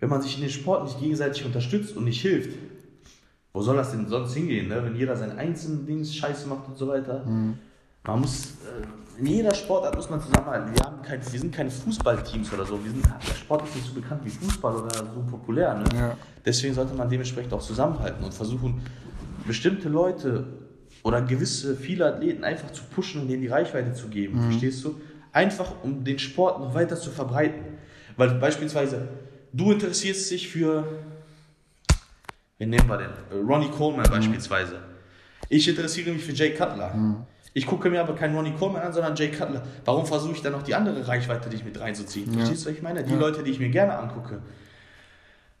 [0.00, 2.50] wenn man sich in den Sport nicht gegenseitig unterstützt und nicht hilft,
[3.56, 4.84] wo soll das denn sonst hingehen, ne?
[4.84, 7.24] wenn jeder sein einzelnes Dings Scheiße macht und so weiter?
[7.24, 7.54] Mhm.
[8.06, 10.74] Man muss, äh, in jeder Sportart muss man zusammenhalten.
[10.74, 12.78] Wir, haben kein, wir sind keine Fußballteams oder so.
[12.84, 15.72] Wir sind, der Sport ist nicht so bekannt wie Fußball oder so populär.
[15.72, 15.84] Ne?
[15.94, 16.16] Ja.
[16.44, 18.82] Deswegen sollte man dementsprechend auch zusammenhalten und versuchen,
[19.46, 20.44] bestimmte Leute
[21.02, 24.36] oder gewisse, viele Athleten einfach zu pushen und denen die Reichweite zu geben.
[24.36, 24.50] Mhm.
[24.50, 25.00] Verstehst du?
[25.32, 27.62] Einfach, um den Sport noch weiter zu verbreiten.
[28.18, 29.08] Weil beispielsweise,
[29.54, 30.84] du interessierst dich für,
[32.58, 33.46] wen nehmen wir denn?
[33.46, 34.10] Ronnie Coleman mhm.
[34.10, 34.80] beispielsweise.
[35.48, 36.94] Ich interessiere mich für Jay Cutler.
[36.94, 37.16] Mhm.
[37.54, 39.62] Ich gucke mir aber keinen Ronnie Coleman an, sondern Jay Cutler.
[39.84, 42.30] Warum versuche ich dann noch die andere Reichweite, die ich mit reinzuziehen?
[42.32, 42.38] Ja.
[42.40, 43.02] Verstehst du, was ich meine?
[43.02, 43.18] Die ja.
[43.18, 44.42] Leute, die ich mir gerne angucke.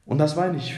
[0.04, 0.74] Und das meine ich.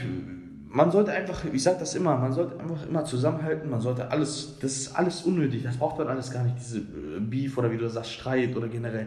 [0.70, 4.58] Man sollte einfach, ich sage das immer, man sollte einfach immer zusammenhalten, man sollte alles,
[4.60, 7.78] das ist alles unnötig, das braucht man alles gar nicht, diese äh, Beef oder wie
[7.78, 9.06] du sagst, Streit oder generell.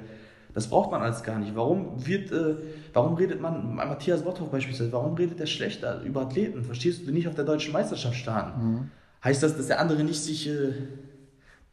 [0.53, 1.55] Das braucht man alles gar nicht.
[1.55, 2.55] Warum wird, äh,
[2.93, 6.63] warum redet man, Matthias Botthoff beispielsweise, warum redet er schlechter über Athleten?
[6.63, 8.63] Verstehst du, nicht auf der deutschen Meisterschaft starten?
[8.63, 8.91] Mhm.
[9.23, 10.73] Heißt das, dass der andere nicht sich äh,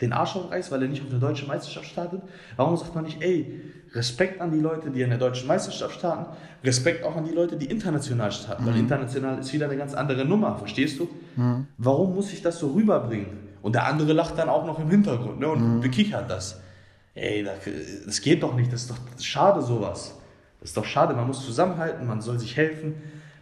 [0.00, 2.22] den Arsch aufreißt, weil er nicht auf der deutschen Meisterschaft startet?
[2.56, 3.60] Warum sagt man nicht, ey,
[3.94, 6.26] Respekt an die Leute, die in der deutschen Meisterschaft starten,
[6.62, 8.68] Respekt auch an die Leute, die international starten, mhm.
[8.68, 11.08] weil international ist wieder eine ganz andere Nummer, verstehst du?
[11.36, 11.66] Mhm.
[11.78, 13.48] Warum muss ich das so rüberbringen?
[13.62, 15.80] Und der andere lacht dann auch noch im Hintergrund ne, und mhm.
[15.80, 16.60] bekichert das.
[17.14, 17.44] Ey,
[18.04, 20.14] das, geht doch nicht, das ist doch schade sowas.
[20.60, 22.94] Das ist doch schade, man muss zusammenhalten, man soll sich helfen,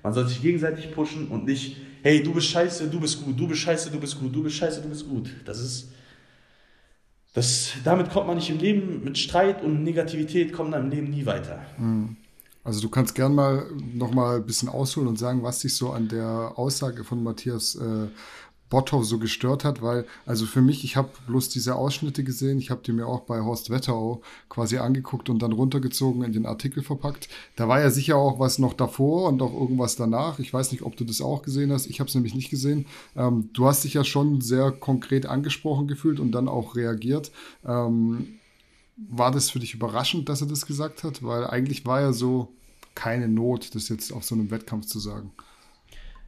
[0.03, 3.49] man soll sich gegenseitig pushen und nicht, hey, du bist scheiße, du bist gut, du
[3.49, 5.31] bist scheiße, du bist gut, du bist scheiße, du bist gut.
[5.45, 5.89] Das ist,
[7.35, 11.11] das, damit kommt man nicht im Leben, mit Streit und Negativität kommt man im Leben
[11.11, 11.61] nie weiter.
[11.77, 12.17] Hm.
[12.67, 15.91] Also du kannst gern mal noch mal ein bisschen ausholen und sagen, was dich so
[15.93, 18.09] an der Aussage von Matthias äh,
[18.69, 22.71] Botthoff so gestört hat, weil, also für mich, ich habe bloß diese Ausschnitte gesehen, ich
[22.71, 26.83] habe die mir auch bei Horst Wetterau quasi angeguckt und dann runtergezogen in den Artikel
[26.83, 27.29] verpackt.
[27.55, 30.39] Da war ja sicher auch was noch davor und auch irgendwas danach.
[30.39, 31.87] Ich weiß nicht, ob du das auch gesehen hast.
[31.87, 32.87] Ich habe es nämlich nicht gesehen.
[33.15, 37.31] Ähm, du hast dich ja schon sehr konkret angesprochen gefühlt und dann auch reagiert.
[37.65, 38.39] Ähm,
[38.97, 41.23] war das für dich überraschend, dass er das gesagt hat?
[41.23, 42.49] Weil eigentlich war ja so
[42.95, 45.33] keine Not, das jetzt auf so einem Wettkampf zu sagen.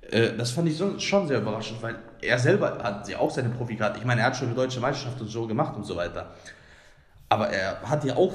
[0.03, 3.99] Äh, das fand ich schon sehr überraschend, weil er selber hat ja auch seine Profikarte.
[3.99, 6.35] Ich meine, er hat schon eine deutsche Meisterschaft und so gemacht und so weiter.
[7.29, 8.33] Aber er hat ja auch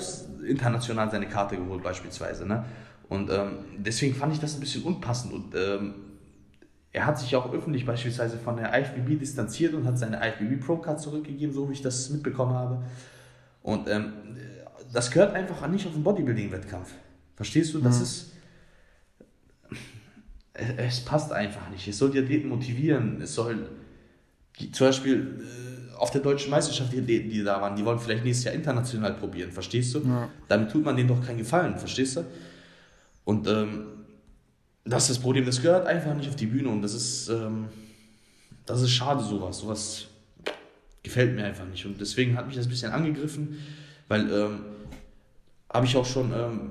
[0.48, 2.48] international seine Karte geholt, beispielsweise.
[2.48, 2.64] Ne?
[3.10, 5.34] Und ähm, deswegen fand ich das ein bisschen unpassend.
[5.34, 5.94] Und ähm,
[6.92, 10.78] er hat sich auch öffentlich beispielsweise von der IFBB distanziert und hat seine IFBB Pro
[10.78, 12.84] Card zurückgegeben, so wie ich das mitbekommen habe.
[13.64, 14.14] Und ähm,
[14.94, 16.92] das gehört einfach nicht auf den Bodybuilding-Wettkampf.
[17.36, 17.80] Verstehst du?
[17.80, 18.04] Das mhm.
[18.04, 18.33] ist
[20.54, 21.88] es passt einfach nicht.
[21.88, 23.22] Es soll die Athleten motivieren.
[23.22, 23.70] Es soll
[24.72, 28.24] zum Beispiel äh, auf der deutschen Meisterschaft, die Athleten, die da waren, die wollen vielleicht
[28.24, 30.00] nächstes Jahr international probieren, verstehst du?
[30.00, 30.30] Ja.
[30.48, 32.26] Damit tut man denen doch keinen Gefallen, verstehst du?
[33.26, 33.86] Und ähm,
[34.86, 37.70] das ist das Problem, das gehört einfach nicht auf die Bühne und das ist, ähm,
[38.66, 39.60] das ist schade, sowas.
[39.60, 40.08] Sowas
[41.02, 43.60] gefällt mir einfach nicht und deswegen hat mich das ein bisschen angegriffen,
[44.08, 44.60] weil ähm,
[45.72, 46.70] habe ich auch schon, ähm,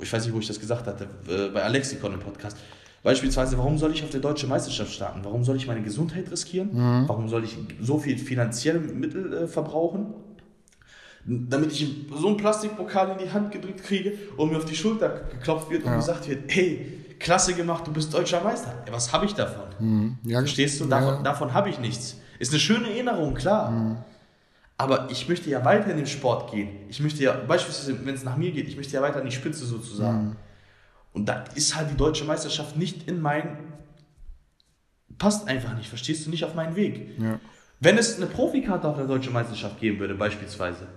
[0.00, 2.56] ich weiß nicht, wo ich das gesagt hatte, äh, bei Alexikon im Podcast,
[3.02, 5.20] Beispielsweise, warum soll ich auf der deutschen Meisterschaft starten?
[5.24, 6.70] Warum soll ich meine Gesundheit riskieren?
[6.72, 7.08] Mhm.
[7.08, 10.14] Warum soll ich so viel finanzielle Mittel äh, verbrauchen?
[11.24, 15.22] Damit ich so einen Plastikpokal in die Hand gedrückt kriege und mir auf die Schulter
[15.30, 15.92] geklopft wird ja.
[15.92, 18.74] und gesagt wird, hey, klasse gemacht, du bist deutscher Meister.
[18.90, 19.64] was habe ich davon?
[19.78, 20.18] Mhm.
[20.24, 20.86] Ja, Verstehst du?
[20.86, 21.22] Davon, ja.
[21.22, 22.16] davon habe ich nichts.
[22.38, 23.70] Ist eine schöne Erinnerung, klar.
[23.70, 23.96] Mhm.
[24.78, 26.70] Aber ich möchte ja weiter in den Sport gehen.
[26.88, 29.32] Ich möchte ja, beispielsweise, wenn es nach mir geht, ich möchte ja weiter an die
[29.32, 30.24] Spitze sozusagen.
[30.24, 30.36] Mhm.
[31.12, 33.58] Und da ist halt die deutsche Meisterschaft nicht in mein.
[35.18, 37.18] Passt einfach nicht, verstehst du nicht auf meinen Weg.
[37.18, 37.38] Ja.
[37.80, 40.88] Wenn es eine Profikarte auf der deutschen Meisterschaft geben würde, beispielsweise,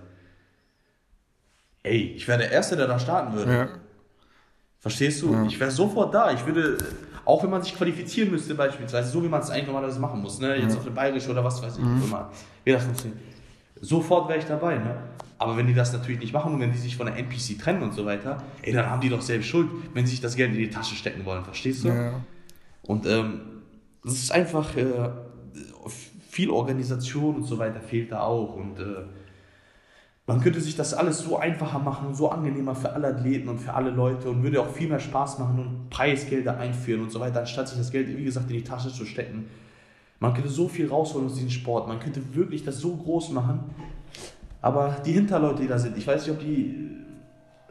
[1.82, 3.52] ey, ich wäre der Erste, der da starten würde.
[3.52, 3.68] Ja.
[4.78, 5.32] Verstehst du?
[5.32, 5.44] Ja.
[5.46, 6.32] Ich wäre sofort da.
[6.32, 6.78] Ich würde,
[7.24, 10.40] auch wenn man sich qualifizieren müsste, beispielsweise, so wie man es eigentlich normalerweise machen muss,
[10.40, 10.56] ne?
[10.56, 12.02] jetzt auf eine Bayerische oder was weiß ich, mhm.
[12.04, 12.30] immer,
[12.64, 13.20] wie das funktioniert.
[13.80, 14.76] Sofort wäre ich dabei.
[14.78, 14.96] Ne?
[15.38, 17.82] Aber wenn die das natürlich nicht machen und wenn die sich von der NPC trennen
[17.82, 20.52] und so weiter, ey, dann haben die doch selbst Schuld, wenn sie sich das Geld
[20.52, 21.88] in die Tasche stecken wollen, verstehst du?
[21.88, 22.20] Ja.
[22.82, 23.40] Und ähm,
[24.02, 25.10] das ist einfach äh,
[26.30, 29.04] viel Organisation und so weiter fehlt da auch und äh,
[30.26, 33.74] man könnte sich das alles so einfacher machen, so angenehmer für alle Athleten und für
[33.74, 37.40] alle Leute und würde auch viel mehr Spaß machen und Preisgelder einführen und so weiter,
[37.40, 39.46] anstatt sich das Geld, wie gesagt, in die Tasche zu stecken.
[40.18, 43.60] Man könnte so viel rausholen aus diesem Sport, man könnte wirklich das so groß machen,
[44.62, 46.90] aber die Hinterleute, die da sind, ich weiß nicht, ob die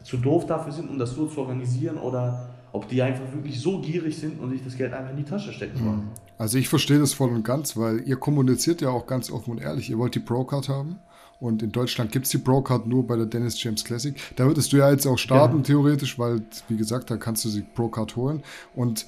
[0.04, 3.80] zu doof dafür sind, um das so zu organisieren oder ob die einfach wirklich so
[3.80, 5.98] gierig sind und sich das Geld einfach in die Tasche stecken wollen.
[5.98, 6.12] Mhm.
[6.38, 9.62] Also ich verstehe das voll und ganz, weil ihr kommuniziert ja auch ganz offen und
[9.62, 9.90] ehrlich.
[9.90, 11.00] Ihr wollt die Pro-Card haben
[11.40, 14.16] und in Deutschland gibt es die Pro-Card nur bei der Dennis James Classic.
[14.36, 15.66] Da würdest du ja jetzt auch starten, genau.
[15.66, 18.44] theoretisch, weil, wie gesagt, da kannst du die Pro-Card holen.
[18.76, 19.06] Und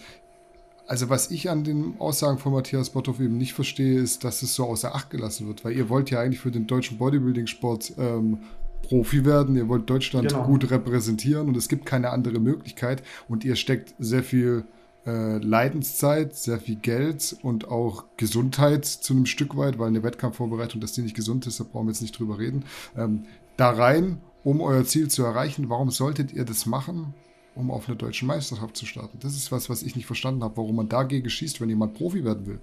[0.87, 4.55] also was ich an den Aussagen von Matthias Botthoff eben nicht verstehe, ist, dass es
[4.55, 8.39] so außer Acht gelassen wird, weil ihr wollt ja eigentlich für den deutschen Bodybuilding-Sport ähm,
[8.83, 10.45] Profi werden, ihr wollt Deutschland genau.
[10.45, 14.63] gut repräsentieren und es gibt keine andere Möglichkeit und ihr steckt sehr viel
[15.05, 20.79] äh, Leidenszeit, sehr viel Geld und auch Gesundheit zu einem Stück weit, weil eine Wettkampfvorbereitung,
[20.79, 22.63] dass die nicht gesund ist, da brauchen wir jetzt nicht drüber reden,
[22.95, 23.25] ähm,
[23.57, 25.69] da rein, um euer Ziel zu erreichen.
[25.69, 27.13] Warum solltet ihr das machen?
[27.57, 29.17] Um auf eine deutsche Meisterschaft zu starten.
[29.19, 32.23] Das ist was, was ich nicht verstanden habe, warum man dagegen schießt, wenn jemand Profi
[32.23, 32.59] werden will.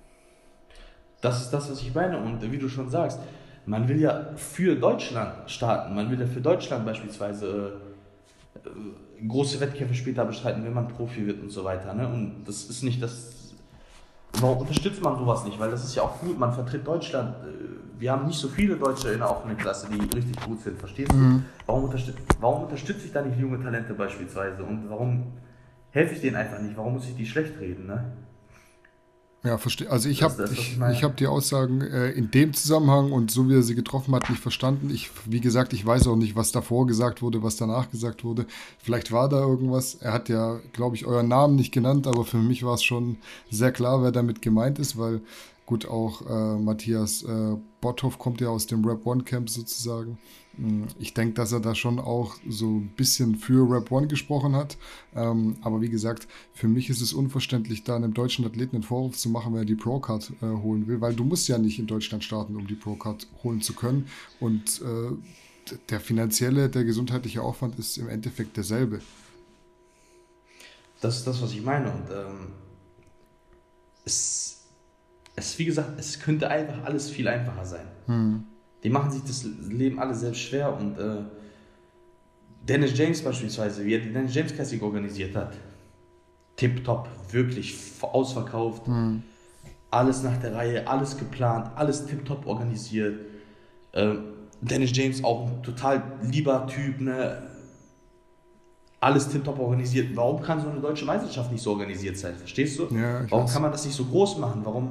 [1.21, 2.19] Das ist das, was ich meine.
[2.19, 3.19] Und wie du schon sagst,
[3.67, 5.95] man will ja für Deutschland starten.
[5.95, 7.81] Man will ja für Deutschland beispielsweise
[8.65, 11.95] äh, äh, große Wettkämpfe später bestreiten, wenn man Profi wird und so weiter.
[11.95, 12.07] Ne?
[12.07, 13.55] Und das ist nicht das.
[14.35, 15.59] Warum unterstützt man sowas nicht?
[15.59, 16.39] Weil das ist ja auch gut.
[16.39, 17.37] Man vertritt Deutschland.
[17.99, 20.79] Wir haben nicht so viele Deutsche in der offenen Klasse, die richtig gut sind.
[20.79, 21.17] Verstehst du?
[21.17, 21.45] Mhm.
[21.67, 24.63] Warum, unterstützt, warum unterstütze ich da nicht junge Talente beispielsweise?
[24.63, 25.33] Und warum
[25.91, 26.77] helfe ich denen einfach nicht?
[26.77, 27.87] Warum muss ich die schlecht reden?
[27.87, 28.05] Ne?
[29.45, 29.91] Ja, verstehe.
[29.91, 33.55] Also ich habe ich, ich hab die Aussagen äh, in dem Zusammenhang und so wie
[33.55, 34.89] er sie getroffen hat, nicht verstanden.
[34.89, 38.47] Ich, wie gesagt, ich weiß auch nicht, was davor gesagt wurde, was danach gesagt wurde.
[38.79, 39.97] Vielleicht war da irgendwas.
[39.97, 43.19] Er hat ja, glaube ich, euren Namen nicht genannt, aber für mich war es schon
[43.51, 45.21] sehr klar, wer damit gemeint ist, weil
[45.67, 50.19] Gut, auch äh, Matthias äh, Botthoff kommt ja aus dem Rap One Camp sozusagen.
[50.59, 54.55] Mm, ich denke, dass er da schon auch so ein bisschen für Rap One gesprochen
[54.55, 54.77] hat.
[55.15, 59.17] Ähm, aber wie gesagt, für mich ist es unverständlich, da einem deutschen Athleten einen Vorwurf
[59.17, 61.87] zu machen, wenn er die Pro-Card äh, holen will, weil du musst ja nicht in
[61.87, 64.07] Deutschland starten, um die Pro-Card holen zu können.
[64.41, 69.01] Und äh, der finanzielle, der gesundheitliche Aufwand ist im Endeffekt derselbe.
[71.01, 71.91] Das ist das, was ich meine.
[71.91, 72.49] Und ähm,
[74.05, 74.54] es
[75.37, 77.87] es, wie gesagt, es könnte einfach alles viel einfacher sein.
[78.07, 78.45] Hm.
[78.83, 81.23] Die machen sich das Leben alle selbst schwer und äh,
[82.63, 85.55] Dennis James beispielsweise, wie er die Dennis James Classic organisiert hat,
[86.57, 89.23] tipptopp, wirklich ausverkauft, hm.
[89.91, 93.21] alles nach der Reihe, alles geplant, alles tipptopp organisiert.
[93.93, 94.15] Äh,
[94.61, 97.43] Dennis James auch ein total lieber Typ, ne?
[99.05, 100.17] alles tipptopp organisiert.
[100.17, 102.35] Warum kann so eine deutsche Meisterschaft nicht so organisiert sein?
[102.37, 102.85] Verstehst du?
[102.95, 103.53] Ja, Warum weiß.
[103.53, 104.63] kann man das nicht so groß machen?
[104.65, 104.91] Warum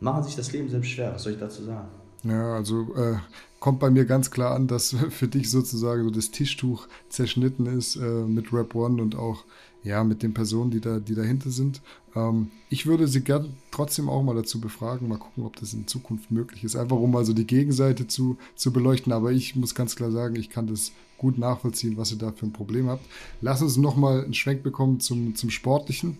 [0.00, 1.12] machen sich das Leben selbst schwer.
[1.14, 1.88] Was soll ich dazu sagen?
[2.24, 3.16] Ja, also äh,
[3.60, 7.96] kommt bei mir ganz klar an, dass für dich sozusagen so das Tischtuch zerschnitten ist
[7.96, 9.44] äh, mit Rap One und auch
[9.84, 11.80] ja mit den Personen, die da, die dahinter sind.
[12.14, 15.86] Ähm, ich würde sie gern trotzdem auch mal dazu befragen, mal gucken, ob das in
[15.86, 16.76] Zukunft möglich ist.
[16.76, 19.12] Einfach um mal so die Gegenseite zu, zu beleuchten.
[19.12, 22.46] Aber ich muss ganz klar sagen, ich kann das gut nachvollziehen, was ihr da für
[22.46, 23.04] ein Problem habt.
[23.40, 26.18] Lass uns nochmal einen Schwenk bekommen zum, zum Sportlichen.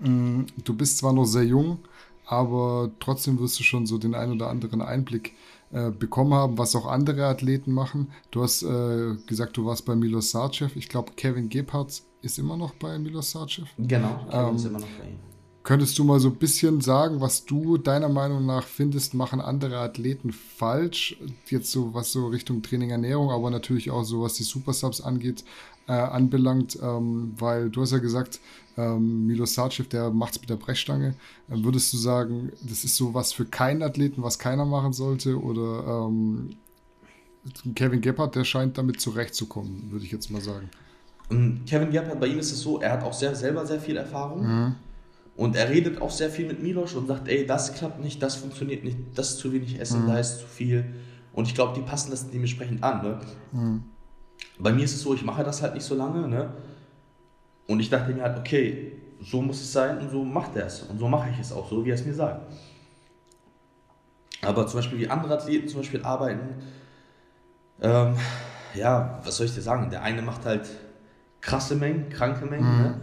[0.00, 1.78] Mm, du bist zwar noch sehr jung,
[2.26, 5.34] aber trotzdem wirst du schon so den ein oder anderen Einblick
[5.72, 8.12] äh, bekommen haben, was auch andere Athleten machen.
[8.30, 10.76] Du hast äh, gesagt, du warst bei Milos Sarcev.
[10.76, 13.68] Ich glaube, Kevin Gebhardt ist immer noch bei Milos Sarcev.
[13.78, 15.18] Genau, Kevin ähm, ist immer noch bei ihm.
[15.64, 19.78] Könntest du mal so ein bisschen sagen, was du deiner Meinung nach findest, machen andere
[19.78, 21.16] Athleten falsch?
[21.48, 25.42] Jetzt so was so Richtung Training, Ernährung, aber natürlich auch so was die Supersubs angeht,
[25.86, 28.40] äh, anbelangt, ähm, weil du hast ja gesagt,
[28.76, 31.14] ähm, Milo Sarcev, der macht es mit der Brechstange.
[31.48, 35.40] Äh, würdest du sagen, das ist so was für keinen Athleten, was keiner machen sollte?
[35.40, 36.56] Oder ähm,
[37.74, 40.70] Kevin Gebhardt, der scheint damit zurechtzukommen, würde ich jetzt mal sagen.
[41.30, 43.96] Ähm, Kevin Gebhardt, bei ihm ist es so, er hat auch sehr, selber sehr viel
[43.96, 44.46] Erfahrung.
[44.46, 44.74] Mhm.
[45.36, 48.36] Und er redet auch sehr viel mit Milos und sagt, ey, das klappt nicht, das
[48.36, 50.06] funktioniert nicht, das ist zu wenig Essen, mhm.
[50.06, 50.84] da ist zu viel.
[51.32, 53.02] Und ich glaube, die passen das dementsprechend an.
[53.02, 53.20] Ne?
[53.52, 53.82] Mhm.
[54.58, 56.28] Bei mir ist es so, ich mache das halt nicht so lange.
[56.28, 56.52] Ne?
[57.66, 60.82] Und ich dachte mir halt, okay, so muss es sein und so macht er es.
[60.82, 62.52] Und so mache ich es auch, so wie er es mir sagt.
[64.42, 66.62] Aber zum Beispiel wie andere Athleten zum Beispiel arbeiten,
[67.80, 68.14] ähm,
[68.74, 69.90] ja, was soll ich dir sagen?
[69.90, 70.68] Der eine macht halt
[71.40, 72.82] krasse Mengen, kranke Mengen, mhm.
[72.82, 73.00] ne?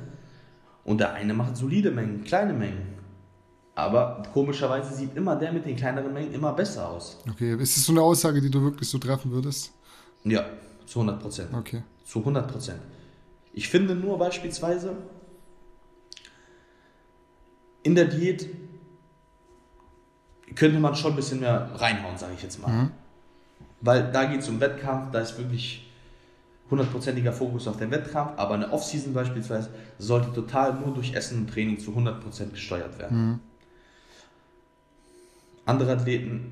[0.83, 2.91] und der eine macht solide Mengen, kleine Mengen.
[3.73, 7.23] Aber komischerweise sieht immer der mit den kleineren Mengen immer besser aus.
[7.29, 9.71] Okay, ist das so eine Aussage, die du wirklich so treffen würdest?
[10.23, 10.45] Ja,
[10.91, 11.53] zu 100 Prozent.
[11.53, 11.83] Okay.
[12.03, 12.81] Zu 100 Prozent.
[13.53, 14.97] Ich finde nur beispielsweise,
[17.83, 18.49] in der Diät
[20.53, 22.69] könnte man schon ein bisschen mehr reinhauen, sage ich jetzt mal.
[22.69, 22.91] Mhm.
[23.79, 25.89] Weil da geht es um Wettkampf, da ist wirklich
[26.69, 31.49] hundertprozentiger Fokus auf den Wettkampf, aber eine Offseason beispielsweise sollte total nur durch Essen und
[31.49, 33.17] Training zu 100% gesteuert werden.
[33.17, 33.39] Mhm.
[35.65, 36.51] Andere Athleten,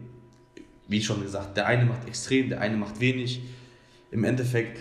[0.88, 3.42] wie schon gesagt, der eine macht extrem, der eine macht wenig.
[4.12, 4.80] Im Endeffekt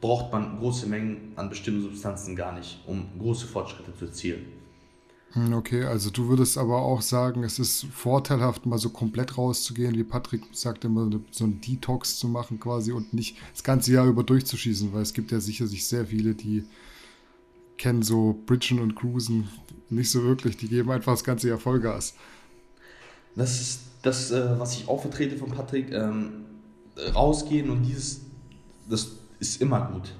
[0.00, 4.46] braucht man große Mengen an bestimmten Substanzen gar nicht, um große Fortschritte zu erzielen.
[5.32, 9.94] Hm, okay, also du würdest aber auch sagen, es ist vorteilhaft, mal so komplett rauszugehen,
[9.94, 14.06] wie Patrick sagt immer, so ein Detox zu machen quasi und nicht das ganze Jahr
[14.06, 16.64] über durchzuschießen, weil es gibt ja sicher sich sehr viele, die
[17.78, 19.48] kennen so Bridgen und Cruisen
[19.90, 22.14] nicht so wirklich, die geben einfach das ganze Jahr Vollgas.
[23.34, 26.44] Das ist das, äh, was ich auch vertrete von Patrick, ähm,
[27.14, 28.20] rausgehen und dieses,
[28.88, 30.12] das ist immer gut.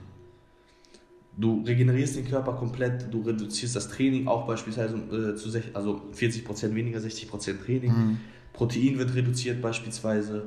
[1.36, 6.02] Du regenerierst den Körper komplett, du reduzierst das Training auch beispielsweise äh, zu sech, also
[6.14, 7.92] 40% weniger, 60% Training.
[7.92, 8.18] Mhm.
[8.52, 10.46] Protein wird reduziert beispielsweise.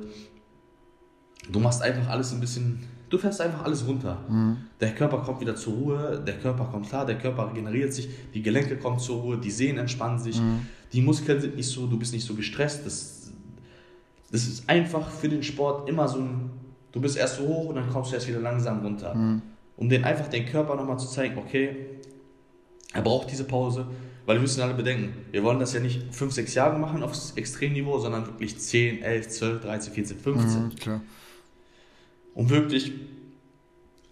[1.50, 2.80] Du machst einfach alles ein bisschen,
[3.10, 4.24] du fährst einfach alles runter.
[4.28, 4.56] Mhm.
[4.80, 8.42] Der Körper kommt wieder zur Ruhe, der Körper kommt klar, der Körper regeneriert sich, die
[8.42, 10.66] Gelenke kommen zur Ruhe, die Sehnen entspannen sich, mhm.
[10.92, 12.86] die Muskeln sind nicht so, du bist nicht so gestresst.
[12.86, 13.30] Das,
[14.30, 16.50] das ist einfach für den Sport immer so ein,
[16.92, 19.14] du bist erst so hoch und dann kommst du erst wieder langsam runter.
[19.14, 19.42] Mhm
[19.78, 21.76] um den einfach den Körper nochmal zu zeigen, okay,
[22.92, 23.86] er braucht diese Pause,
[24.26, 27.32] weil wir müssen alle bedenken, wir wollen das ja nicht 5, 6 Jahre machen aufs
[27.36, 30.64] Extremniveau, sondern wirklich 10, 11, 12, 13, 14, 15.
[30.64, 31.00] Mhm, klar.
[32.34, 32.92] Um wirklich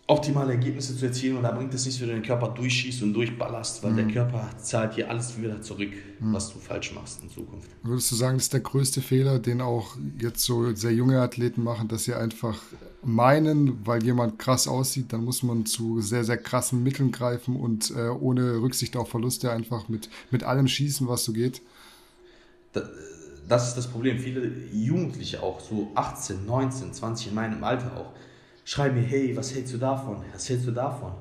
[0.09, 3.13] optimale Ergebnisse zu erzielen und da bringt es nichts, wenn du den Körper durchschießt und
[3.13, 3.97] durchballerst, weil mhm.
[3.97, 6.33] der Körper zahlt dir alles wieder zurück, mhm.
[6.33, 7.69] was du falsch machst in Zukunft.
[7.83, 11.65] Würdest du sagen, das ist der größte Fehler, den auch jetzt so sehr junge Athleten
[11.65, 12.61] machen, dass sie einfach
[13.03, 17.91] meinen, weil jemand krass aussieht, dann muss man zu sehr, sehr krassen Mitteln greifen und
[17.91, 21.63] äh, ohne Rücksicht auf Verluste einfach mit, mit allem schießen, was so geht?
[23.49, 24.19] Das ist das Problem.
[24.19, 28.13] Viele Jugendliche auch, so 18, 19, 20 in meinem Alter auch,
[28.67, 30.17] schreiben mir, hey, was hältst du davon?
[30.33, 31.13] Was hältst du davon?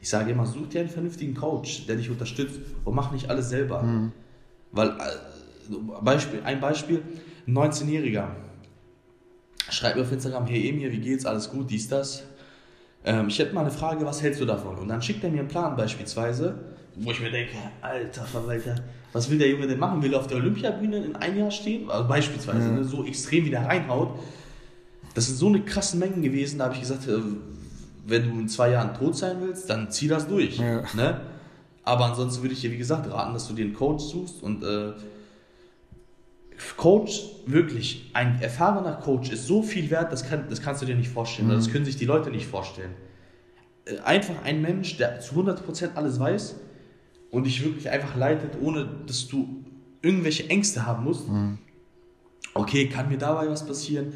[0.00, 3.50] Ich sage immer, such dir einen vernünftigen Coach, der dich unterstützt und mach nicht alles
[3.50, 3.82] selber.
[3.82, 4.12] Mhm.
[4.70, 7.02] Weil, äh, Beispiel, ein Beispiel,
[7.46, 8.28] ein 19-Jähriger
[9.68, 12.22] schreibt mir auf Instagram, hey Emir, wie geht's, alles gut, dies, das.
[13.04, 14.76] Ähm, ich hätte mal eine Frage, was hältst du davon?
[14.76, 16.54] Und dann schickt er mir einen Plan beispielsweise,
[16.94, 18.76] wo ich mir denke, alter Verwalter,
[19.12, 20.02] was will der Junge denn machen?
[20.02, 21.90] Will er auf der Olympiabühne in ein Jahr stehen?
[21.90, 22.76] Also beispielsweise, mhm.
[22.76, 24.20] ne, so extrem wie der reinhaut
[25.14, 27.18] das sind so eine krassen Mengen gewesen, da habe ich gesagt, äh,
[28.06, 30.58] wenn du in zwei Jahren tot sein willst, dann zieh das durch.
[30.58, 30.82] Ja.
[30.94, 31.20] Ne?
[31.84, 34.62] Aber ansonsten würde ich dir, wie gesagt, raten, dass du dir einen Coach suchst und
[34.62, 34.92] äh,
[36.76, 40.94] Coach, wirklich, ein erfahrener Coach ist so viel wert, das, kann, das kannst du dir
[40.94, 41.48] nicht vorstellen.
[41.48, 41.52] Mhm.
[41.52, 42.92] Das können sich die Leute nicht vorstellen.
[43.84, 46.56] Äh, einfach ein Mensch, der zu 100% alles weiß
[47.30, 49.64] und dich wirklich einfach leitet, ohne dass du
[50.02, 51.28] irgendwelche Ängste haben musst.
[51.28, 51.58] Mhm.
[52.54, 54.12] Okay, kann mir dabei was passieren?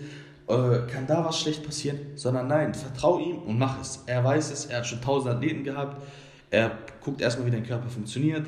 [0.48, 4.02] Äh, kann da was schlecht passieren, sondern nein, vertrau ihm und mach es.
[4.06, 6.02] Er weiß es, er hat schon tausend Athleten gehabt,
[6.50, 8.46] er guckt erstmal, wie dein Körper funktioniert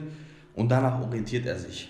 [0.54, 1.88] und danach orientiert er sich.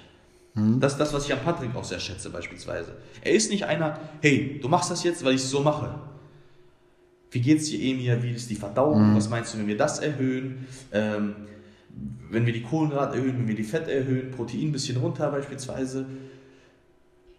[0.54, 0.80] Mhm.
[0.80, 2.96] Das ist das, was ich an Patrick auch sehr schätze beispielsweise.
[3.22, 5.94] Er ist nicht einer, hey, du machst das jetzt, weil ich es so mache.
[7.30, 8.22] Wie geht es dir, Emir?
[8.22, 9.10] Wie ist die Verdauung?
[9.10, 9.16] Mhm.
[9.16, 10.66] Was meinst du, wenn wir das erhöhen?
[10.92, 11.34] Ähm,
[12.30, 16.06] wenn wir die Kohlenhydrate erhöhen, wenn wir die Fette erhöhen, Protein ein bisschen runter beispielsweise.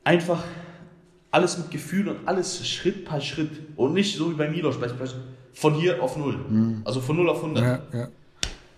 [0.04, 0.44] Einfach
[1.32, 4.78] alles mit Gefühl und alles Schritt per Schritt und nicht so wie bei Milos
[5.54, 6.38] von hier auf null.
[6.50, 6.82] Mhm.
[6.86, 7.64] Also von null auf 100.
[7.64, 8.08] Ja, ja.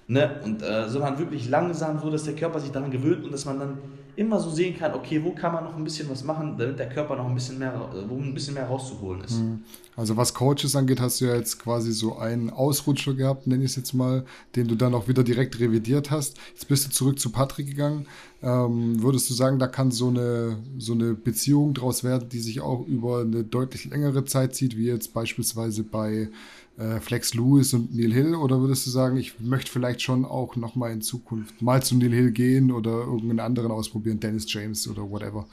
[0.07, 0.41] Ne?
[0.43, 3.59] Und, äh, sondern wirklich langsam so, dass der Körper sich daran gewöhnt und dass man
[3.59, 3.77] dann
[4.21, 6.89] immer so sehen kann, okay, wo kann man noch ein bisschen was machen, damit der
[6.89, 9.39] Körper noch ein bisschen mehr, wo ein bisschen mehr rauszuholen ist.
[9.39, 9.63] Mhm.
[9.97, 13.71] Also was Coaches angeht, hast du ja jetzt quasi so einen Ausrutscher gehabt, nenne ich
[13.71, 14.25] es jetzt mal,
[14.55, 16.37] den du dann auch wieder direkt revidiert hast.
[16.53, 18.07] Jetzt bist du zurück zu Patrick gegangen.
[18.41, 22.61] Ähm, würdest du sagen, da kann so eine, so eine Beziehung draus werden, die sich
[22.61, 26.29] auch über eine deutlich längere Zeit zieht, wie jetzt beispielsweise bei
[26.77, 28.35] äh, Flex Lewis und Neil Hill?
[28.35, 32.11] Oder würdest du sagen, ich möchte vielleicht schon auch nochmal in Zukunft mal zu Neil
[32.11, 35.45] Hill gehen oder irgendeinen anderen ausprobieren, Dennis James oder whatever?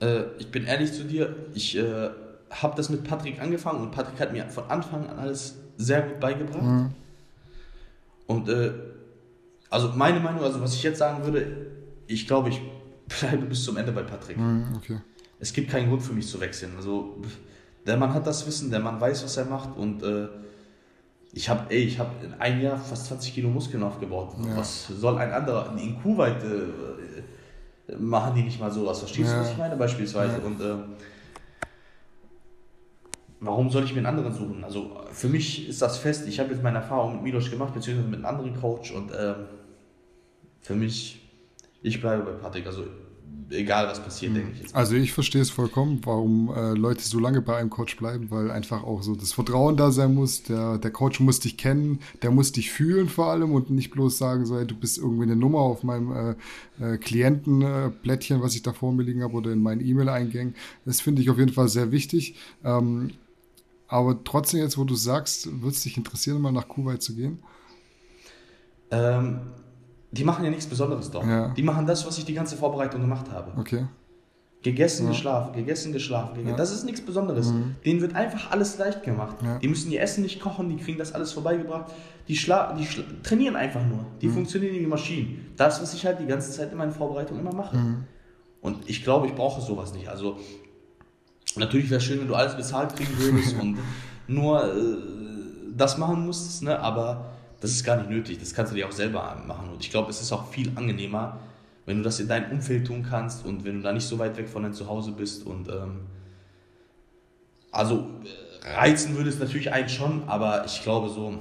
[0.00, 2.10] Äh, ich bin ehrlich zu dir, ich äh,
[2.50, 6.20] habe das mit Patrick angefangen und Patrick hat mir von Anfang an alles sehr gut
[6.20, 6.62] beigebracht.
[6.62, 6.90] Mhm.
[8.26, 8.72] Und äh,
[9.70, 11.66] also meine Meinung, also was ich jetzt sagen würde,
[12.06, 12.60] ich glaube, ich
[13.20, 14.38] bleibe bis zum Ende bei Patrick.
[14.38, 14.98] Mhm, okay.
[15.38, 16.72] Es gibt keinen Grund für mich zu wechseln.
[16.76, 17.20] Also
[17.86, 20.28] der Mann hat das Wissen, der Mann weiß, was er macht und äh,
[21.32, 24.34] ich habe ich habe in einem Jahr fast 20 Kilo Muskeln aufgebaut.
[24.42, 24.56] Ja.
[24.56, 29.00] Was soll ein anderer in Kuwait äh, machen die nicht mal sowas?
[29.00, 29.34] Verstehst ja.
[29.34, 30.38] du, was ich meine beispielsweise?
[30.38, 30.46] Ja.
[30.46, 30.74] Und äh,
[33.40, 34.64] warum soll ich mir einen anderen suchen?
[34.64, 36.26] Also für mich ist das fest.
[36.26, 39.34] Ich habe jetzt meine Erfahrung mit Milos gemacht, beziehungsweise mit einem anderen Coach und äh,
[40.62, 41.22] für mich
[41.82, 42.66] ich bleibe bei Patrick.
[42.66, 42.84] Also
[43.50, 44.74] egal was passiert, denke ich jetzt.
[44.74, 48.50] Also ich verstehe es vollkommen, warum äh, Leute so lange bei einem Coach bleiben, weil
[48.50, 50.42] einfach auch so das Vertrauen da sein muss.
[50.42, 54.18] Der, der Coach muss dich kennen, der muss dich fühlen vor allem und nicht bloß
[54.18, 56.36] sagen, so, hey, du bist irgendwie eine Nummer auf meinem
[56.80, 60.54] äh, äh, Klientenblättchen, was ich da vor mir liegen habe oder in meinen E-Mail-Eingängen.
[60.84, 62.36] Das finde ich auf jeden Fall sehr wichtig.
[62.64, 63.10] Ähm,
[63.88, 67.38] aber trotzdem jetzt, wo du sagst, würde es dich interessieren, mal nach Kuwait zu gehen?
[68.90, 69.40] Ähm,
[70.16, 71.26] die machen ja nichts Besonderes dort.
[71.26, 71.48] Ja.
[71.48, 73.52] Die machen das, was ich die ganze Vorbereitung gemacht habe.
[73.58, 73.86] Okay.
[74.62, 75.12] Gegessen, ja.
[75.12, 76.34] geschlafen, gegessen, geschlafen.
[76.34, 76.50] Gegessen.
[76.50, 76.56] Ja.
[76.56, 77.52] Das ist nichts Besonderes.
[77.52, 77.76] Mhm.
[77.84, 79.36] Denen wird einfach alles leicht gemacht.
[79.62, 81.92] Die müssen ihr Essen nicht kochen, die kriegen das alles vorbeigebracht.
[82.26, 84.04] Die, schla die schla trainieren einfach nur.
[84.20, 84.32] Die mhm.
[84.32, 85.52] funktionieren wie Maschinen.
[85.56, 87.76] Das, was ich halt die ganze Zeit in meinen Vorbereitungen immer mache.
[87.76, 88.04] Mhm.
[88.60, 90.08] Und ich glaube, ich brauche sowas nicht.
[90.08, 90.38] Also,
[91.54, 93.78] natürlich wäre es schön, wenn du alles bezahlt kriegen würdest und
[94.26, 94.96] nur äh,
[95.76, 96.80] das machen musstest, ne?
[96.80, 98.38] aber das ist gar nicht nötig.
[98.38, 99.70] Das kannst du dir auch selber machen.
[99.70, 101.40] Und ich glaube, es ist auch viel angenehmer,
[101.86, 104.36] wenn du das in deinem Umfeld tun kannst und wenn du da nicht so weit
[104.36, 105.46] weg von deinem Zuhause bist.
[105.46, 106.00] Und ähm,
[107.70, 108.10] also
[108.64, 111.38] äh, reizen würde es natürlich einen schon, aber ich glaube so,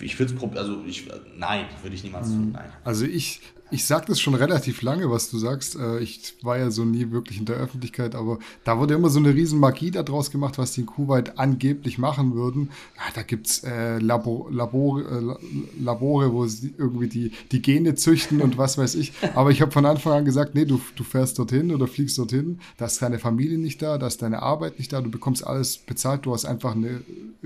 [0.00, 2.72] ich würde es also ich nein, würde ich niemals tun, nein.
[2.84, 3.40] Also ich
[3.70, 5.76] ich sage das schon relativ lange, was du sagst.
[5.76, 9.18] Äh, ich war ja so nie wirklich in der Öffentlichkeit, aber da wurde immer so
[9.18, 12.70] eine riesen Magie daraus gemacht, was die in Kuwait angeblich machen würden.
[12.96, 18.40] Ja, da gibt's äh, Labor, Labor, äh, Labore, wo sie irgendwie die, die Gene züchten
[18.40, 19.12] und was weiß ich.
[19.34, 22.60] Aber ich habe von Anfang an gesagt, nee, du, du fährst dorthin oder fliegst dorthin,
[22.76, 25.78] da ist deine Familie nicht da, da ist deine Arbeit nicht da, du bekommst alles
[25.78, 27.02] bezahlt, du hast einfach eine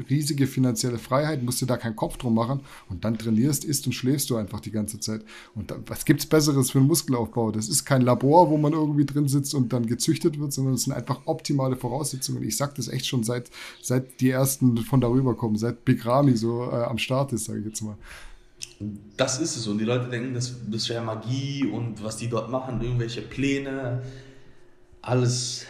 [0.08, 3.92] riesige finanzielle Freiheit, musst dir da keinen Kopf drum machen und dann trainierst, isst und
[3.92, 5.22] schläfst du einfach die ganze Zeit.
[5.54, 7.50] Und da, was gibt es Besseres für den Muskelaufbau?
[7.50, 10.84] Das ist kein Labor, wo man irgendwie drin sitzt und dann gezüchtet wird, sondern es
[10.84, 12.42] sind einfach optimale Voraussetzungen.
[12.42, 13.50] Ich sage das echt schon seit,
[13.82, 17.60] seit die ersten von darüber kommen, seit Big Rami so äh, am Start ist, sage
[17.60, 17.96] ich jetzt mal.
[19.16, 22.50] Das ist es und die Leute denken, das, das wäre Magie und was die dort
[22.50, 24.02] machen, irgendwelche Pläne,
[25.02, 25.66] alles,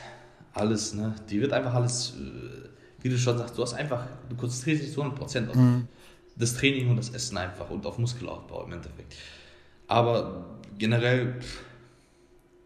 [0.53, 1.15] alles, ne?
[1.31, 2.69] Die wird einfach alles, äh,
[3.03, 5.89] wie du schon sagst, du hast einfach, du konzentrierst dich zu 100% auf mhm.
[6.37, 9.15] das Training und das Essen einfach und auf Muskelaufbau im Endeffekt.
[9.93, 10.47] Aber
[10.79, 11.35] generell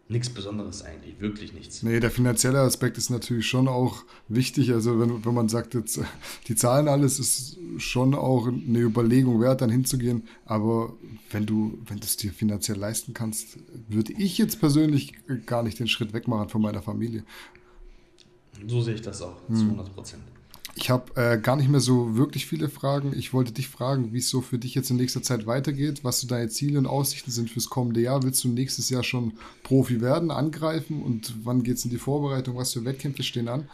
[0.07, 1.83] nichts Besonderes eigentlich, wirklich nichts.
[1.83, 4.71] Nee, der finanzielle Aspekt ist natürlich schon auch wichtig.
[4.71, 5.99] Also wenn, wenn man sagt, jetzt
[6.47, 10.23] die Zahlen alles, ist schon auch eine Überlegung wert, dann hinzugehen.
[10.45, 10.93] Aber
[11.29, 13.57] wenn du, wenn du es dir finanziell leisten kannst,
[13.89, 15.13] würde ich jetzt persönlich
[15.45, 17.25] gar nicht den Schritt wegmachen von meiner Familie.
[18.65, 20.23] So sehe ich das auch, zu 100 Prozent.
[20.79, 23.11] Ich habe äh, gar nicht mehr so wirklich viele Fragen.
[23.17, 26.21] Ich wollte dich fragen, wie es so für dich jetzt in nächster Zeit weitergeht, was
[26.21, 28.21] so deine Ziele und Aussichten sind fürs kommende Jahr.
[28.21, 29.33] Willst du nächstes Jahr schon
[29.63, 32.57] Profi werden, angreifen und wann geht es in die Vorbereitung?
[32.57, 33.67] Was für Wettkämpfe stehen an?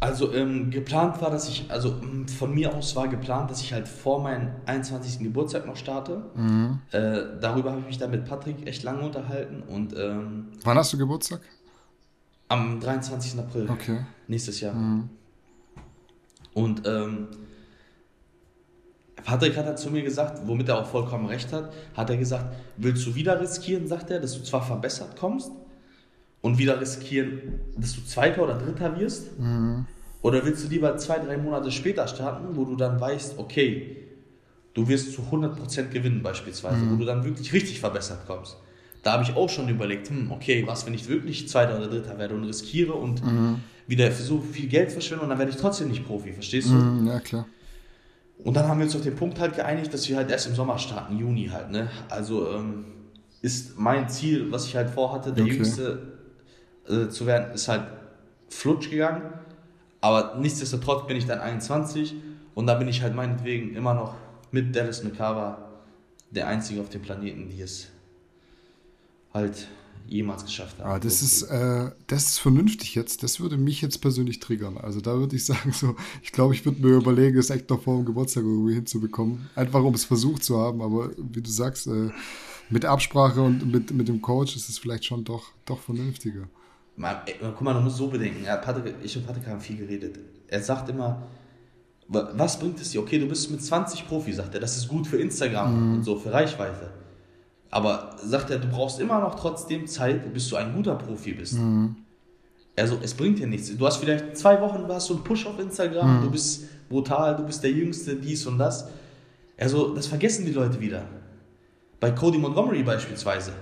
[0.00, 3.72] Also ähm, geplant war, dass ich, also ähm, von mir aus war geplant, dass ich
[3.72, 5.20] halt vor meinem 21.
[5.20, 6.24] Geburtstag noch starte.
[6.34, 6.80] Mhm.
[6.90, 10.92] Äh, darüber habe ich mich dann mit Patrick echt lange unterhalten und ähm, Wann hast
[10.92, 11.40] du Geburtstag?
[12.48, 13.38] Am 23.
[13.38, 13.70] April.
[13.70, 13.98] Okay.
[14.26, 14.74] Nächstes Jahr.
[14.74, 15.10] Mhm.
[16.58, 17.28] Und ähm,
[19.22, 22.52] Patrick hat halt zu mir gesagt, womit er auch vollkommen recht hat, hat er gesagt,
[22.76, 25.52] willst du wieder riskieren, sagt er, dass du zwar verbessert kommst
[26.40, 29.38] und wieder riskieren, dass du Zweiter oder Dritter wirst?
[29.38, 29.86] Mhm.
[30.22, 33.98] Oder willst du lieber zwei, drei Monate später starten, wo du dann weißt, okay,
[34.74, 36.92] du wirst zu 100% gewinnen beispielsweise, mhm.
[36.92, 38.56] wo du dann wirklich richtig verbessert kommst?
[39.04, 42.18] Da habe ich auch schon überlegt, hm, okay, was, wenn ich wirklich Zweiter oder Dritter
[42.18, 45.56] werde und riskiere und mhm wieder für so viel Geld verschwenden und dann werde ich
[45.56, 46.74] trotzdem nicht Profi, verstehst du?
[46.74, 47.46] Mm, ja, klar.
[48.44, 50.54] Und dann haben wir uns auf den Punkt halt geeinigt, dass wir halt erst im
[50.54, 51.90] Sommer starten, Juni halt, ne?
[52.08, 52.84] Also ähm,
[53.42, 55.54] ist mein Ziel, was ich halt vorhatte, der okay.
[55.54, 56.18] Jüngste
[56.88, 57.84] äh, zu werden, ist halt
[58.48, 59.22] flutsch gegangen.
[60.00, 62.14] Aber nichtsdestotrotz bin ich dann 21
[62.54, 64.14] und da bin ich halt meinetwegen immer noch
[64.52, 65.70] mit Dallas McCarver
[66.30, 67.88] der Einzige auf dem Planeten, die es
[69.32, 69.66] halt
[70.08, 70.90] jemals geschafft haben.
[70.90, 73.22] Ah, das, ist, äh, das ist vernünftig jetzt.
[73.22, 74.78] Das würde mich jetzt persönlich triggern.
[74.78, 77.82] Also da würde ich sagen, so, ich glaube, ich würde mir überlegen, es echt noch
[77.82, 79.48] vor dem Geburtstag irgendwie hinzubekommen.
[79.54, 80.80] Einfach um es versucht zu haben.
[80.82, 82.10] Aber wie du sagst, äh,
[82.70, 86.48] mit Absprache und mit, mit dem Coach ist es vielleicht schon doch, doch vernünftiger.
[86.96, 88.44] Man, guck mal, du musst so bedenken.
[88.44, 90.18] Ja, Patrick, ich und Patrick haben viel geredet.
[90.48, 91.28] Er sagt immer,
[92.08, 93.02] was bringt es dir?
[93.02, 94.60] Okay, du bist mit 20 Profi, sagt er.
[94.60, 95.94] Das ist gut für Instagram mhm.
[95.94, 96.90] und so, für Reichweite.
[97.70, 101.54] Aber sagt er, du brauchst immer noch trotzdem Zeit, bis du ein guter Profi bist.
[101.54, 101.96] Mhm.
[102.76, 103.76] Also es bringt dir nichts.
[103.76, 106.22] Du hast vielleicht zwei Wochen, du hast so einen Push auf Instagram, mhm.
[106.22, 108.88] du bist brutal, du bist der Jüngste, dies und das.
[109.58, 111.04] Also das vergessen die Leute wieder.
[112.00, 113.52] Bei Cody Montgomery beispielsweise.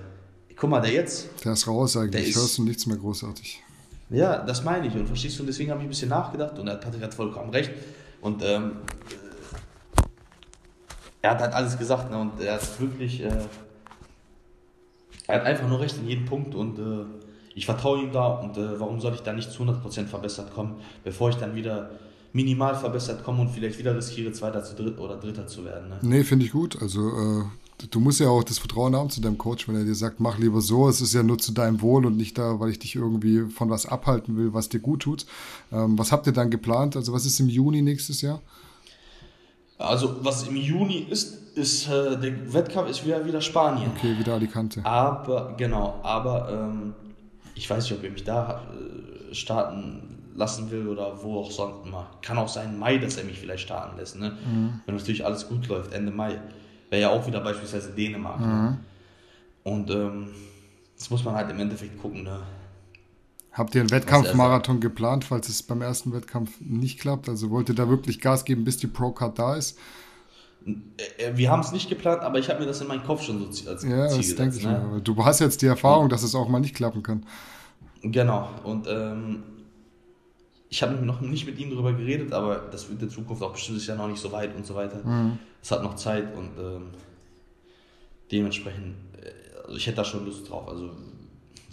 [0.55, 1.29] Guck mal, der jetzt.
[1.43, 3.61] Der ist raus eigentlich, ich hörst du nichts mehr großartig.
[4.09, 6.65] Ja, das meine ich und verstehst du, und deswegen habe ich ein bisschen nachgedacht und
[6.65, 7.71] Patrick hat vollkommen recht.
[8.21, 8.77] Und ähm,
[11.21, 13.21] er hat halt alles gesagt ne, und er hat wirklich...
[13.21, 13.31] Äh,
[15.27, 17.05] er hat einfach nur recht in jedem Punkt und äh,
[17.53, 20.75] ich vertraue ihm da und äh, warum soll ich da nicht zu 100% verbessert kommen,
[21.03, 21.91] bevor ich dann wieder
[22.33, 25.89] minimal verbessert komme und vielleicht wieder riskiere, Zweiter zu Dritt oder Dritter zu werden.
[25.89, 25.97] Ne?
[26.01, 26.79] Nee, finde ich gut.
[26.81, 27.43] Also äh,
[27.89, 30.37] du musst ja auch das Vertrauen haben zu deinem Coach, wenn er dir sagt, mach
[30.37, 32.95] lieber so, es ist ja nur zu deinem Wohl und nicht da, weil ich dich
[32.95, 35.25] irgendwie von was abhalten will, was dir gut tut.
[35.71, 36.95] Ähm, was habt ihr dann geplant?
[36.95, 38.41] Also was ist im Juni nächstes Jahr?
[39.77, 43.91] Also was im Juni ist, ist äh, der Wettkampf ist wieder wieder Spanien.
[43.95, 44.83] Okay, wieder Alicante.
[44.85, 46.93] Aber genau, aber ähm,
[47.55, 51.85] ich weiß nicht, ob ihr mich da äh, starten lassen will oder wo auch sonst
[51.85, 52.07] immer.
[52.21, 54.17] Kann auch sein Mai, dass er mich vielleicht starten lässt.
[54.17, 54.29] Ne?
[54.29, 54.81] Mhm.
[54.85, 56.39] Wenn natürlich alles gut läuft, Ende Mai.
[56.89, 58.39] Wäre ja auch wieder beispielsweise Dänemark.
[58.39, 58.45] Ne?
[58.45, 58.53] Mhm.
[58.53, 58.77] Ne?
[59.63, 60.27] Und ähm,
[60.95, 62.23] das muss man halt im Endeffekt gucken.
[62.23, 62.39] Ne?
[63.57, 67.27] Habt ihr einen Wettkampfmarathon geplant, falls es beim ersten Wettkampf nicht klappt?
[67.27, 69.79] Also wollt ihr da wirklich Gas geben, bis die Pro-Card da ist?
[70.65, 73.39] Äh, wir haben es nicht geplant, aber ich habe mir das in meinen Kopf schon
[73.51, 74.39] so als ja, Ziel gesetzt.
[74.39, 75.01] Denke ich ne?
[75.03, 77.25] Du hast jetzt die Erfahrung, dass es auch mal nicht klappen kann.
[78.03, 78.47] Genau.
[78.63, 79.43] Und ähm,
[80.69, 83.53] ich habe noch nicht mit ihm darüber geredet, aber das wird in der Zukunft auch
[83.53, 85.03] bestimmt ist ja noch nicht so weit und so weiter.
[85.03, 85.39] Mhm.
[85.63, 86.89] Es hat noch Zeit und ähm,
[88.31, 90.67] dementsprechend, äh, also ich hätte da schon Lust drauf.
[90.67, 90.91] Also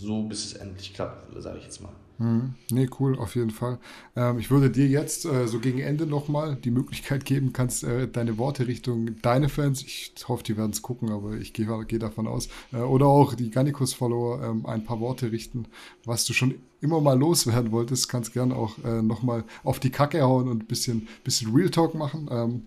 [0.04, 1.92] so bis es endlich klappt, sage ich jetzt mal.
[2.18, 3.78] Hm, nee, cool, auf jeden Fall.
[4.14, 8.06] Ähm, ich würde dir jetzt äh, so gegen Ende nochmal die Möglichkeit geben, kannst äh,
[8.06, 11.98] deine Worte Richtung deine Fans, ich hoffe, die werden es gucken, aber ich gehe geh
[11.98, 15.66] davon aus, äh, oder auch die Gannikus-Follower ähm, ein paar Worte richten,
[16.04, 20.22] was du schon immer mal loswerden wolltest, kannst gerne auch äh, nochmal auf die Kacke
[20.22, 22.28] hauen und ein bisschen, bisschen Real Talk machen.
[22.30, 22.66] Ähm,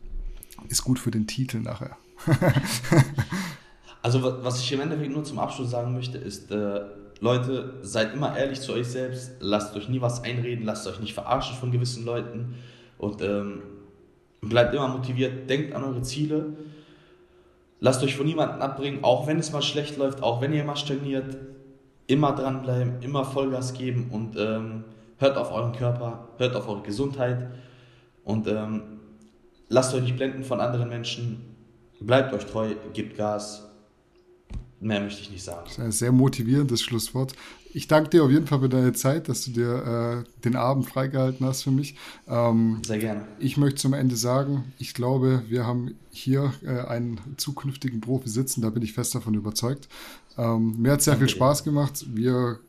[0.68, 1.96] ist gut für den Titel nachher.
[4.02, 6.52] also was ich im Endeffekt nur zum Abschluss sagen möchte, ist,
[7.19, 11.14] Leute, seid immer ehrlich zu euch selbst, lasst euch nie was einreden, lasst euch nicht
[11.14, 12.56] verarschen von gewissen Leuten
[12.98, 13.64] und ähm,
[14.41, 16.53] bleibt immer motiviert, denkt an eure Ziele,
[17.80, 20.76] lasst euch von niemandem abbringen, auch wenn es mal schlecht läuft, auch wenn ihr mal
[20.76, 21.38] stagniert,
[22.06, 24.84] immer dranbleiben, immer Vollgas geben und ähm,
[25.18, 27.49] hört auf euren Körper, hört auf eure Gesundheit
[28.23, 28.84] und ähm,
[29.69, 31.56] lasst euch nicht blenden von anderen Menschen,
[31.99, 33.66] bleibt euch treu, gebt Gas
[34.80, 35.62] Mehr möchte ich nicht sagen.
[35.66, 37.34] Das ist ein sehr motivierendes Schlusswort.
[37.74, 40.88] Ich danke dir auf jeden Fall für deine Zeit, dass du dir äh, den Abend
[40.88, 41.95] freigehalten hast für mich.
[42.28, 43.28] Ähm, sehr gerne.
[43.40, 48.62] Ich möchte zum Ende sagen, ich glaube, wir haben hier äh, einen zukünftigen Profi sitzen,
[48.62, 49.90] da bin ich fest davon überzeugt.
[50.38, 51.72] Ähm, mir hat sehr danke viel Spaß dir.
[51.72, 52.06] gemacht.
[52.14, 52.60] Wir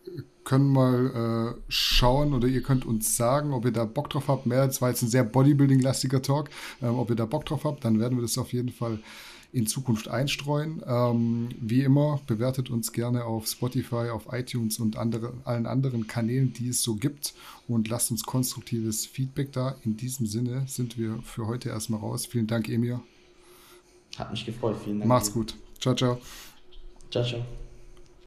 [0.44, 4.46] können mal äh, schauen oder ihr könnt uns sagen, ob ihr da Bock drauf habt.
[4.46, 6.48] Mehr, das war jetzt ein sehr Bodybuilding-lastiger Talk.
[6.82, 8.98] Ähm, ob ihr da Bock drauf habt, dann werden wir das auf jeden Fall
[9.52, 10.82] in Zukunft einstreuen.
[10.86, 16.52] Ähm, wie immer, bewertet uns gerne auf Spotify, auf iTunes und andere, allen anderen Kanälen,
[16.52, 17.34] die es so gibt
[17.66, 19.76] und lasst uns konstruktives Feedback da.
[19.84, 22.26] In diesem Sinne sind wir für heute erstmal raus.
[22.26, 23.00] Vielen Dank, Emir.
[24.18, 24.76] Hat mich gefreut.
[24.84, 25.08] Vielen Dank.
[25.08, 25.54] Macht's gut.
[25.80, 26.18] Ciao, ciao.
[27.10, 27.67] Ciao, ciao.